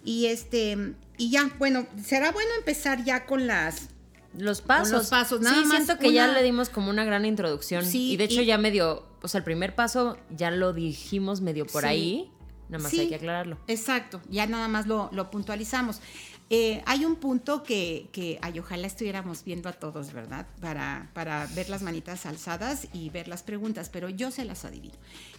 Y 0.03 0.25
este, 0.25 0.93
y 1.17 1.29
ya, 1.31 1.49
bueno, 1.59 1.85
será 2.03 2.31
bueno 2.31 2.49
empezar 2.57 3.03
ya 3.03 3.25
con 3.25 3.47
las 3.47 3.89
Los 4.37 4.61
pasos. 4.61 4.91
los 4.91 5.07
pasos, 5.07 5.41
nada 5.41 5.55
sí, 5.61 5.65
más 5.67 5.83
siento 5.85 5.99
que 5.99 6.11
ya 6.13 6.27
le 6.27 6.41
dimos 6.43 6.69
como 6.69 6.89
una 6.89 7.03
gran 7.05 7.25
introducción. 7.25 7.85
Sí, 7.85 8.11
y 8.13 8.17
de 8.17 8.23
hecho 8.25 8.41
y- 8.41 8.45
ya 8.45 8.57
medio, 8.57 9.05
o 9.21 9.27
sea, 9.27 9.37
el 9.39 9.43
primer 9.43 9.75
paso 9.75 10.17
ya 10.29 10.49
lo 10.51 10.73
dijimos 10.73 11.41
medio 11.41 11.65
por 11.67 11.83
Sí. 11.83 11.87
ahí. 11.89 12.29
Nada 12.69 12.83
más 12.83 12.93
hay 12.93 13.07
que 13.09 13.15
aclararlo. 13.15 13.57
Exacto, 13.67 14.21
ya 14.29 14.47
nada 14.47 14.67
más 14.67 14.87
lo, 14.87 15.09
lo 15.11 15.29
puntualizamos. 15.29 15.99
Eh, 16.49 16.83
hay 16.85 17.05
un 17.05 17.15
punto 17.15 17.63
que, 17.63 18.09
que 18.11 18.37
ay, 18.41 18.59
ojalá 18.59 18.85
estuviéramos 18.85 19.43
viendo 19.43 19.69
a 19.69 19.73
todos, 19.73 20.13
¿verdad? 20.13 20.45
Para, 20.61 21.09
para 21.13 21.47
ver 21.55 21.69
las 21.69 21.81
manitas 21.81 22.25
alzadas 22.25 22.87
y 22.93 23.09
ver 23.09 23.27
las 23.27 23.41
preguntas, 23.43 23.89
pero 23.89 24.09
yo 24.09 24.29
se 24.29 24.45
las 24.45 24.63
adivino. 24.65 24.93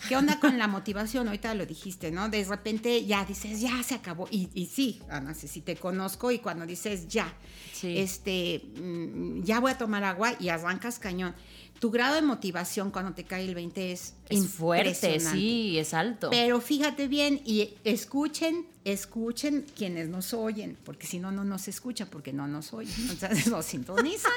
¿Qué 0.08 0.16
onda 0.16 0.40
con 0.40 0.58
la 0.58 0.66
motivación? 0.66 1.28
Ahorita 1.28 1.54
lo 1.54 1.66
dijiste, 1.66 2.10
¿no? 2.10 2.28
De 2.28 2.42
repente 2.44 3.04
ya 3.04 3.24
dices, 3.24 3.60
ya 3.60 3.80
se 3.82 3.94
acabó. 3.94 4.26
Y, 4.30 4.48
y 4.54 4.66
sí, 4.66 5.02
Ana, 5.08 5.34
si 5.34 5.60
te 5.60 5.76
conozco 5.76 6.30
y 6.32 6.38
cuando 6.40 6.66
dices 6.66 7.06
ya, 7.06 7.32
Sí. 7.72 7.98
este, 7.98 8.62
mm, 8.80 9.42
ya 9.42 9.60
voy 9.60 9.72
a 9.72 9.78
tomar 9.78 10.02
agua 10.04 10.34
y 10.40 10.48
arrancas 10.48 10.98
cañón. 10.98 11.34
Tu 11.80 11.90
grado 11.90 12.14
de 12.14 12.22
motivación 12.22 12.90
cuando 12.90 13.12
te 13.12 13.24
cae 13.24 13.44
el 13.44 13.54
20 13.54 13.92
es, 13.92 14.14
Es 14.30 14.48
fuerte, 14.48 15.20
sí, 15.20 15.78
es 15.78 15.92
alto. 15.92 16.30
Pero 16.30 16.60
fíjate 16.60 17.08
bien 17.08 17.42
y 17.44 17.74
escuchen, 17.84 18.66
escuchen 18.84 19.66
quienes 19.76 20.08
nos 20.08 20.32
oyen, 20.32 20.78
porque 20.84 21.06
si 21.06 21.18
no, 21.18 21.30
no 21.30 21.44
nos 21.44 21.68
escuchan, 21.68 22.08
porque 22.10 22.32
no 22.32 22.46
nos 22.48 22.72
oyen. 22.72 22.94
Entonces 23.10 23.46
nos 23.48 23.66
sintonizan. 23.66 24.32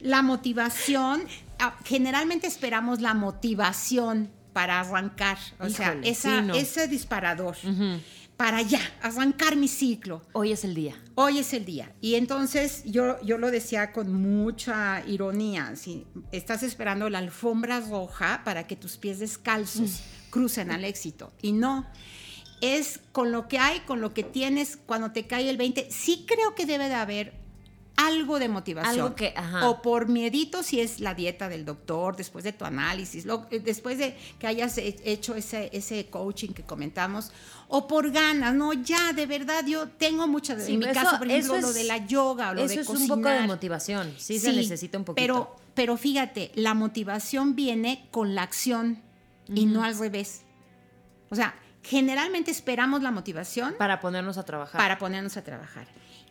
La 0.00 0.22
motivación, 0.22 1.22
ah, 1.58 1.76
generalmente 1.84 2.46
esperamos 2.46 3.00
la 3.00 3.12
motivación 3.14 4.30
para 4.52 4.80
arrancar, 4.80 5.38
o 5.60 5.68
sea, 5.68 5.92
Híjole, 5.92 6.08
esa- 6.10 6.40
sí, 6.40 6.46
no. 6.46 6.54
ese 6.54 6.88
disparador, 6.88 7.56
para 8.36 8.62
ya, 8.62 8.80
arrancar 9.02 9.56
mi 9.56 9.68
ciclo. 9.68 10.22
Hoy 10.32 10.52
es 10.52 10.64
el 10.64 10.74
día. 10.74 11.00
Hoy 11.14 11.38
es 11.38 11.52
el 11.52 11.64
día. 11.64 11.92
Y 12.00 12.16
entonces 12.16 12.82
yo, 12.84 13.20
yo 13.22 13.38
lo 13.38 13.50
decía 13.50 13.92
con 13.92 14.12
mucha 14.12 15.04
ironía. 15.06 15.76
Si 15.76 16.06
estás 16.32 16.62
esperando 16.62 17.08
la 17.08 17.18
alfombra 17.18 17.80
roja 17.80 18.42
para 18.44 18.66
que 18.66 18.74
tus 18.74 18.96
pies 18.96 19.20
descalzos 19.20 20.00
crucen 20.30 20.70
al 20.72 20.84
éxito. 20.84 21.32
Y 21.40 21.52
no. 21.52 21.86
Es 22.60 23.00
con 23.12 23.32
lo 23.32 23.48
que 23.48 23.58
hay, 23.58 23.80
con 23.80 24.00
lo 24.00 24.12
que 24.14 24.22
tienes, 24.24 24.76
cuando 24.76 25.12
te 25.12 25.26
cae 25.26 25.48
el 25.50 25.56
20. 25.56 25.88
Sí 25.90 26.24
creo 26.26 26.54
que 26.54 26.64
debe 26.66 26.88
de 26.88 26.94
haber 26.94 27.42
algo 27.96 28.38
de 28.38 28.48
motivación. 28.48 28.94
Algo 29.04 29.14
que- 29.14 29.34
ajá. 29.36 29.68
O 29.68 29.82
por 29.82 30.08
miedito 30.08 30.62
si 30.62 30.80
es 30.80 30.98
la 30.98 31.14
dieta 31.14 31.48
del 31.48 31.64
doctor, 31.66 32.16
después 32.16 32.42
de 32.42 32.52
tu 32.52 32.64
análisis, 32.64 33.26
lo- 33.26 33.46
eh, 33.50 33.60
después 33.60 33.98
de 33.98 34.16
que 34.38 34.46
hayas 34.46 34.78
he- 34.78 34.96
hecho 35.04 35.34
ese, 35.34 35.68
ese 35.74 36.06
coaching 36.06 36.48
que 36.52 36.62
comentamos, 36.62 37.32
o 37.74 37.86
por 37.86 38.10
ganas, 38.10 38.54
no, 38.54 38.72
ya, 38.74 39.12
de 39.14 39.24
verdad, 39.26 39.64
yo 39.66 39.88
tengo 39.88 40.28
muchas, 40.28 40.62
Sí, 40.64 40.74
en 40.74 40.80
mi 40.80 40.84
eso- 40.84 40.94
caso, 40.94 41.18
por 41.18 41.26
ejemplo, 41.30 41.58
lo 41.60 41.72
de 41.72 41.84
la 41.84 42.06
yoga 42.06 42.50
o 42.50 42.54
lo 42.54 42.62
Eso 42.64 42.74
de 42.74 42.80
es 42.82 42.88
un 42.88 43.08
poco 43.08 43.16
de 43.16 43.22
cocinar. 43.22 43.46
motivación. 43.46 44.14
Sí, 44.18 44.38
se 44.38 44.52
necesita 44.52 44.98
un 44.98 45.04
poquito. 45.04 45.22
Pero, 45.22 45.56
pero 45.74 45.96
fíjate, 45.96 46.52
la 46.54 46.74
motivación 46.74 47.56
viene 47.56 48.06
con 48.10 48.34
la 48.34 48.42
acción 48.42 49.00
y 49.48 49.64
no 49.64 49.82
al 49.84 49.98
revés. 49.98 50.42
O 51.30 51.34
sea, 51.34 51.54
generalmente 51.82 52.50
esperamos 52.50 53.02
la 53.02 53.10
motivación 53.10 53.74
para 53.78 54.00
ponernos 54.00 54.36
a 54.36 54.42
trabajar. 54.44 54.78
para 54.78 54.98
ponernos 54.98 55.36
a 55.38 55.42
trabajar. 55.42 55.86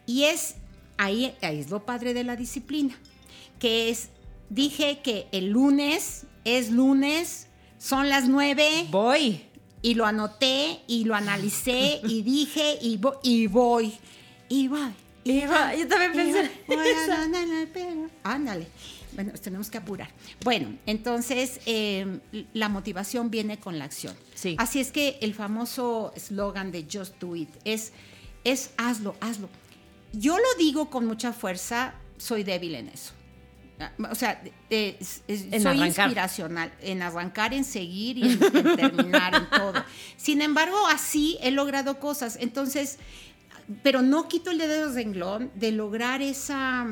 Y 0.06 0.24
es 0.26 0.56
ahí, 0.98 1.36
ahí 1.42 1.60
es 1.60 1.70
lo 1.72 1.86
padre 1.86 2.14
de 2.14 2.24
la 2.24 2.36
disciplina, 2.36 2.94
que 3.60 3.90
es, 3.90 4.10
dije 4.50 5.00
que 5.04 5.28
el 5.32 5.50
lunes 5.50 6.28
es 6.46 6.70
lunes, 6.72 7.48
son 7.80 8.10
las 8.10 8.28
nueve 8.28 8.86
Voy. 8.92 9.44
Y 9.82 9.94
lo 9.96 10.06
anoté 10.06 10.80
y 10.88 11.06
lo 11.06 11.16
analicé 11.16 12.02
y 12.04 12.22
dije 12.22 12.78
y, 12.82 12.98
vo- 13.00 13.20
y 13.24 13.48
voy, 13.48 13.94
y 14.50 14.68
voy. 14.68 14.92
Y 15.24 15.42
va- 15.46 15.76
yo 15.76 15.88
también 15.88 16.14
pensé 16.14 16.50
voy, 16.68 16.78
voy 16.78 16.88
a. 16.90 18.10
Ándale. 18.24 18.68
Bueno, 19.14 19.34
tenemos 19.42 19.70
que 19.70 19.78
apurar. 19.78 20.10
Bueno, 20.44 20.78
entonces 20.86 21.60
eh, 21.66 22.20
la 22.54 22.70
motivación 22.70 23.30
viene 23.30 23.60
con 23.60 23.78
la 23.78 23.86
acción. 23.86 24.16
Sí. 24.36 24.56
Así 24.58 24.80
es 24.80 24.92
que 24.92 25.18
el 25.22 25.34
famoso 25.34 26.14
eslogan 26.16 26.72
de 26.72 26.88
Just 26.92 27.20
Do 27.20 27.36
It 27.36 27.50
es, 27.66 27.92
es 28.46 28.72
hazlo, 28.78 29.16
hazlo. 29.20 29.50
Yo 30.14 30.38
lo 30.38 30.44
digo 30.58 30.90
con 30.90 31.06
mucha 31.06 31.34
fuerza, 31.34 31.94
soy 32.18 32.44
débil 32.44 32.74
en 32.76 32.88
eso. 32.88 33.12
Ah, 33.82 33.92
O 34.12 34.16
sea, 34.16 34.42
eh, 34.70 34.98
soy 35.02 35.54
arrancar. 35.66 35.88
inspiracional 35.88 36.72
en 36.82 37.02
arrancar, 37.02 37.54
en 37.54 37.64
seguir 37.64 38.18
y 38.18 38.24
en, 38.24 38.40
en 38.44 38.76
terminar 38.76 39.36
en 39.36 39.50
todo. 39.50 39.84
Sin 40.18 40.42
embargo, 40.42 40.78
así 40.88 41.38
he 41.42 41.52
logrado 41.52 42.00
cosas. 42.00 42.38
Entonces, 42.40 43.00
pero 43.84 44.02
no 44.02 44.28
quito 44.28 44.52
el 44.52 44.58
dedo 44.58 44.88
del 44.88 44.96
renglón 44.96 45.52
de 45.56 45.72
lograr 45.72 46.22
esa, 46.22 46.86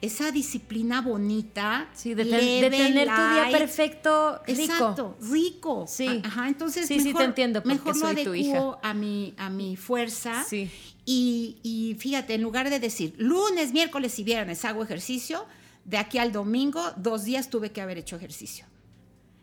esa 0.00 0.30
disciplina 0.30 1.00
bonita. 1.00 1.88
Sí, 1.94 2.14
de, 2.14 2.24
tener 2.24 2.70
tu 3.08 3.14
día 3.14 3.42
light. 3.42 3.56
perfecto, 3.56 4.40
rico. 4.46 4.60
Exacto, 4.62 5.16
rico. 5.30 5.84
Sí. 5.88 6.20
Ajá, 6.24 6.48
entonces 6.48 6.86
Sí, 6.86 6.98
sí, 7.00 7.06
mejor, 7.06 7.20
te 7.22 7.24
entiendo, 7.26 7.62
porque 7.62 7.76
mejor 7.76 7.96
lo 7.96 8.00
soy 8.00 8.24
tu 8.24 8.30
adecuo 8.30 8.78
a 8.82 8.94
mi, 8.94 9.34
a 9.36 9.50
mi 9.50 9.76
fuerza. 9.76 10.44
Sí. 10.48 10.70
Y, 11.04 11.56
y 11.62 11.96
fíjate, 11.98 12.34
en 12.34 12.42
lugar 12.42 12.68
de 12.68 12.80
decir 12.80 13.14
lunes, 13.16 13.72
miércoles 13.72 14.18
y 14.18 14.24
viernes 14.24 14.64
hago 14.66 14.82
ejercicio, 14.82 15.46
de 15.88 15.96
aquí 15.96 16.18
al 16.18 16.32
domingo, 16.32 16.82
dos 16.96 17.24
días 17.24 17.48
tuve 17.48 17.72
que 17.72 17.80
haber 17.80 17.96
hecho 17.96 18.16
ejercicio. 18.16 18.66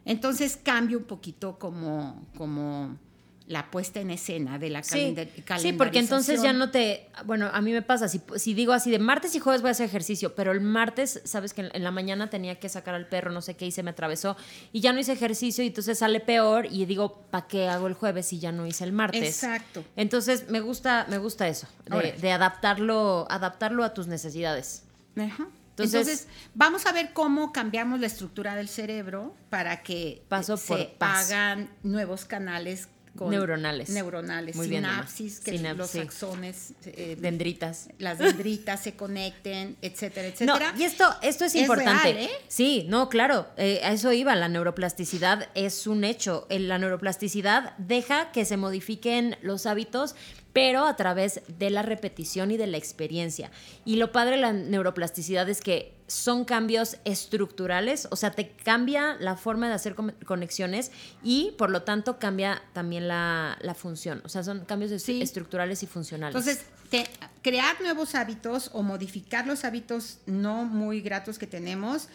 Entonces 0.05 0.59
cambio 0.61 0.99
un 0.99 1.05
poquito 1.05 1.57
como, 1.57 2.27
como 2.37 2.99
la 3.47 3.71
puesta 3.71 3.99
en 3.99 4.11
escena 4.11 4.59
de 4.59 4.69
la 4.69 4.83
Sí, 4.83 5.15
sí, 5.57 5.73
porque 5.73 5.97
entonces 5.97 6.43
ya 6.43 6.53
no 6.53 6.69
te... 6.69 7.09
Bueno, 7.25 7.49
a 7.51 7.61
mí 7.61 7.71
me 7.71 7.81
pasa, 7.81 8.07
si, 8.07 8.21
si 8.35 8.53
digo 8.53 8.73
así 8.73 8.91
de 8.91 8.99
martes 8.99 9.33
y 9.33 9.39
jueves 9.39 9.63
voy 9.63 9.69
a 9.69 9.71
hacer 9.71 9.87
ejercicio, 9.87 10.35
pero 10.35 10.51
el 10.51 10.61
martes, 10.61 11.19
sabes 11.25 11.55
que 11.55 11.61
en, 11.61 11.71
en 11.73 11.83
la 11.83 11.89
mañana 11.89 12.29
tenía 12.29 12.59
que 12.59 12.69
sacar 12.69 12.93
al 12.93 13.07
perro, 13.07 13.31
no 13.31 13.41
sé 13.41 13.55
qué, 13.55 13.65
y 13.65 13.71
se 13.71 13.81
me 13.81 13.89
atravesó, 13.89 14.37
y 14.71 14.81
ya 14.81 14.93
no 14.93 14.99
hice 14.99 15.13
ejercicio, 15.13 15.63
y 15.63 15.67
entonces 15.67 15.97
sale 15.97 16.19
peor, 16.19 16.67
y 16.69 16.85
digo, 16.85 17.23
¿para 17.31 17.47
qué 17.47 17.69
hago 17.69 17.87
el 17.87 17.95
jueves 17.95 18.27
si 18.27 18.37
ya 18.37 18.51
no 18.51 18.67
hice 18.67 18.83
el 18.83 18.91
martes? 18.91 19.23
Exacto. 19.23 19.83
Entonces 19.95 20.47
me 20.51 20.59
gusta, 20.59 21.07
me 21.09 21.17
gusta 21.17 21.47
eso, 21.47 21.67
de, 21.85 22.11
de 22.11 22.31
adaptarlo, 22.31 23.25
adaptarlo 23.31 23.83
a 23.83 23.95
tus 23.95 24.05
necesidades. 24.05 24.83
Ajá. 25.17 25.47
Entonces- 25.77 26.07
Entonces, 26.07 26.27
vamos 26.53 26.85
a 26.85 26.91
ver 26.93 27.11
cómo 27.13 27.51
cambiamos 27.51 27.99
la 27.99 28.07
estructura 28.07 28.55
del 28.55 28.69
cerebro 28.69 29.35
para 29.49 29.83
que 29.83 30.23
Paso 30.29 30.55
se 30.57 30.93
paso. 30.97 31.33
hagan 31.33 31.69
nuevos 31.83 32.23
canales 32.25 32.87
con- 33.17 33.29
Neuronales. 33.29 33.89
neuronales, 33.89 34.55
Muy 34.57 34.67
bien, 34.67 34.83
Emma. 34.83 34.93
sinapsis, 34.95 35.39
que 35.39 35.51
Sinapsis, 35.51 35.95
los 35.95 36.05
axones, 36.05 36.73
eh, 36.85 37.15
Dendritas. 37.19 37.87
las 37.97 38.17
dendritas 38.43 38.83
se 38.83 38.95
conecten, 38.95 39.77
etcétera, 39.81 40.27
etcétera. 40.27 40.73
No, 40.73 40.77
y 40.79 40.83
esto, 40.83 41.05
esto 41.21 41.45
es, 41.45 41.55
Es 41.55 41.61
importante. 41.61 42.11
real, 42.13 42.17
¿eh? 42.25 42.29
Sí, 42.49 42.85
no, 42.89 43.07
claro, 43.07 43.47
eh, 43.55 43.79
a 43.85 43.93
eso 43.93 44.11
iba. 44.11 44.35
La 44.35 44.49
neuroplasticidad 44.49 45.47
es 45.55 45.87
un 45.87 46.03
hecho. 46.03 46.45
La 46.49 46.77
neuroplasticidad 46.77 47.75
deja 47.77 48.31
que 48.33 48.43
se 48.43 48.57
modifiquen 48.57 49.37
los 49.41 49.65
hábitos, 49.65 50.15
pero 50.55 50.85
a 50.85 50.95
través 50.95 51.41
de 51.59 51.69
la 51.69 51.81
repetición 51.81 52.49
y 52.49 52.55
de 52.55 52.65
la 52.65 52.77
experiencia. 52.77 53.51
Y 53.83 53.97
lo 53.97 54.13
padre 54.13 54.37
de 54.37 54.41
la 54.41 54.53
neuroplasticidad 54.53 55.49
es 55.49 55.59
que 55.59 55.93
son 56.07 56.45
cambios 56.45 56.95
estructurales, 57.03 58.07
o 58.09 58.15
sea, 58.15 58.31
te 58.31 58.51
cambia 58.51 59.17
la 59.19 59.35
forma 59.35 59.67
de 59.67 59.73
hacer 59.73 59.95
conexiones 60.25 60.91
y 61.21 61.51
por 61.57 61.69
lo 61.69 61.81
tanto 61.83 62.19
cambia 62.19 62.61
también 62.71 63.09
la, 63.09 63.57
la 63.61 63.73
función. 63.75 64.21
O 64.23 64.29
sea, 64.29 64.43
son 64.45 64.63
cambios 64.63 65.01
Sí. 65.01 65.21
estructurales 65.21 65.83
y 65.83 65.87
funcionales. 65.87 66.33
Entonces, 66.33 66.65
te- 66.89 67.09
crear 67.41 67.81
nuevos 67.81 68.15
hábitos 68.15 68.69
o 68.71 68.81
modificar 68.81 69.45
los 69.47 69.65
hábitos 69.65 70.19
no 70.25 70.63
muy 70.63 71.01
gratos 71.01 71.37
que 71.37 71.47
tenemos 71.47 72.07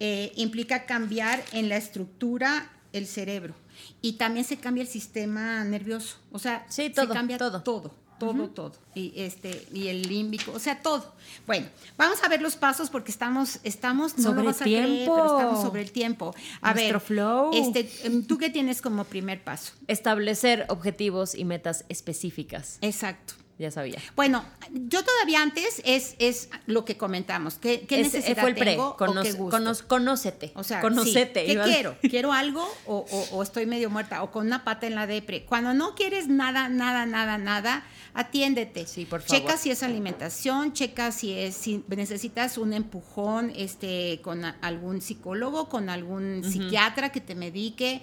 eh, 0.00 0.32
implica 0.36 0.86
cambiar 0.86 1.44
en 1.52 1.68
la 1.68 1.76
estructura 1.76 2.70
el 2.94 3.06
cerebro 3.06 3.54
y 4.00 4.14
también 4.14 4.44
se 4.44 4.56
cambia 4.58 4.82
el 4.82 4.88
sistema 4.88 5.64
nervioso. 5.64 6.16
O 6.32 6.38
sea, 6.38 6.64
Sí, 6.68 6.84
se 6.84 6.90
todo, 6.90 7.12
cambia 7.12 7.38
todo. 7.38 7.62
todo, 7.62 7.90
todo, 8.18 8.48
todo. 8.50 8.72
Y 8.94 9.12
este 9.16 9.66
y 9.72 9.88
el 9.88 10.02
límbico, 10.02 10.52
o 10.52 10.58
sea, 10.60 10.80
todo. 10.80 11.12
Bueno, 11.46 11.66
vamos 11.96 12.22
a 12.22 12.28
ver 12.28 12.40
los 12.40 12.54
pasos 12.56 12.88
porque 12.90 13.10
estamos 13.10 13.58
estamos 13.64 14.16
no 14.18 14.22
lo 14.28 14.30
Sobre 14.30 14.44
vas 14.46 14.60
a 14.60 14.64
creer, 14.64 14.86
tiempo. 14.86 15.14
pero 15.16 15.36
estamos 15.38 15.62
sobre 15.62 15.82
el 15.82 15.90
tiempo. 15.92 16.34
A 16.60 16.72
Nuestro 16.74 16.98
ver, 16.98 17.00
flow. 17.00 17.50
este, 17.52 17.90
em, 18.06 18.24
¿tú 18.24 18.38
qué 18.38 18.48
tienes 18.50 18.80
como 18.80 19.04
primer 19.04 19.42
paso? 19.42 19.72
Establecer 19.88 20.66
objetivos 20.68 21.34
y 21.34 21.44
metas 21.44 21.84
específicas. 21.88 22.78
Exacto. 22.80 23.34
Ya 23.58 23.70
sabía. 23.70 23.98
Bueno, 24.16 24.44
yo 24.72 25.04
todavía 25.04 25.40
antes 25.42 25.82
es, 25.84 26.16
es 26.18 26.48
lo 26.66 26.84
que 26.84 26.96
comentamos. 26.96 27.56
¿Qué, 27.58 27.82
qué 27.86 28.00
Ese 28.00 28.18
necesidad 28.18 28.40
fue 28.40 28.50
el 28.50 28.56
pre. 28.56 28.72
tengo 28.72 28.88
o 28.88 28.96
Conoce- 28.96 29.22
qué 29.22 29.32
gusto? 29.34 29.56
conoz- 29.56 29.82
conócete. 29.86 30.52
o 30.56 30.64
sea, 30.64 30.80
conocete. 30.80 31.40
sí, 31.42 31.46
¿qué 31.46 31.52
iba 31.52 31.62
a- 31.64 31.66
quiero? 31.66 31.96
¿Quiero 32.02 32.32
algo 32.32 32.66
o, 32.86 33.06
o- 33.08 33.36
o 33.36 33.42
estoy 33.42 33.66
medio 33.66 33.88
muerta 33.90 34.22
o 34.24 34.30
con 34.32 34.46
una 34.46 34.64
pata 34.64 34.86
en 34.86 34.94
la 34.96 35.06
depre? 35.06 35.44
Cuando 35.44 35.74
no 35.74 35.94
quieres 35.94 36.26
nada, 36.28 36.68
nada, 36.70 37.06
nada, 37.06 37.38
nada, 37.38 37.84
atiéndete. 38.14 38.86
Sí, 38.86 39.04
por 39.04 39.20
favor. 39.22 39.42
Checa 39.42 39.56
si 39.56 39.70
es 39.70 39.82
alimentación, 39.82 40.72
checa 40.72 41.12
si 41.12 41.32
es 41.32 41.54
si 41.54 41.84
necesitas 41.88 42.58
un 42.58 42.72
empujón 42.72 43.52
este 43.54 44.20
con 44.22 44.44
a- 44.44 44.56
algún 44.62 45.00
psicólogo, 45.00 45.68
con 45.68 45.88
algún 45.88 46.42
psiquiatra 46.42 47.12
que 47.12 47.20
te 47.20 47.34
medique. 47.34 48.02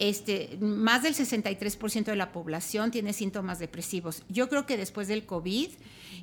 Este, 0.00 0.56
más 0.60 1.02
del 1.02 1.14
63% 1.14 2.04
de 2.04 2.16
la 2.16 2.32
población 2.32 2.90
tiene 2.90 3.12
síntomas 3.12 3.58
depresivos. 3.58 4.24
Yo 4.30 4.48
creo 4.48 4.64
que 4.64 4.78
después 4.78 5.08
del 5.08 5.26
COVID, 5.26 5.68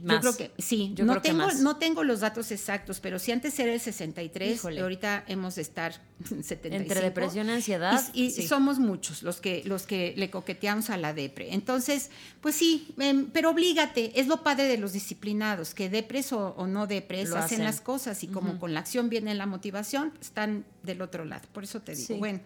Más. 0.04 0.16
yo 0.24 0.34
creo 0.34 0.38
que 0.38 0.62
sí, 0.62 0.92
Yo 0.96 1.06
no, 1.06 1.14
creo 1.14 1.22
que 1.24 1.30
tengo, 1.30 1.46
más. 1.46 1.60
no 1.62 1.78
tengo 1.78 2.04
los 2.04 2.20
datos 2.20 2.52
exactos, 2.52 3.00
pero 3.00 3.20
si 3.20 3.32
antes 3.32 3.58
era 3.60 3.74
el 3.74 3.80
63, 3.80 4.56
Híjole. 4.56 4.82
ahorita 4.82 5.24
hemos 5.28 5.56
de 5.56 5.62
estar 5.64 5.94
75. 6.24 6.76
Entre 6.76 7.02
depresión 7.02 7.48
y 7.50 7.52
ansiedad, 7.52 8.04
Y, 8.14 8.26
y 8.26 8.32
sí. 8.32 8.48
somos 8.48 8.80
muchos 8.80 9.24
los 9.24 9.40
que, 9.42 9.64
los 9.66 9.88
que 9.88 10.14
le 10.18 10.30
coqueteamos 10.30 10.90
a 10.90 10.98
la 10.98 11.14
depre. 11.14 11.54
Entonces, 11.54 12.10
pues 12.42 12.56
sí, 12.56 12.94
em, 13.00 13.28
pero 13.32 13.52
oblígate. 13.52 14.20
Es 14.20 14.28
lo 14.28 14.44
padre 14.44 14.68
de 14.68 14.78
los 14.78 14.94
disciplinados, 14.94 15.74
que 15.74 15.90
depres 15.90 16.34
o, 16.34 16.50
o 16.58 16.68
no 16.68 16.88
depres, 16.88 17.30
Lo 17.30 17.38
hacen, 17.38 17.64
las 17.64 17.82
cosas 17.82 18.24
y 18.24 18.28
como 18.28 18.60
con 18.60 18.74
la 18.74 18.80
acción 18.82 19.10
viene 19.10 19.34
la 19.36 19.46
motivación, 19.46 20.14
están 20.22 20.66
del 20.84 21.02
otro 21.02 21.26
lado. 21.26 21.48
Por 21.52 21.64
eso 21.66 21.82
te 21.82 21.94
digo, 21.94 22.08
Sí. 22.08 22.14
bueno, 22.14 22.40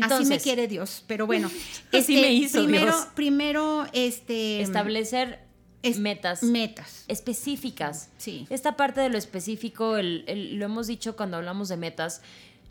así 0.00 0.24
me 0.26 0.38
quiere 0.38 0.68
Dios. 0.68 1.04
Pero 1.06 1.26
bueno, 1.26 1.48
este, 1.92 1.98
Así 1.98 2.14
me 2.20 2.32
hizo 2.32 2.58
primero, 2.64 2.84
Dios. 2.86 3.06
primero, 3.14 3.86
este, 3.92 4.60
Establecer 4.62 5.40
es- 5.82 5.98
metas 5.98 6.42
metas. 6.42 7.04
específicas. 7.08 8.08
Sí. 8.18 8.46
Esta 8.50 8.76
parte 8.76 9.00
de 9.00 9.08
lo 9.10 9.18
específico, 9.18 9.96
el- 9.96 10.24
el- 10.26 10.56
lo 10.56 10.64
hemos 10.64 10.86
dicho 10.86 11.16
cuando 11.16 11.36
hablamos 11.36 11.68
de 11.68 11.76
metas, 11.76 12.20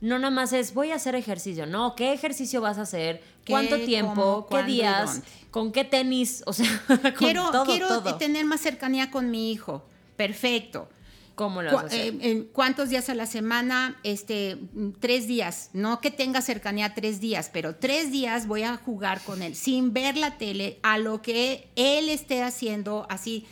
no 0.02 0.20
nada 0.20 0.30
más 0.32 0.54
es 0.54 0.74
voy 0.74 0.92
a 0.92 0.96
hacer 0.96 1.16
ejercicio, 1.16 1.66
no, 1.66 1.96
¿qué 1.96 2.14
ejercicio 2.14 2.62
vas 2.62 2.78
a 2.78 2.82
hacer? 2.82 3.22
¿Qué, 3.46 3.54
¿Cuánto 3.54 3.78
tiempo? 3.80 4.46
cómo, 4.48 4.64
¿Qué 4.64 4.64
días? 4.72 5.22
¿Con 5.52 5.72
qué 5.72 5.84
tenis? 5.86 6.44
O 6.46 6.54
sea, 6.54 6.68
con 6.88 7.14
Quiero, 7.14 7.50
todo, 7.52 7.66
quiero 7.66 7.88
todo. 7.88 8.16
tener 8.18 8.46
más 8.46 8.62
cercanía 8.62 9.10
con 9.10 9.32
mi 9.32 9.52
hijo. 9.52 9.84
Perfecto. 10.16 10.90
¿Cómo 11.38 11.62
lo 11.62 11.72
vas 11.72 11.78
a 11.78 11.82
Cu- 11.82 11.86
hacer? 11.88 12.16
eh, 12.20 12.48
¿Cuántos 12.52 12.90
días 12.90 13.10
a 13.10 13.14
la 13.14 13.28
semana? 13.28 14.00
Este, 14.02 14.56
mm, 14.74 14.94
tres 15.00 15.28
días. 15.28 15.70
No 15.72 16.02
que 16.02 16.10
tenga 16.10 16.42
cercanía 16.42 16.96
tres 16.96 17.20
días, 17.22 17.52
pero 17.54 17.76
tres 17.76 18.12
días 18.12 18.48
voy 18.48 18.64
a 18.64 18.76
jugar 18.76 19.22
con 19.22 19.44
él 19.44 19.56
sin 19.56 19.94
ver 19.94 20.18
la 20.18 20.40
tele 20.40 20.80
a 20.82 20.98
lo 20.98 21.22
que 21.22 21.70
él 21.76 22.10
esté 22.10 22.42
haciendo 22.42 23.06
así, 23.10 23.46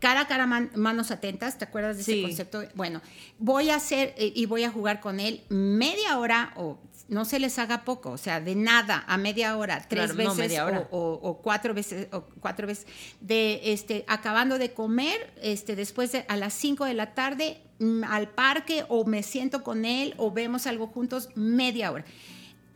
cara 0.00 0.22
a 0.22 0.26
cara, 0.26 0.46
man- 0.46 0.70
manos 0.74 1.10
atentas. 1.10 1.58
¿Te 1.58 1.66
acuerdas 1.66 1.98
de 1.98 2.04
Sí. 2.04 2.12
ese 2.12 2.22
concepto? 2.22 2.62
Bueno, 2.74 3.02
voy 3.38 3.68
a 3.68 3.76
hacer 3.76 4.14
eh, 4.16 4.32
y 4.34 4.46
voy 4.46 4.64
a 4.64 4.70
jugar 4.70 5.00
con 5.00 5.20
él 5.20 5.42
media 5.50 6.18
hora 6.18 6.54
o 6.56 6.78
no 7.08 7.24
se 7.24 7.38
les 7.38 7.58
haga 7.58 7.84
poco, 7.84 8.10
o 8.10 8.18
sea, 8.18 8.40
de 8.40 8.54
nada 8.56 9.04
a 9.06 9.16
media 9.16 9.56
hora, 9.56 9.76
tres 9.88 10.12
Claro, 10.12 10.14
no, 10.14 10.18
veces 10.18 10.36
media 10.38 10.64
hora. 10.66 10.88
o, 10.90 10.98
o- 10.98 11.28
o 11.30 11.38
cuatro 11.42 11.72
veces 11.72 12.08
o 12.12 12.22
cuatro 12.40 12.66
veces 12.66 12.86
de 13.20 13.60
este 13.72 14.04
acabando 14.08 14.58
de 14.58 14.72
comer 14.72 15.32
este 15.40 15.76
después 15.76 16.10
de 16.12 16.24
a 16.28 16.36
las 16.36 16.52
5 16.54 16.84
de 16.84 16.94
la 16.94 17.14
tarde 17.14 17.60
mm, 17.78 18.02
al 18.04 18.28
parque 18.30 18.84
o 18.88 19.04
me 19.04 19.22
siento 19.22 19.62
con 19.62 19.84
él 19.84 20.14
o 20.16 20.30
vemos 20.32 20.66
algo 20.66 20.88
juntos 20.88 21.28
media 21.36 21.92
hora 21.92 22.04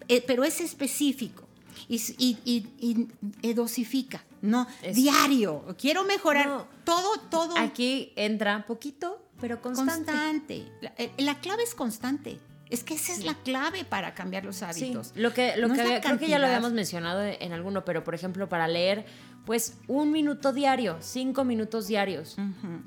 Eh, 0.08 0.22
pero 0.26 0.44
es 0.44 0.60
específico 0.60 1.44
y, 1.88 1.96
y- 2.18 2.38
y- 2.44 3.08
y, 3.42 3.52
dosifica 3.54 4.22
no 4.42 4.66
diario 4.94 5.64
quiero 5.78 6.04
mejorar 6.04 6.46
No. 6.46 6.66
todo 6.84 7.10
todo 7.30 7.56
Aquí 7.58 8.12
entra 8.16 8.64
poquito, 8.66 9.20
pero 9.40 9.60
constante. 9.60 10.12
constante 10.12 10.66
la, 10.82 10.92
eh, 10.98 11.10
la 11.18 11.40
clave 11.40 11.62
es 11.64 11.74
constante 11.74 12.38
es 12.70 12.84
que 12.84 12.94
esa 12.94 13.12
es 13.12 13.24
la 13.24 13.34
clave 13.34 13.84
para 13.84 14.14
cambiar 14.14 14.44
los 14.44 14.56
Sí, 14.56 14.64
hábitos 14.64 15.12
lo 15.16 15.32
que, 15.34 15.56
lo 15.56 15.68
No 15.68 15.74
que 15.74 15.80
había- 15.82 16.00
creo 16.00 16.18
que 16.18 16.28
ya 16.28 16.38
lo 16.38 16.46
habíamos 16.46 16.72
mencionado 16.72 17.22
en 17.22 17.52
alguno, 17.52 17.84
pero 17.84 18.04
por 18.04 18.14
ejemplo, 18.14 18.48
para 18.48 18.68
leer, 18.68 19.04
pues 19.44 19.74
un 19.88 20.12
minuto 20.12 20.52
diario, 20.52 20.96
cinco 21.00 21.44
minutos 21.44 21.88
diarios. 21.88 22.36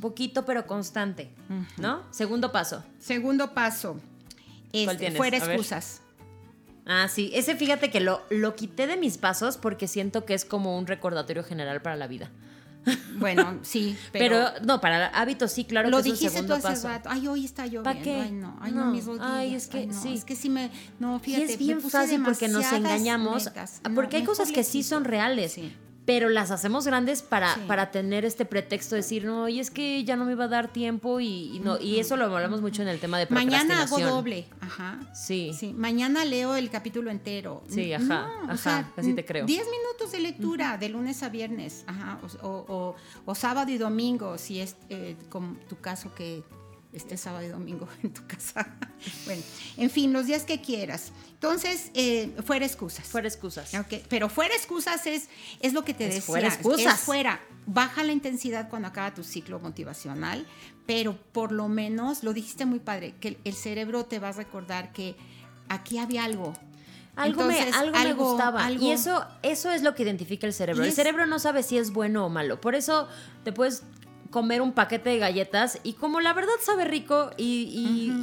Poquito, 0.01 0.45
pero 0.45 0.65
constante. 0.67 1.31
¿No? 1.77 2.03
Segundo 2.11 2.51
paso. 2.51 2.83
Segundo 2.99 3.53
paso. 3.53 3.99
este, 4.71 5.11
fuera 5.11 5.37
excusas. 5.37 6.01
Ah, 6.85 7.07
sí. 7.07 7.31
Ese 7.33 7.55
fíjate 7.55 7.89
que 7.91 7.99
lo, 7.99 8.21
lo 8.29 8.55
quité 8.55 8.87
de 8.87 8.97
mis 8.97 9.17
pasos 9.17 9.57
porque 9.57 9.87
siento 9.87 10.25
que 10.25 10.33
es 10.33 10.43
como 10.45 10.77
un 10.77 10.85
recordatorio 10.87 11.43
general 11.43 11.81
para 11.81 11.95
la 11.95 12.07
vida. 12.07 12.29
Bueno, 13.17 13.59
sí, 13.61 13.95
Pero, 14.11 14.35
pero, 14.53 14.65
no, 14.65 14.81
para 14.81 15.07
hábitos 15.07 15.51
sí, 15.51 15.63
claro 15.65 15.89
lo 15.89 15.97
que 15.97 16.01
es 16.01 16.05
un 16.07 16.11
dijiste 16.13 16.29
tú 16.41 16.47
segundo 16.47 16.55
hace 16.55 16.67
paso. 16.67 16.87
rato. 16.89 17.09
Ay, 17.11 17.27
hoy 17.27 17.45
está 17.45 17.65
lloviendo. 17.65 18.03
qué? 18.03 18.21
Ay, 18.21 18.31
no. 18.31 18.57
Ay, 18.61 18.71
no, 18.71 18.85
No. 18.85 18.91
mis 18.91 19.05
rodillas. 19.05 19.27
Ay, 19.29 19.55
es 19.55 19.67
que 19.67 19.77
Ay, 19.79 19.87
no, 19.87 20.01
sí. 20.01 20.13
Es 20.13 20.25
que 20.25 20.35
sí 20.35 20.49
me. 20.49 20.69
No, 20.99 21.17
Y 21.17 21.19
fíjate. 21.19 21.53
es 21.53 21.57
bien 21.59 21.77
me 21.77 21.83
puse 21.83 21.97
fácil 21.97 22.21
porque 22.23 22.47
nos 22.49 22.71
engañamos, 22.73 23.45
metas. 23.45 23.81
porque 23.95 24.17
hay 24.17 24.21
mejor 24.23 24.35
cosas 24.37 24.51
que 24.51 24.63
sí 24.63 24.83
son 24.83 25.05
reales, 25.05 25.53
Sí. 25.53 25.73
Pero 26.05 26.27
las 26.29 26.51
hacemos 26.51 26.85
grandes 26.85 27.21
para, 27.21 27.53
Sí. 27.53 27.61
para 27.67 27.89
tener 27.91 28.25
este 28.25 28.43
pretexto 28.45 28.95
de 28.95 29.01
decir, 29.01 29.23
no, 29.25 29.47
y 29.47 29.59
es 29.59 29.71
que 29.71 30.03
ya 30.03 30.15
no 30.17 30.25
me 30.25 30.33
iba 30.33 30.45
a 30.45 30.47
dar 30.49 30.67
tiempo 30.73 31.19
y, 31.21 31.55
y 31.55 31.59
no, 31.59 31.79
y 31.79 31.99
eso 31.99 32.17
lo 32.17 32.25
hablamos 32.25 32.61
mucho 32.61 32.81
en 32.81 32.89
el 32.89 32.99
tema 32.99 33.17
de 33.19 33.27
Mañana 33.29 33.83
hago 33.83 33.99
doble. 33.99 34.45
Ajá. 34.59 34.99
Sí. 35.13 35.51
Sí, 35.57 35.71
mañana 35.73 36.25
leo 36.25 36.55
el 36.55 36.69
capítulo 36.69 37.09
entero. 37.09 37.63
Sí, 37.69 37.93
ajá, 37.93 38.03
No, 38.05 38.41
o 38.41 38.43
ajá, 38.51 38.57
sea, 38.57 38.91
así 38.97 39.13
te 39.13 39.23
creo. 39.23 39.45
10 39.45 39.65
minutos 39.69 40.11
de 40.11 40.19
lectura 40.19 40.77
de 40.77 40.89
lunes 40.89 41.23
a 41.23 41.29
viernes, 41.29 41.83
ajá, 41.87 42.19
o, 42.41 42.47
o- 42.47 42.65
o- 42.67 42.95
o 43.25 43.35
sábado 43.35 43.71
y 43.71 43.77
domingo, 43.77 44.37
si 44.37 44.59
es 44.59 44.75
eh, 44.89 45.15
como 45.29 45.55
tu 45.69 45.77
caso 45.79 46.13
que 46.13 46.43
esté 46.93 47.17
sábado 47.17 47.43
y 47.45 47.49
domingo 47.49 47.87
en 48.03 48.13
tu 48.13 48.25
casa. 48.27 48.67
bueno, 49.25 49.41
en 49.77 49.89
fin, 49.89 50.13
los 50.13 50.25
días 50.27 50.43
que 50.43 50.61
quieras. 50.61 51.11
Entonces, 51.33 51.91
eh, 51.93 52.33
fuera 52.45 52.65
excusas. 52.65 53.05
Fuera 53.07 53.27
excusas. 53.27 53.73
Ok, 53.73 53.95
Pero 54.09 54.29
fuera 54.29 54.55
excusas 54.55 55.05
es, 55.07 55.27
es 55.59 55.73
lo 55.73 55.83
que 55.83 55.93
te 55.93 56.05
Es 56.07 56.15
decía. 56.15 56.25
fuera 56.27 56.47
excusas. 56.47 56.99
Es 56.99 57.05
fuera. 57.05 57.41
Baja 57.65 58.03
la 58.03 58.13
intensidad 58.13 58.69
cuando 58.69 58.87
acaba 58.87 59.13
tu 59.13 59.23
ciclo 59.23 59.59
motivacional, 59.59 60.45
pero 60.85 61.17
por 61.31 61.51
lo 61.51 61.67
menos, 61.67 62.23
lo 62.23 62.33
dijiste 62.33 62.65
muy 62.65 62.79
padre, 62.79 63.13
que 63.19 63.37
el, 63.43 63.53
cerebro 63.55 64.05
te 64.05 64.19
va 64.19 64.29
a 64.29 64.33
recordar 64.33 64.91
que 64.93 65.15
aquí 65.69 65.97
había 65.97 66.23
algo. 66.23 66.53
Algo, 67.15 67.43
me, 67.45 67.59
algo, 67.59 67.97
me 67.99 68.13
gustaba. 68.13 68.65
algo- 68.65 68.83
Y 68.83 68.91
eso, 68.91 69.25
eso 69.43 69.69
es 69.71 69.83
lo 69.83 69.93
que 69.95 70.03
identifica 70.03 70.47
el 70.47 70.53
cerebro. 70.53 70.83
El 70.83 70.91
cerebro 70.93 71.25
no 71.27 71.37
sabe 71.39 71.61
si 71.61 71.77
es 71.77 71.91
bueno 71.91 72.25
o 72.25 72.29
malo. 72.29 72.59
Por 72.59 72.73
eso 72.75 73.07
te 73.43 73.51
puedes 73.51 73.83
comer 74.33 74.61
un 74.63 74.73
paquete 74.73 75.11
de 75.11 75.19
galletas 75.19 75.77
y 75.83 75.93
como 75.93 76.19
la 76.19 76.33
verdad 76.33 76.53
sabe 76.59 76.85
rico 76.85 77.29
y, 77.37 77.43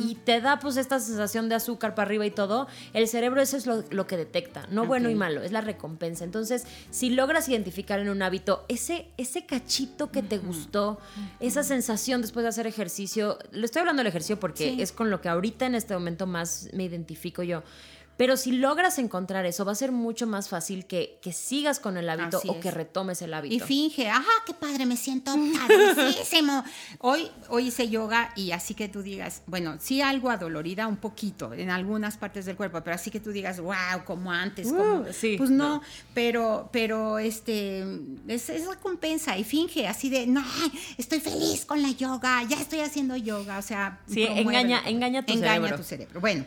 y- 0.02 0.10
y 0.10 0.14
te 0.16 0.40
da 0.40 0.58
pues 0.58 0.76
esta 0.76 0.98
sensación 0.98 1.48
de 1.48 1.54
azúcar 1.54 1.94
para 1.94 2.06
arriba 2.06 2.26
y 2.26 2.32
todo, 2.32 2.66
el 2.94 3.06
cerebro 3.06 3.40
eso 3.40 3.56
es 3.56 3.64
lo, 3.66 3.84
lo 3.90 4.08
que 4.08 4.16
detecta, 4.16 4.66
no 4.70 4.84
bueno 4.86 5.08
y 5.08 5.14
malo, 5.14 5.40
es 5.42 5.52
la 5.52 5.60
recompensa. 5.60 6.24
Entonces, 6.24 6.66
si 6.90 7.10
logras 7.10 7.48
identificar 7.48 8.00
en 8.00 8.08
un 8.08 8.22
hábito 8.22 8.64
ese, 8.66 9.06
ese 9.18 9.46
cachito 9.46 10.10
que 10.10 10.22
te 10.24 10.38
gustó, 10.38 10.98
esa 11.38 11.62
sensación 11.62 12.20
después 12.22 12.42
de 12.42 12.48
hacer 12.48 12.66
ejercicio, 12.66 13.38
lo 13.52 13.64
estoy 13.64 13.80
hablando 13.80 14.00
del 14.00 14.08
ejercicio 14.08 14.40
porque 14.40 14.72
Sí. 14.74 14.82
es 14.82 14.90
con 14.90 15.10
lo 15.10 15.20
que 15.20 15.28
ahorita 15.28 15.66
en 15.66 15.76
este 15.76 15.94
momento 15.94 16.26
más 16.26 16.68
me 16.72 16.82
identifico 16.84 17.44
yo. 17.44 17.62
Pero 18.20 18.36
si 18.36 18.52
logras 18.52 18.98
encontrar 18.98 19.46
eso, 19.46 19.64
va 19.64 19.72
a 19.72 19.74
ser 19.74 19.92
mucho 19.92 20.26
más 20.26 20.50
fácil 20.50 20.84
que, 20.84 21.18
que 21.22 21.32
sigas 21.32 21.80
con 21.80 21.96
el 21.96 22.06
hábito 22.10 22.36
Así 22.36 22.50
o 22.50 22.56
es. 22.56 22.60
que 22.60 22.70
retomes 22.70 23.22
el 23.22 23.32
hábito. 23.32 23.54
Y 23.54 23.60
finge, 23.60 24.10
ajá, 24.10 24.28
qué 24.44 24.52
padre, 24.52 24.84
me 24.84 24.98
siento 24.98 25.32
padrísimo. 25.68 26.62
hoy, 26.98 27.30
hoy 27.48 27.68
hice 27.68 27.88
yoga 27.88 28.32
y 28.36 28.50
así 28.52 28.74
que 28.74 28.88
tú 28.88 29.00
digas, 29.00 29.40
bueno, 29.46 29.76
sí 29.80 30.02
algo 30.02 30.28
adolorida 30.28 30.86
un 30.86 30.98
poquito 30.98 31.54
en 31.54 31.70
algunas 31.70 32.18
partes 32.18 32.44
del 32.44 32.56
cuerpo, 32.56 32.82
pero 32.84 32.94
así 32.94 33.10
que 33.10 33.20
tú 33.20 33.30
digas, 33.32 33.58
wow, 33.58 34.04
como 34.04 34.30
antes, 34.30 34.68
como, 34.68 34.80
Uh, 35.00 35.12
sí, 35.14 35.36
pues 35.38 35.48
no, 35.48 35.76
no. 35.76 35.82
pero, 36.12 36.68
pero 36.72 37.18
este, 37.18 37.80
es, 38.28 38.50
es 38.50 38.66
recompensa 38.66 39.38
y 39.38 39.44
finge 39.44 39.86
así 39.88 40.10
de, 40.10 40.26
no, 40.26 40.44
estoy 40.98 41.20
feliz 41.20 41.64
con 41.64 41.80
la 41.80 41.90
yoga, 41.92 42.42
ya 42.42 42.56
estoy 42.60 42.80
haciendo 42.80 43.16
yoga, 43.16 43.56
o 43.58 43.62
sea, 43.62 43.98
Sí, 44.06 44.24
engaña- 44.28 44.82
engaña 44.86 45.24
tu 45.24 45.32
engaña 45.32 45.54
cerebro. 45.54 45.76
tu 45.78 45.84
cerebro. 45.84 46.20
Bueno, 46.20 46.44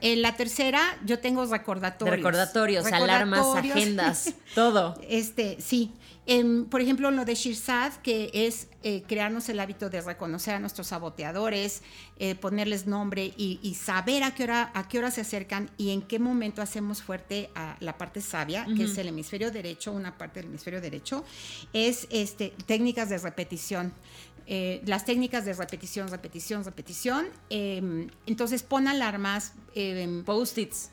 en 0.00 0.22
la 0.22 0.34
tercera 0.36 0.93
yo 1.04 1.18
tengo 1.18 1.44
recordatorios. 1.46 2.16
Recordatorios, 2.16 2.86
alarmas, 2.86 3.46
agendas, 3.56 4.34
todo. 4.54 4.94
Este, 5.08 5.56
sí. 5.60 5.92
Em, 6.26 6.64
por 6.64 6.80
ejemplo, 6.80 7.10
lo 7.10 7.26
de 7.26 7.34
Shirzad, 7.34 7.92
que 7.96 8.30
es 8.32 8.68
eh, 8.82 9.02
crearnos 9.06 9.46
el 9.50 9.60
hábito 9.60 9.90
de 9.90 10.00
reconocer 10.00 10.54
a 10.54 10.58
nuestros 10.58 10.86
saboteadores, 10.86 11.82
eh, 12.18 12.34
ponerles 12.34 12.86
nombre 12.86 13.34
y, 13.36 13.60
y 13.62 13.74
saber 13.74 14.22
a 14.22 14.34
qué, 14.34 14.44
hora, 14.44 14.70
a 14.72 14.88
qué 14.88 14.98
hora 14.98 15.10
se 15.10 15.20
acercan 15.20 15.70
y 15.76 15.90
en 15.90 16.00
qué 16.00 16.18
momento 16.18 16.62
hacemos 16.62 17.02
fuerte 17.02 17.50
a 17.54 17.76
la 17.80 17.98
parte 17.98 18.22
sabia, 18.22 18.66
que 18.74 18.84
es 18.84 18.96
el 18.96 19.08
hemisferio 19.08 19.50
derecho, 19.50 19.92
una 19.92 20.16
parte 20.16 20.40
del 20.40 20.48
hemisferio 20.48 20.80
derecho, 20.80 21.24
es 21.74 22.06
este, 22.10 22.54
técnicas 22.64 23.10
de 23.10 23.18
repetición. 23.18 23.92
Eh, 24.46 24.82
las 24.84 25.04
técnicas 25.06 25.44
de 25.46 25.54
repetición, 25.54 26.08
repetición, 26.08 26.64
repetición. 26.64 27.26
em, 27.50 28.08
entonces 28.26 28.62
pon 28.62 28.88
alarmas. 28.88 29.52
em, 29.74 30.22
Post-its. 30.24 30.90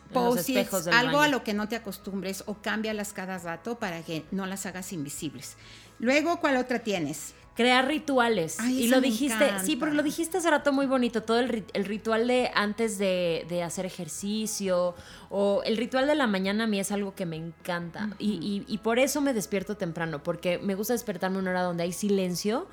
del 0.85 0.93
algo 0.93 1.19
a 1.19 1.27
lo 1.27 1.43
que 1.43 1.53
no 1.53 1.67
te 1.67 1.75
acostumbres 1.75 2.43
o 2.47 2.55
cámbialas 2.61 3.13
cada 3.13 3.37
rato 3.37 3.77
para 3.77 4.01
que 4.03 4.23
no 4.31 4.45
las 4.45 4.65
hagas 4.65 4.91
invisibles. 4.93 5.57
Luego, 5.99 6.39
¿cuál 6.39 6.57
otra 6.57 6.79
tienes? 6.79 7.33
Crear 7.55 7.85
rituales. 7.87 8.57
Ay, 8.59 8.83
y 8.83 8.87
lo 8.87 9.01
dijiste, 9.01 9.43
encanta. 9.45 9.63
sí, 9.65 9.75
porque 9.75 9.93
lo 9.95 10.01
dijiste 10.03 10.37
hace 10.37 10.49
rato 10.49 10.71
muy 10.71 10.85
bonito, 10.87 11.21
todo 11.21 11.39
el, 11.39 11.65
el 11.73 11.85
ritual 11.85 12.25
de 12.27 12.49
antes 12.55 12.97
de, 12.97 13.45
de 13.49 13.61
hacer 13.61 13.85
ejercicio 13.85 14.95
o 15.29 15.61
el 15.65 15.75
ritual 15.77 16.07
de 16.07 16.15
la 16.15 16.27
mañana 16.27 16.63
a 16.63 16.67
mí 16.67 16.79
es 16.79 16.91
algo 16.91 17.13
que 17.13 17.25
me 17.25 17.35
encanta. 17.35 18.09
y, 18.19 18.31
y- 18.41 18.73
y 18.73 18.77
por 18.79 18.97
eso 18.99 19.19
me 19.21 19.33
despierto 19.33 19.75
temprano, 19.75 20.23
porque 20.23 20.57
me 20.59 20.75
gusta 20.75 20.93
despertarme 20.93 21.35
en 21.37 21.41
una 21.41 21.51
hora 21.51 21.63
donde 21.63 21.83
hay 21.83 21.91
silencio. 21.93 22.67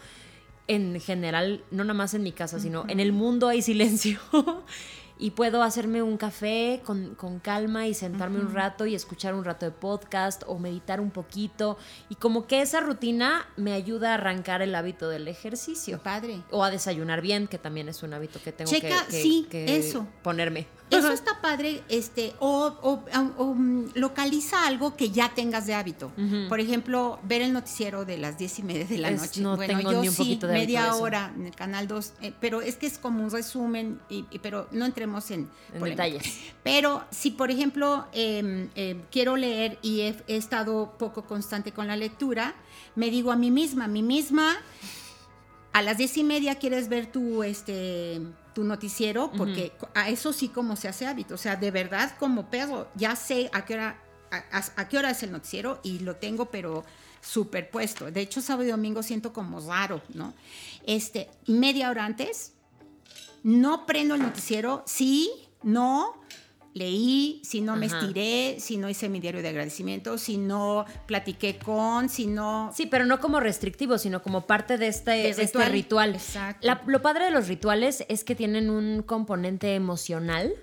En 0.69 1.01
general, 1.01 1.65
no 1.71 1.83
nada 1.83 1.95
más 1.95 2.15
en 2.15 2.23
mi 2.23 2.33
casa, 2.33 2.61
sino 2.61 2.85
en 2.89 3.01
el 3.01 3.13
mundo 3.13 3.49
hay 3.49 3.63
silencio. 3.63 4.21
y 5.19 5.31
puedo 5.33 5.63
hacerme 5.63 6.03
un 6.03 6.17
café 6.17 6.81
con, 6.85 7.15
con 7.17 7.41
calma 7.41 7.89
y 7.89 7.95
sentarme 7.95 8.39
un 8.39 8.55
rato 8.55 8.87
y 8.87 8.95
escuchar 8.95 9.35
un 9.35 9.45
rato 9.45 9.67
de 9.67 9.73
podcast 9.73 10.43
o 10.47 10.59
meditar 10.59 11.01
un 11.01 11.11
poquito. 11.11 11.77
Y 12.09 12.15
como 12.15 12.47
que 12.47 12.61
esa 12.63 12.81
rutina 12.81 13.47
me 13.57 13.73
ayuda 13.73 14.11
a 14.11 14.15
arrancar 14.15 14.63
el 14.63 14.75
hábito 14.75 15.09
del 15.09 15.27
ejercicio. 15.27 16.01
Padre. 16.03 16.43
O 16.51 16.63
a 16.63 16.71
desayunar 16.71 17.21
bien, 17.23 17.49
que 17.49 17.59
también 17.59 17.89
es 17.89 18.03
un 18.03 18.15
hábito 18.15 18.41
que 18.43 18.53
tengo 18.53 18.71
Checa, 18.71 19.07
que, 19.07 19.13
que- 19.13 19.23
sí, 19.23 19.47
que 19.51 19.77
eso. 19.77 20.07
ponerme. 20.23 20.67
Eso 20.91 21.13
está 21.13 21.41
padre, 21.41 21.83
este, 21.89 22.35
o, 22.39 22.67
o- 22.83 23.05
o, 23.37 23.55
mm, 23.55 23.91
localiza 23.95 24.67
algo 24.67 24.97
que 24.97 25.11
ya 25.11 25.35
tengas 25.35 25.67
de 25.67 25.75
hábito. 25.75 26.11
Por 26.49 26.61
ejemplo, 26.61 27.19
ver 27.25 27.43
el 27.43 27.53
noticiero 27.53 28.05
de 28.05 28.17
las 28.19 28.39
diez 28.39 28.59
y 28.59 28.63
media 28.63 28.85
de 28.87 28.99
la 28.99 29.11
Es- 29.11 29.21
noche. 29.21 29.41
no 29.41 29.57
bueno, 29.57 29.77
tengo 29.79 29.93
yo 29.93 30.01
ni 30.03 30.09
un 30.09 30.15
sí, 30.15 30.23
poquito 30.23 30.47
de 30.47 30.55
media 30.55 30.95
hora 30.95 31.33
en 31.37 31.47
el 31.47 31.55
canal 31.55 31.87
2, 31.89 32.13
pero 32.41 32.61
es 32.63 32.77
que 32.77 32.87
es 32.87 32.99
como 32.99 33.23
un 33.23 33.31
resumen, 33.31 34.01
y, 34.09 34.25
y- 34.31 34.39
pero 34.39 34.67
no 34.73 34.85
entremos 34.87 35.31
en, 35.31 35.49
detalles. 35.83 36.23
Pero 36.63 37.05
si, 37.11 37.31
por 37.33 37.51
ejemplo, 37.51 38.07
eh, 38.13 38.69
eh, 38.75 39.01
quiero 39.11 39.37
leer 39.37 39.79
y 39.83 40.01
he, 40.03 40.17
he 40.27 40.37
estado 40.37 40.95
poco 40.99 41.25
constante 41.25 41.73
con 41.73 41.87
la 41.87 41.97
lectura, 41.97 42.55
me 42.97 43.11
digo 43.11 43.31
a 43.31 43.37
mí 43.37 43.51
misma, 43.51 43.85
a 43.85 43.89
mí 43.89 44.03
misma, 44.03 44.57
a 45.73 45.83
las 45.83 45.99
diez 45.99 46.17
y 46.17 46.25
media 46.25 46.57
quieres 46.57 46.89
ver 46.89 47.07
tu, 47.13 47.43
este, 47.43 48.21
tu 48.59 48.65
noticiero, 48.65 49.31
porque 49.31 49.73
a 49.95 50.09
eso 50.09 50.33
sí 50.33 50.49
como 50.49 50.75
se 50.75 50.89
hace 50.89 51.07
hábito. 51.07 51.35
O 51.35 51.39
sea, 51.39 51.55
de 51.55 51.71
verdad, 51.71 52.17
como 52.19 52.51
perro, 52.51 52.89
ya 52.97 53.15
sé 53.15 53.49
a 53.53 53.65
qué 53.65 53.75
hora, 53.75 54.03
a, 54.33 54.37
a- 54.59 54.73
a 54.83 54.89
qué 54.89 54.99
hora 54.99 55.11
es 55.11 55.23
el 55.23 55.31
noticiero 55.31 55.79
y 55.85 56.01
lo 56.01 56.17
tengo, 56.17 56.47
pero 56.47 56.85
superpuesto. 57.21 58.11
De 58.11 58.21
hecho, 58.21 58.41
sábado 58.41 58.67
y 58.67 58.71
domingo 58.73 59.05
siento 59.05 59.33
como 59.33 59.61
raro, 59.61 60.03
¿no? 60.13 60.35
Este, 60.87 61.31
media 61.47 61.89
hora 61.89 62.05
antes, 62.05 62.55
no 63.45 63.87
prendo 63.87 64.17
el 64.17 64.23
noticiero, 64.23 64.83
sí, 64.87 65.31
no, 65.63 66.21
leí, 66.79 67.41
si 67.45 67.61
no 67.61 67.77
me 67.77 67.87
Ajá. 67.87 67.99
estiré, 67.99 68.57
si 68.61 68.77
no 68.77 68.89
hice 68.89 69.09
mi 69.09 69.21
diario 69.21 69.43
de 69.43 69.49
agradecimiento, 69.49 70.17
si 70.19 70.37
no 70.39 70.85
platiqué 71.07 71.59
con, 71.59 72.09
si 72.09 72.27
no... 72.27 72.71
Sí, 72.75 72.87
pero 72.87 73.05
no 73.05 73.19
como 73.21 73.41
restrictivo, 73.41 73.99
sino 73.99 74.23
como 74.23 74.47
parte 74.47 74.79
de 74.79 74.89
este, 74.89 75.11
De 75.11 75.29
este 75.31 75.43
ritual. 75.45 75.73
ritual. 75.73 76.15
Exacto. 76.15 76.67
La- 76.67 76.83
lo 76.87 77.03
padre 77.03 77.25
de 77.27 77.31
los 77.31 77.49
rituales 77.49 78.05
es 78.09 78.25
que 78.25 78.35
tienen 78.35 78.71
un 78.71 79.03
componente 79.03 79.75
emocional, 79.75 80.55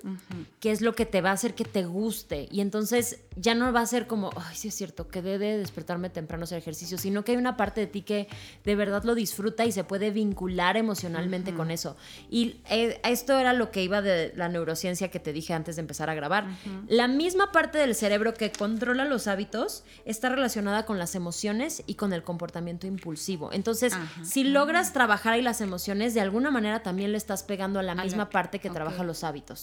que 0.60 0.72
es 0.72 0.82
lo 0.82 0.96
que 0.96 1.06
te 1.06 1.22
va 1.22 1.32
a 1.32 1.34
hacer 1.34 1.54
que 1.54 1.66
te 1.66 1.84
guste. 1.86 2.48
Y 2.52 2.62
entonces 2.62 3.20
ya 3.36 3.54
no 3.54 3.72
va 3.74 3.82
a 3.82 3.86
ser 3.86 4.08
como, 4.08 4.32
ay, 4.38 4.56
sí 4.56 4.70
es 4.70 4.76
cierto, 4.76 5.08
que 5.10 5.22
debe 5.22 5.50
de 5.50 5.58
despertarme 5.58 6.10
temprano 6.10 6.46
hacer 6.46 6.58
ejercicio, 6.58 6.98
sino 6.98 7.24
que 7.24 7.34
hay 7.34 7.38
una 7.38 7.58
parte 7.58 7.82
de 7.82 7.88
ti 7.88 8.02
que 8.02 8.28
de 8.64 8.76
verdad 8.76 9.04
lo 9.04 9.16
disfruta 9.16 9.66
y 9.66 9.72
se 9.72 9.84
puede 9.84 10.12
vincular 10.12 10.78
emocionalmente 10.78 11.54
con 11.54 11.72
eso. 11.72 11.98
Y 12.30 12.62
eh, 12.70 13.00
esto 13.04 13.38
era 13.38 13.54
lo 13.54 13.72
que 13.72 13.84
iba 13.84 14.02
de 14.02 14.32
la 14.36 14.48
neurociencia 14.50 15.10
que 15.10 15.20
te 15.20 15.34
dije 15.34 15.54
antes 15.54 15.76
de 15.76 15.82
empezar 15.82 16.05
a 16.10 16.14
grabar. 16.14 16.46
La 16.88 17.08
misma 17.08 17.52
parte 17.52 17.78
del 17.78 17.96
cerebro 17.96 18.34
que 18.34 18.52
controla 18.52 19.06
los 19.06 19.28
hábitos 19.28 19.84
está 20.06 20.30
relacionada 20.30 20.86
con 20.86 21.00
las 21.00 21.16
emociones 21.16 21.84
y 21.88 21.96
con 21.96 22.14
el 22.14 22.24
comportamiento 22.24 22.88
impulsivo. 22.88 23.52
Entonces, 23.54 23.94
si 24.24 24.44
logras 24.44 24.94
trabajar 24.94 25.34
ahí 25.34 25.42
las 25.42 25.62
emociones, 25.62 26.14
de 26.14 26.22
alguna 26.22 26.52
manera 26.52 26.84
también 26.84 27.12
le 27.12 27.18
estás 27.18 27.44
pegando 27.44 27.80
a 27.80 27.84
la 27.84 27.96
la- 27.96 28.04
misma 28.04 28.30
parte 28.30 28.60
que 28.60 28.70
trabaja 28.70 29.04
los 29.04 29.24
hábitos. 29.24 29.62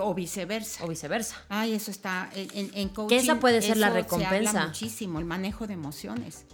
o 0.00 0.14
viceversa. 0.14 0.84
O 0.84 0.88
viceversa. 0.88 1.36
Ay, 1.48 1.72
eso 1.74 1.90
está 1.90 2.28
en, 2.34 2.70
en- 2.74 2.88
coaching. 2.90 3.08
Que 3.16 3.22
esa 3.22 3.40
puede 3.40 3.62
ser 3.62 3.76
la 3.76 3.88
se 3.88 3.94
recompensa. 3.94 4.50
habla 4.50 4.66
muchísimo, 4.66 5.18
el 5.18 5.24
manejo 5.24 5.66
de 5.66 5.74
emociones. 5.74 6.44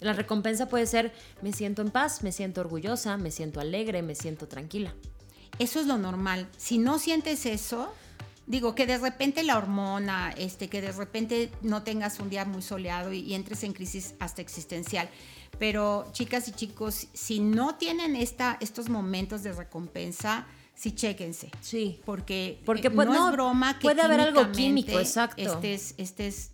La 0.00 0.14
recompensa 0.14 0.66
puede 0.68 0.86
ser, 0.86 1.12
me 1.42 1.52
siento 1.52 1.82
en 1.82 1.90
paz, 1.90 2.22
me 2.22 2.32
siento 2.32 2.62
orgullosa, 2.62 3.18
me 3.18 3.30
siento 3.30 3.60
alegre, 3.60 4.00
me 4.02 4.14
siento 4.14 4.48
tranquila. 4.48 4.94
Eso 5.58 5.78
es 5.78 5.86
lo 5.86 5.98
normal. 5.98 6.48
Si 6.56 6.78
no 6.78 6.98
sientes 6.98 7.44
eso, 7.44 7.92
digo 8.50 8.74
que 8.74 8.84
de 8.86 8.98
repente 8.98 9.42
la 9.44 9.56
hormona, 9.56 10.34
este, 10.36 10.68
que 10.68 10.82
de 10.82 10.90
repente 10.92 11.50
no 11.62 11.82
tengas 11.84 12.18
un 12.18 12.28
día 12.30 12.44
muy 12.44 12.62
soleado 12.62 13.12
y, 13.12 13.20
y 13.20 13.34
entres 13.34 13.62
en 13.62 13.72
crisis 13.72 14.14
hasta 14.18 14.42
existencial. 14.42 15.08
Pero 15.58 16.08
chicas 16.12 16.48
y 16.48 16.52
chicos, 16.52 17.06
si 17.12 17.38
no 17.40 17.76
tienen 17.76 18.16
esta, 18.16 18.56
estos 18.60 18.88
momentos 18.88 19.42
de 19.44 19.52
recompensa, 19.52 20.46
sí 20.74 20.92
chéquense. 20.92 21.50
Sí. 21.60 22.00
Porque, 22.04 22.60
Porque, 22.64 22.88
eh, 22.88 22.90
pues, 22.90 23.06
no, 23.08 23.14
no, 23.14 23.26
es 23.28 23.32
broma 23.32 23.78
que 23.78 23.82
puede 23.82 24.02
haber 24.02 24.20
algo 24.20 24.50
químico, 24.50 24.98
exacto. 24.98 25.40
Estés, 25.40 25.94
estés, 25.98 26.50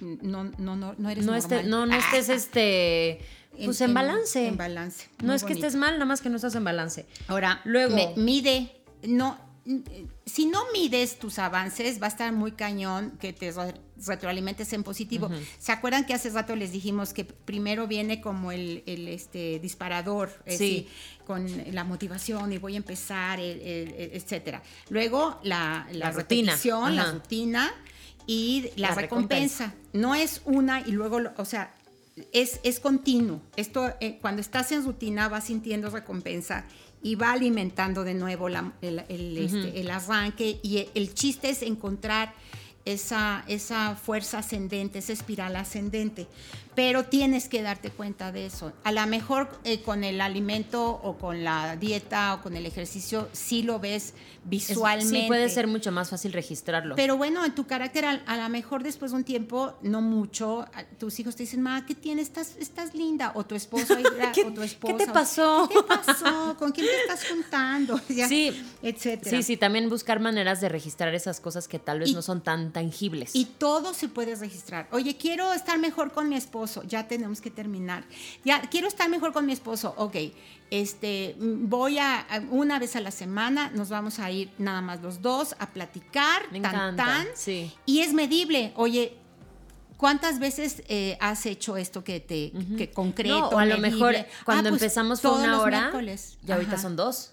no, 0.00 0.44
no, 0.58 0.76
no, 0.76 0.94
no 0.98 1.10
eres 1.10 1.24
No, 1.26 1.32
normal. 1.32 1.50
esté- 1.60 1.64
no, 1.68 1.86
no 1.86 1.94
estés 1.96 2.28
Ah, 2.28 2.34
este, 2.34 3.20
pues 3.64 3.80
en, 3.80 3.92
balance. 3.94 4.46
En 4.46 4.56
balance. 4.56 5.08
No 5.22 5.34
es 5.34 5.42
que 5.42 5.54
estés 5.54 5.74
mal, 5.74 5.94
nada 5.94 6.04
más 6.04 6.20
que 6.20 6.28
no 6.30 6.36
estás 6.36 6.54
en 6.54 6.62
balance. 6.64 7.06
Ahora, 7.26 7.60
Luego- 7.64 7.96
me- 7.96 8.12
mide, 8.16 8.70
no, 9.02 9.36
si 10.26 10.46
no 10.46 10.60
mides 10.72 11.18
tus 11.18 11.38
avances, 11.38 12.00
va 12.00 12.06
a 12.06 12.08
estar 12.08 12.32
muy 12.32 12.52
cañón 12.52 13.18
que 13.20 13.32
te 13.32 13.52
re- 13.52 13.74
retroalimentes 14.06 14.72
en 14.72 14.82
positivo. 14.82 15.30
¿Se 15.58 15.72
acuerdan 15.72 16.06
que 16.06 16.14
hace 16.14 16.30
rato 16.30 16.56
les 16.56 16.72
dijimos 16.72 17.12
que 17.12 17.24
primero 17.24 17.86
viene 17.86 18.20
como 18.20 18.52
el, 18.52 18.82
el, 18.86 19.06
este, 19.08 19.58
disparador, 19.60 20.30
Sí. 20.46 20.88
con 21.26 21.46
la 21.74 21.84
motivación 21.84 22.52
y 22.52 22.58
voy 22.58 22.74
a 22.74 22.78
empezar, 22.78 23.38
el- 23.38 23.60
el- 23.60 23.94
el- 23.94 24.10
etcétera. 24.14 24.62
Luego 24.88 25.38
la, 25.42 25.86
la, 25.92 26.06
La 26.06 26.10
rutina. 26.10 26.56
la 26.90 27.12
rutina 27.12 27.70
y 28.26 28.70
la, 28.76 28.88
La 28.90 28.94
recompensa. 28.94 29.74
No 29.92 30.14
es 30.14 30.40
una 30.44 30.80
y 30.80 30.92
luego, 30.92 31.20
o 31.36 31.44
sea, 31.44 31.72
es, 32.32 32.60
es 32.64 32.80
continuo. 32.80 33.40
Esto, 33.56 33.94
eh, 34.00 34.18
cuando 34.20 34.40
estás 34.40 34.72
en 34.72 34.84
rutina, 34.84 35.28
vas 35.28 35.44
sintiendo 35.44 35.90
recompensa 35.90 36.64
y 37.02 37.14
va 37.14 37.32
alimentando 37.32 38.04
de 38.04 38.14
nuevo 38.14 38.48
la- 38.48 38.72
el, 38.82 38.98
el, 39.08 39.38
este, 39.38 39.80
el 39.80 39.90
arranque. 39.90 40.58
Y 40.62 40.86
el 40.94 41.14
chiste 41.14 41.50
es 41.50 41.62
encontrar 41.62 42.34
esa, 42.84 43.44
esa 43.46 43.94
fuerza 43.96 44.38
ascendente, 44.38 44.98
esa 44.98 45.12
espiral 45.12 45.56
ascendente. 45.56 46.26
Pero 46.82 47.04
tienes 47.04 47.46
que 47.50 47.60
darte 47.60 47.90
cuenta 47.90 48.32
de 48.32 48.46
eso. 48.46 48.72
A 48.84 48.90
lo 48.92 49.06
mejor 49.06 49.50
eh, 49.64 49.82
con 49.82 50.02
el 50.02 50.18
alimento 50.22 50.82
o 51.02 51.18
con 51.18 51.44
la 51.44 51.76
dieta 51.76 52.32
o 52.32 52.40
con 52.42 52.56
el 52.56 52.64
ejercicio, 52.64 53.28
sí 53.32 53.62
lo 53.62 53.78
ves 53.80 54.06
Es- 54.06 54.14
visualmente. 54.44 55.20
sí, 55.20 55.26
puede 55.26 55.50
ser 55.50 55.66
mucho 55.66 55.92
más 55.92 56.08
fácil 56.08 56.32
registrarlo. 56.32 56.96
Pero 56.96 57.18
bueno, 57.18 57.44
en 57.44 57.54
tu 57.54 57.66
carácter, 57.66 58.06
a, 58.06 58.12
a 58.26 58.36
lo 58.38 58.48
mejor 58.48 58.82
después 58.82 59.10
de 59.10 59.18
un 59.18 59.24
tiempo, 59.24 59.74
no 59.82 60.00
mucho, 60.00 60.62
a- 60.72 60.84
tus 60.98 61.20
hijos 61.20 61.36
te 61.36 61.42
dicen, 61.42 61.60
ma, 61.60 61.84
¿qué 61.84 61.94
tienes? 61.94 62.28
Estás, 62.28 62.56
estás 62.58 62.94
linda. 62.94 63.32
O 63.34 63.44
tu 63.44 63.54
esposo, 63.54 63.94
¿Qué- 64.34 64.44
o 64.44 64.52
tu 64.52 64.60
qué 64.60 64.64
esposa. 64.66 64.96
te 64.96 65.06
pasó? 65.08 65.68
¿Qué 65.70 65.80
pasó? 65.86 66.56
¿Con 66.58 66.72
quién 66.72 66.86
te 66.86 66.96
estás 67.02 67.28
juntando? 67.30 68.00
Ya, 68.08 68.26
Sí. 68.26 68.50
Etcétera. 68.82 69.36
Sí, 69.36 69.42
sí, 69.42 69.56
también 69.58 69.90
buscar 69.90 70.18
maneras 70.18 70.62
de 70.62 70.70
registrar 70.70 71.14
esas 71.14 71.40
cosas 71.40 71.68
que 71.68 71.78
tal 71.78 71.98
vez 71.98 72.08
Y- 72.08 72.14
no 72.14 72.22
son 72.22 72.40
tan 72.40 72.72
tangibles. 72.72 73.36
Y 73.36 73.44
todo 73.44 73.92
se 73.92 74.08
puede 74.08 74.34
registrar. 74.34 74.88
Oye, 74.92 75.18
quiero 75.18 75.52
estar 75.52 75.78
mejor 75.78 76.12
con 76.12 76.30
mi 76.30 76.36
esposo. 76.36 76.69
Ya 76.86 77.08
tenemos 77.08 77.40
que 77.40 77.50
terminar. 77.50 78.04
Ya 78.44 78.60
quiero 78.62 78.86
estar 78.88 79.08
mejor 79.08 79.32
con 79.32 79.46
mi 79.46 79.52
esposo. 79.52 79.94
Ok, 79.96 80.16
este, 80.70 81.34
voy 81.38 81.98
a, 81.98 82.26
una 82.50 82.78
vez 82.78 82.96
a 82.96 83.00
la 83.00 83.10
semana, 83.10 83.70
nos 83.74 83.88
vamos 83.88 84.18
a 84.18 84.30
ir 84.30 84.50
nada 84.58 84.80
más 84.80 85.00
los 85.02 85.20
dos 85.22 85.54
a 85.58 85.70
platicar, 85.70 86.42
Me 86.52 86.60
tan, 86.60 86.74
encanta, 86.74 87.04
tan. 87.04 87.26
sí. 87.34 87.72
Y 87.86 88.00
es 88.00 88.12
medible. 88.14 88.72
Oye, 88.76 89.16
¿cuántas 89.96 90.38
veces 90.38 90.82
eh, 90.88 91.16
has 91.20 91.44
hecho 91.46 91.76
esto 91.76 92.04
que 92.04 92.20
te, 92.20 92.52
que 92.76 92.90
concreto? 92.90 93.38
No, 93.38 93.48
o 93.48 93.58
a 93.58 93.66
lo 93.66 93.78
mejor 93.78 94.14
Ah, 94.16 94.26
cuando 94.44 94.70
pues, 94.70 94.82
empezamos 94.82 95.20
fue 95.20 95.32
una 95.32 95.60
hora 95.60 95.80
miércoles. 95.80 96.38
y 96.46 96.52
ahorita 96.52 96.74
Ajá. 96.74 96.82
son 96.82 96.96
dos. 96.96 97.32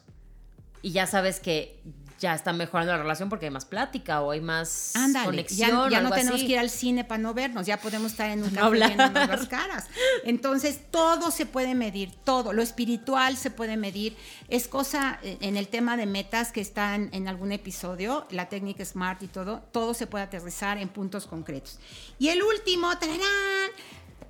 Y 0.81 0.91
ya 0.91 1.07
sabes 1.07 1.39
que 1.39 1.79
ya 2.19 2.33
está 2.33 2.53
mejorando 2.53 2.91
la 2.93 2.97
relación 2.99 3.29
porque 3.29 3.45
hay 3.45 3.51
más 3.51 3.65
plática 3.65 4.21
o 4.21 4.31
hay 4.31 4.41
más 4.41 4.93
conexión. 5.23 5.89
ya, 5.89 5.97
ya 5.97 6.01
no 6.01 6.09
tenemos 6.11 6.35
así. 6.39 6.47
que 6.47 6.53
ir 6.53 6.59
al 6.59 6.69
cine 6.69 7.03
para 7.03 7.19
no 7.19 7.33
vernos, 7.33 7.65
ya 7.67 7.77
podemos 7.79 8.11
estar 8.11 8.29
en 8.29 8.43
un 8.43 8.53
No 8.53 8.71
café 8.71 8.95
las 9.27 9.47
caras. 9.47 9.85
Entonces, 10.23 10.79
todo 10.91 11.31
se 11.31 11.45
puede 11.45 11.75
medir, 11.75 12.11
todo. 12.23 12.53
Lo 12.53 12.61
espiritual 12.61 13.37
se 13.37 13.51
puede 13.51 13.77
medir. 13.77 14.15
Es 14.49 14.67
cosa, 14.67 15.19
eh, 15.23 15.37
en 15.41 15.57
el 15.57 15.67
tema 15.67 15.97
de 15.97 16.05
metas 16.05 16.51
que 16.51 16.61
están 16.61 17.09
en 17.13 17.27
algún 17.27 17.51
episodio, 17.51 18.25
la 18.31 18.49
técnica 18.49 18.83
SMART 18.83 19.23
y 19.23 19.27
todo, 19.27 19.61
todo 19.71 19.93
se 19.93 20.07
puede 20.07 20.23
aterrizar 20.23 20.77
en 20.77 20.89
puntos 20.89 21.27
concretos. 21.27 21.79
Y 22.19 22.29
el 22.29 22.41
último. 22.41 22.91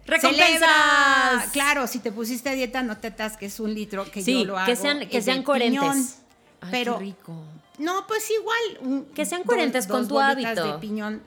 ¡Recompensas! 0.05 0.49
Celebra. 0.49 1.45
Claro, 1.51 1.87
si 1.87 1.99
te 1.99 2.11
pusiste 2.11 2.49
a 2.49 2.53
dieta, 2.53 2.81
no 2.81 2.97
te 2.97 3.07
atasques 3.07 3.59
un 3.59 3.73
litro, 3.73 4.09
que 4.09 4.23
Sí, 4.23 4.39
yo 4.39 4.45
lo 4.45 4.57
hago. 4.57 4.65
que 4.65 4.75
sean, 4.75 5.07
que 5.07 5.21
sean 5.21 5.43
coherentes. 5.43 5.81
piñón. 5.81 6.26
Ay, 6.61 6.69
pero 6.71 6.97
qué 6.97 7.05
rico. 7.05 7.35
no, 7.79 8.05
pues 8.07 8.29
igual. 8.31 9.05
Que 9.13 9.25
sean 9.25 9.41
dos- 9.41 9.47
coherentes 9.47 9.87
con 9.87 10.01
dos 10.01 10.07
tu 10.09 10.19
hábito. 10.19 10.73
de 10.73 10.79
piñón. 10.79 11.21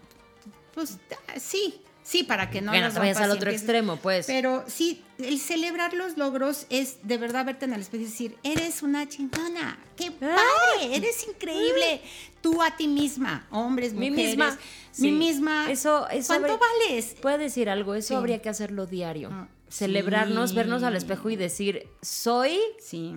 Pues 0.75 0.99
ah, 1.29 1.39
sí, 1.39 1.81
sí, 2.03 2.23
para 2.25 2.51
que 2.51 2.61
no 2.61 2.71
Bueno, 2.73 2.87
las 2.87 2.95
te 2.95 3.01
vayas 3.01 3.17
al 3.19 3.31
otro 3.31 3.51
empieces- 3.51 3.63
extremo, 3.63 3.97
pues. 3.97 4.27
Pero 4.27 4.65
sí, 4.69 5.03
el 5.19 5.39
celebrar 5.41 5.95
los 5.95 6.17
logros 6.17 6.67
es 6.71 6.99
de 7.07 7.19
verdad 7.19 7.45
verte 7.45 7.65
en 7.67 7.73
el 7.75 7.81
espejo 7.81 8.03
y 8.03 8.07
decir, 8.07 8.39
eres 8.45 8.83
una 8.83 9.09
chingona, 9.09 9.79
qué 9.97 10.13
Ah. 10.21 10.37
padre, 10.37 10.97
eres 10.97 11.27
increíble. 11.29 12.01
Tú 12.41 12.63
a 12.63 12.77
ti 12.77 12.89
misma, 12.89 13.47
hombres, 13.51 13.93
Mi 13.93 14.11
mujeres. 14.11 14.37
misma. 14.37 14.59
Mi 14.99 15.13
misma. 15.13 15.71
Eso, 15.71 16.09
eso 16.09 16.29
¿Cuánto 16.29 16.53
habría- 16.55 16.69
vales? 16.89 17.17
Puede 17.21 17.39
decir 17.39 17.69
algo, 17.69 17.95
eso 17.95 18.09
Sí. 18.09 18.15
habría 18.15 18.41
que 18.43 18.49
hacerlo 18.49 18.87
diario. 18.87 19.29
Ah, 19.33 19.49
Celebrarnos, 19.69 20.51
sí. 20.51 20.57
vernos 20.57 20.83
al 20.83 20.97
espejo 20.97 21.31
y 21.31 21.37
decir, 21.37 21.89
soy 22.03 22.59
Sí. 22.81 23.15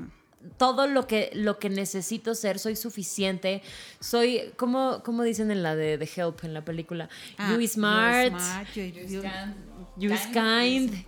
Todo 0.58 0.88
lo 0.88 1.08
que, 1.08 1.30
lo 1.34 1.58
que 1.60 1.70
necesito 1.70 2.36
ser, 2.36 2.60
soy 2.60 2.76
suficiente, 2.76 3.62
soy, 4.00 4.52
como, 4.58 5.02
como 5.04 5.24
dicen 5.24 5.52
en 5.52 5.64
la 5.64 5.76
de, 5.76 5.98
The 5.98 6.10
Help, 6.22 6.44
en 6.44 6.54
la 6.54 6.64
película, 6.66 7.10
Ah, 7.38 7.52
you 7.54 7.60
is 7.60 7.74
smart, 7.74 8.34
you- 8.76 8.84
You 8.84 9.04
you- 9.08 9.20
stand- 9.22 9.56
you 9.98 10.14
is 10.14 10.22
kind, 10.28 10.92
kind, 10.92 11.06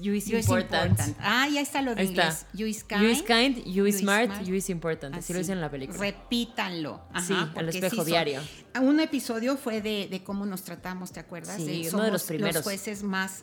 you 0.00 0.12
is 0.14 0.26
you 0.26 0.36
is 0.38 0.46
important. 0.48 0.98
Ah, 1.20 1.48
ya 1.48 1.60
está 1.60 1.82
lo 1.82 1.94
de 1.94 2.00
Ahí 2.02 2.08
está. 2.08 2.22
inglés. 2.24 2.46
You 2.54 2.66
is 2.66 2.84
kind. 2.84 3.02
You 3.02 3.08
is 3.08 3.22
kind, 3.22 3.64
you 3.66 3.86
is 3.86 3.94
is 3.96 4.00
smart, 4.02 4.26
smart. 4.26 4.44
you 4.46 4.54
is 4.54 4.70
important. 4.70 5.14
Así 5.14 5.32
lo 5.32 5.38
Así. 5.38 5.44
dicen 5.44 5.54
en 5.58 5.60
la 5.62 5.70
película. 5.70 5.98
Repítanlo. 5.98 7.02
Ajá, 7.12 7.26
Sí, 7.26 7.34
al 7.56 7.68
espejo 7.68 7.96
son- 7.96 8.06
diario. 8.06 8.40
Un 8.80 9.00
episodio 9.00 9.56
fue 9.56 9.80
de, 9.82 10.08
de 10.10 10.22
cómo 10.22 10.46
nos 10.46 10.62
tratamos, 10.62 11.12
¿te 11.12 11.20
acuerdas? 11.20 11.56
Sí, 11.56 11.82
De- 11.84 11.88
uno 11.94 12.04
de 12.04 12.10
los 12.12 12.22
somos 12.22 12.22
primeros. 12.28 12.54
Los 12.56 12.64
jueces 12.64 13.02
más 13.02 13.42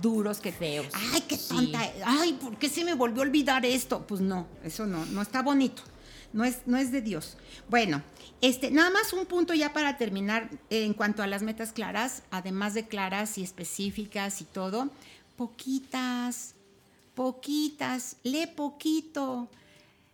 duros 0.00 0.38
que 0.40 0.52
Feos. 0.52 0.86
Ay, 1.12 1.22
qué 1.22 1.36
Sí. 1.36 1.48
tonta. 1.48 1.80
Ay, 2.04 2.32
¿por 2.34 2.56
qué 2.58 2.68
se 2.68 2.84
me 2.84 2.94
volvió 2.94 3.22
a 3.22 3.26
olvidar 3.26 3.64
esto? 3.66 4.04
Pues 4.06 4.20
no, 4.20 4.46
eso 4.64 4.86
no, 4.86 5.04
no 5.06 5.22
está 5.22 5.42
bonito. 5.42 5.82
No 6.32 6.44
es, 6.44 6.58
no 6.66 6.76
es 6.76 6.92
de 6.92 7.00
Dios. 7.00 7.36
Bueno, 7.70 8.02
este, 8.42 8.70
nada 8.70 8.90
más 8.90 9.12
un 9.14 9.24
punto 9.26 9.54
ya 9.54 9.72
para 9.72 9.96
terminar 9.96 10.50
eh, 10.68 10.84
en 10.84 10.92
cuanto 10.92 11.22
a 11.22 11.26
las 11.26 11.42
metas 11.42 11.72
claras, 11.72 12.22
además 12.30 12.74
de 12.74 12.86
claras 12.86 13.38
y 13.38 13.42
específicas 13.42 14.40
y 14.42 14.44
todo, 14.44 14.90
poquitas, 15.36 16.54
poquitas, 17.14 18.16
lee 18.22 18.46
poquito. 18.46 19.48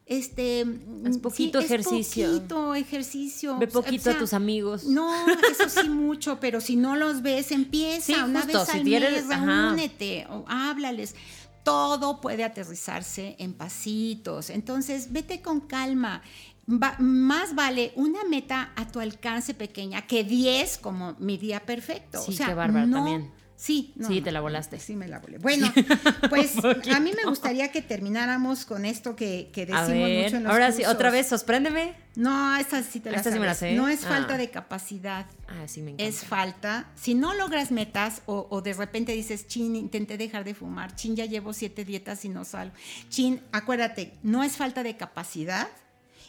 Este, 0.07 0.65
sí, 1.13 1.19
poquito 1.21 1.59
es 1.61 1.65
ejercicio. 1.65 2.27
poquito 2.31 2.75
ejercicio. 2.75 3.59
Ve 3.59 3.67
O 3.67 3.71
sea, 3.71 3.81
poquito 3.81 4.11
a 4.11 4.19
tus 4.19 4.35
amigos. 4.35 4.85
No, 4.85 5.11
eso 5.51 5.69
sí 5.69 5.89
mucho, 5.89 6.39
pero 6.41 6.61
si 6.61 6.77
no 6.77 6.95
los 6.97 7.23
ves, 7.23 7.51
empieza 7.53 8.07
Sí, 8.07 8.13
una 8.15 8.43
justo, 8.43 8.59
vez 8.59 8.69
si 8.69 8.79
al 8.79 8.85
tienes- 8.85 9.27
mes, 9.27 9.41
reúnete, 9.41 10.27
o 10.29 10.45
háblales. 10.47 11.15
Todo 11.63 12.21
puede 12.21 12.45
aterrizarse 12.45 13.37
en 13.39 13.55
pasitos. 13.55 14.51
Entonces, 14.51 15.11
vete 15.13 15.41
con 15.41 15.61
calma. 15.61 16.21
Va- 16.71 16.97
más 16.99 17.55
vale 17.55 17.93
una 17.97 18.25
meta 18.25 18.73
a 18.77 18.87
tu 18.91 19.01
alcance 19.01 19.55
pequeña 19.55 20.07
que 20.07 20.25
10 20.25 20.77
como 20.79 21.15
mi 21.19 21.39
día 21.39 21.61
perfecto. 21.65 22.21
Sí, 22.23 22.33
o 22.33 22.35
sea, 22.35 22.49
qué 22.49 22.55
bárbaro 22.55 22.87
no- 22.87 22.97
también. 22.99 23.31
Sí, 23.65 23.95
no, 23.97 24.09
Sí, 24.09 24.19
no, 24.19 24.25
te 24.25 24.31
la 24.33 24.41
volaste. 24.43 24.79
Sí, 24.79 24.95
me 24.95 25.09
la 25.09 25.21
volé. 25.21 25.39
Bueno, 25.39 25.73
pues 26.29 26.53
a 26.63 27.01
mí 27.01 27.13
me 27.17 27.25
gustaría 27.29 27.73
que 27.73 27.81
termináramos 27.81 28.67
con 28.67 28.85
esto 28.85 29.17
que, 29.17 29.49
que 29.55 29.65
decimos 29.65 29.89
ver, 29.89 30.25
mucho 30.25 30.37
en 30.37 30.45
los 30.45 30.53
ahora 30.53 30.71
sí, 30.71 30.85
otra 30.85 31.11
vez, 31.11 31.29
sorpréndeme. 31.29 31.95
No, 32.15 32.57
esta 32.59 32.83
sí 32.83 33.01
te 33.01 33.11
la 33.11 33.17
Esta 33.17 33.33
sí 33.33 33.39
me 33.39 33.47
la 33.47 33.55
sabes. 33.55 33.73
sé. 33.75 33.77
No 33.81 33.89
es 33.89 34.05
Ah. 34.05 34.09
falta 34.09 34.37
de 34.37 34.51
capacidad, 34.51 35.25
Ah, 35.49 35.67
sí, 35.67 35.81
me 35.81 35.93
encanta. 35.93 36.05
es 36.05 36.25
falta. 36.25 36.91
Si 36.95 37.15
no 37.15 37.33
logras 37.33 37.71
metas 37.71 38.21
o, 38.27 38.47
o 38.51 38.61
de 38.61 38.75
repente 38.75 39.13
dices, 39.13 39.47
chin, 39.49 39.75
intenté 39.77 40.19
dejar 40.19 40.45
de 40.45 40.53
fumar, 40.55 40.95
chin, 40.95 41.17
ya 41.17 41.25
llevo 41.25 41.55
siete 41.55 41.87
dietas 41.87 42.25
y 42.27 42.29
no 42.29 42.45
salgo. 42.45 42.75
Chin, 43.09 43.41
acuérdate, 43.51 44.13
no 44.23 44.45
es 44.45 44.57
falta 44.59 44.83
de 44.83 44.97
capacidad, 44.99 45.69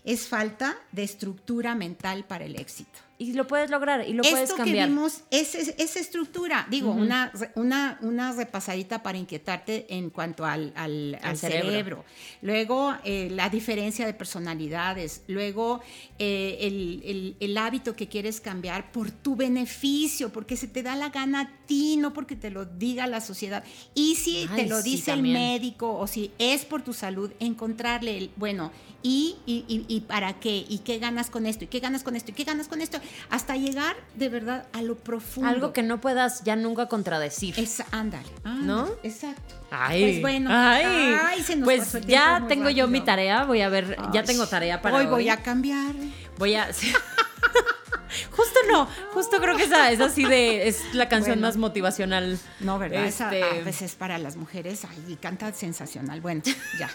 es 0.06 0.28
falta 0.28 0.76
de 0.94 1.04
estructura 1.04 1.76
mental 1.76 2.24
para 2.24 2.46
el 2.46 2.56
éxito. 2.58 3.00
Y 3.18 3.32
lo 3.32 3.48
puedes 3.48 3.70
lograr 3.70 4.06
y 4.06 4.12
lo 4.12 4.24
puedes 4.24 4.42
Esto 4.50 4.58
cambiar. 4.58 4.88
que 4.88 4.94
vimos 4.94 5.22
es, 5.32 5.56
estructura, 5.96 6.68
digo, 6.70 6.92
una, 6.92 7.32
una, 7.56 7.98
una 8.02 8.34
repasadita 8.34 9.04
para 9.04 9.18
inquietarte 9.18 9.86
en 9.96 10.10
cuanto 10.10 10.44
al, 10.46 10.74
al- 10.76 11.18
cerebro. 11.38 11.70
cerebro. 11.70 12.06
Luego, 12.42 12.94
eh, 13.06 13.30
la 13.32 13.48
diferencia 13.50 14.06
de 14.06 14.14
personalidades. 14.14 15.22
Luego, 15.28 15.80
eh, 16.20 16.58
el, 16.62 17.02
el- 17.06 17.36
el 17.40 17.58
hábito 17.58 17.96
que 17.96 18.08
quieres 18.10 18.42
cambiar 18.42 18.92
por 18.92 19.12
tu 19.12 19.38
beneficio, 19.38 20.34
porque 20.34 20.58
se 20.58 20.68
te 20.68 20.84
da 20.84 20.98
la 20.98 21.08
gana 21.10 21.40
a 21.42 21.66
ti, 21.66 21.96
no 21.96 22.12
porque 22.14 22.36
te 22.36 22.50
lo 22.50 22.66
diga 22.66 23.08
la 23.08 23.22
sociedad. 23.22 23.64
Y 23.94 24.16
si 24.16 24.46
te 24.56 24.68
lo 24.68 24.82
sí, 24.82 24.92
dice 24.92 25.14
el 25.14 25.22
médico 25.24 25.98
o 25.98 26.06
si 26.08 26.32
es 26.38 26.66
por 26.66 26.82
tu 26.82 26.92
salud, 26.94 27.32
encontrarle 27.40 28.18
el, 28.18 28.32
bueno, 28.36 28.74
¿y, 29.02 29.38
y, 29.46 29.64
y- 29.70 29.86
y 29.88 30.02
para 30.02 30.40
qué? 30.40 30.66
¿Y 30.68 30.80
qué 30.80 31.00
ganas 31.00 31.30
con 31.30 31.46
esto? 31.46 31.64
¿Y 31.64 31.68
qué 31.68 31.80
ganas 31.80 32.04
con 32.04 32.16
esto? 32.18 32.32
¿Y 32.32 32.34
qué 32.34 32.44
ganas 32.44 32.68
con 32.68 32.82
esto? 32.82 33.00
Hasta 33.30 33.56
llegar 33.56 33.96
de 34.16 34.30
verdad 34.30 34.66
a 34.74 34.82
lo 34.82 34.96
profundo. 34.96 35.50
Algo 35.50 35.74
que 35.74 35.84
no 35.84 36.02
puedas 36.02 36.44
ya 36.44 36.56
nunca 36.56 36.88
contradecir. 36.88 37.58
Es, 37.60 37.82
ándale, 37.92 38.28
ándale, 38.44 38.66
¿No? 38.66 38.90
Exacto. 39.04 39.56
Ay, 39.72 40.04
Pues 40.04 40.22
bueno, 40.22 40.50
ay, 40.54 40.86
ay, 41.22 41.44
se 41.44 41.56
nos 41.56 41.66
pues 41.66 42.06
ya 42.06 42.46
tengo 42.48 42.70
yo 42.70 42.88
mi 42.88 43.02
tarea, 43.02 43.44
voy 43.46 43.62
a 43.62 43.70
ver, 43.70 43.98
ya 44.14 44.24
tengo 44.24 44.48
tarea 44.48 44.82
para 44.82 44.98
hoy. 44.98 45.06
hoy. 45.06 45.12
voy 45.12 45.30
a 45.30 45.38
cambiar. 45.44 45.94
Voy 46.38 46.56
a 46.56 46.70
Justo 48.32 48.60
no, 48.72 48.88
justo 49.14 49.42
creo 49.42 49.58
que 49.58 49.64
esa 49.64 49.92
es 49.92 50.00
así 50.00 50.24
de 50.24 50.68
es 50.70 50.82
la 50.94 51.10
canción 51.10 51.36
Bueno. 51.36 51.48
más 51.48 51.58
motivacional. 51.58 52.40
No, 52.62 52.80
¿verdad? 52.80 53.06
Esa 53.06 53.34
Este, 53.34 53.60
a 53.60 53.64
veces 53.64 53.96
para 53.96 54.18
las 54.18 54.38
mujeres, 54.38 54.86
ay, 54.86 55.18
canta 55.22 55.52
sensacional. 55.54 56.22
Bueno, 56.22 56.42
ya. 56.80 56.90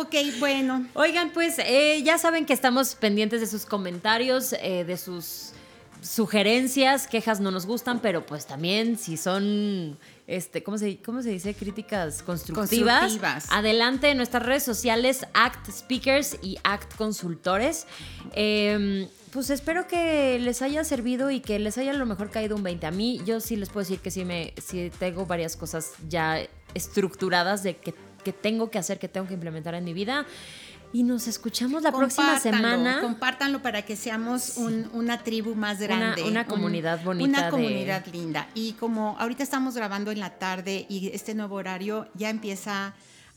Ok, 0.00 0.14
bueno. 0.38 0.86
Oigan, 0.94 1.30
pues 1.30 1.58
eh, 1.58 2.02
ya 2.02 2.18
saben 2.18 2.46
que 2.46 2.52
estamos 2.52 2.94
pendientes 2.94 3.40
de 3.40 3.46
sus 3.46 3.66
comentarios, 3.66 4.54
eh, 4.54 4.84
de 4.84 4.96
sus 4.96 5.52
sugerencias, 6.00 7.06
quejas 7.06 7.40
no 7.40 7.50
nos 7.50 7.66
gustan, 7.66 8.00
pero 8.00 8.26
pues 8.26 8.46
también 8.46 8.98
si 8.98 9.16
son, 9.16 9.98
este, 10.26 10.62
¿cómo 10.62 10.78
se, 10.78 10.96
cómo 10.98 11.22
se 11.22 11.30
dice? 11.30 11.54
Críticas 11.54 12.22
constructivas. 12.22 13.00
Constructivas. 13.00 13.46
Adelante 13.50 14.10
en 14.10 14.16
nuestras 14.16 14.44
redes 14.44 14.64
sociales, 14.64 15.26
Act 15.34 15.70
Speakers 15.70 16.38
y 16.42 16.58
Act 16.64 16.96
Consultores. 16.96 17.86
Eh, 18.32 19.08
pues 19.32 19.48
espero 19.48 19.88
que 19.88 20.38
les 20.38 20.60
haya 20.60 20.84
servido 20.84 21.30
y 21.30 21.40
que 21.40 21.58
les 21.58 21.78
haya 21.78 21.92
a 21.92 21.94
lo 21.94 22.04
mejor 22.04 22.30
caído 22.30 22.54
un 22.54 22.62
20. 22.62 22.86
A 22.86 22.90
mí, 22.90 23.20
yo 23.24 23.40
sí 23.40 23.56
les 23.56 23.70
puedo 23.70 23.82
decir 23.82 24.00
que 24.00 24.10
sí, 24.10 24.26
me, 24.26 24.52
sí 24.62 24.90
tengo 24.98 25.24
varias 25.24 25.56
cosas 25.56 25.92
ya 26.08 26.38
estructuradas 26.74 27.62
de 27.62 27.76
que, 27.76 27.94
que 28.22 28.32
tengo 28.32 28.70
que 28.70 28.78
hacer, 28.78 28.98
que 28.98 29.08
tengo 29.08 29.26
que 29.26 29.34
implementar 29.34 29.74
en 29.74 29.84
mi 29.84 29.92
vida. 29.92 30.26
Y 30.94 31.04
nos 31.04 31.26
escuchamos 31.26 31.82
la 31.82 31.90
próxima 31.90 32.38
semana. 32.38 33.00
Compártanlo 33.00 33.62
para 33.62 33.80
que 33.80 33.96
seamos 33.96 34.58
un- 34.58 34.90
una 34.92 35.22
tribu 35.24 35.54
más 35.54 35.78
grande. 35.80 36.22
una 36.24 36.40
un- 36.42 36.46
comunidad 36.46 37.02
bonita 37.02 37.28
Una 37.28 37.44
de- 37.44 37.50
comunidad 37.50 38.06
linda. 38.12 38.48
Y 38.54 38.72
como 38.74 39.16
ahorita 39.18 39.42
estamos 39.42 39.74
grabando 39.74 40.10
en 40.10 40.20
la 40.20 40.38
tarde 40.38 40.84
y 40.90 41.08
este 41.14 41.34
nuevo 41.34 41.54
horario 41.56 42.08
ya 42.14 42.28
empieza 42.28 42.92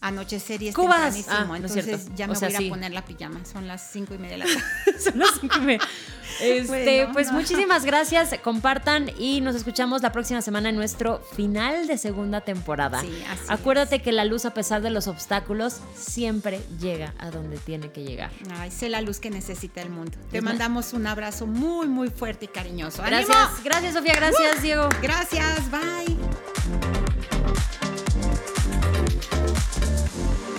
anochecer 0.08 0.62
y 0.62 0.70
es 0.70 0.76
tempranísimo. 0.76 1.36
Ah, 1.36 1.46
no 1.46 1.56
es 1.56 1.62
entonces 1.62 1.86
cierto. 1.86 2.12
ya 2.16 2.26
O 2.26 2.30
me 2.30 2.36
sea, 2.36 2.48
voy 2.50 2.56
a 2.56 2.60
sí. 2.60 2.70
poner 2.70 2.92
la 2.92 3.06
pijama. 3.06 3.40
Son 3.46 3.68
las 3.68 3.90
cinco 3.92 4.14
y 4.14 4.18
media 4.18 4.38
de 4.38 4.38
la 4.40 4.46
tarde. 4.86 5.00
Son 5.02 5.20
las 5.20 5.30
cinco 5.40 5.56
y 5.58 5.62
media. 5.62 5.82
Este, 6.42 6.68
Bueno, 6.68 7.14
pues 7.14 7.28
no. 7.28 7.34
muchísimas 7.36 7.86
gracias, 7.86 8.36
compartan 8.44 9.10
y 9.18 9.40
nos 9.40 9.56
escuchamos 9.56 10.02
la 10.02 10.12
próxima 10.12 10.42
semana 10.42 10.68
en 10.70 10.76
nuestro 10.76 11.20
final 11.34 11.88
de 11.88 11.98
segunda 11.98 12.42
temporada. 12.42 13.00
Sí, 13.00 13.24
así 13.30 13.44
Acuérdate 13.48 14.02
que 14.02 14.12
la 14.12 14.26
luz, 14.26 14.44
a 14.44 14.54
pesar 14.54 14.82
de 14.82 14.90
los 14.90 15.08
obstáculos, 15.08 15.78
siempre 15.96 16.60
llega 16.82 17.14
a 17.20 17.30
donde 17.32 17.58
tiene 17.58 17.90
que 17.92 18.04
llegar. 18.04 18.32
Ay, 18.58 18.70
sé 18.72 18.90
la 18.90 19.00
luz 19.02 19.20
que 19.20 19.30
necesita 19.30 19.82
el 19.82 19.92
mundo. 19.92 20.12
Te 20.30 20.42
mandamos 20.42 20.92
un 20.92 21.08
abrazo 21.08 21.48
muy, 21.48 21.88
muy 21.88 22.10
fuerte 22.10 22.46
y 22.46 22.48
cariñoso. 22.50 23.02
¡Ánimo! 23.02 23.22
Gracias, 23.28 23.64
gracias 23.64 23.94
Sofía, 23.94 24.16
gracias 24.16 24.62
Diego. 24.62 24.90
Gracias, 25.02 25.72
bye. 25.72 27.05
podcast. 30.08 30.55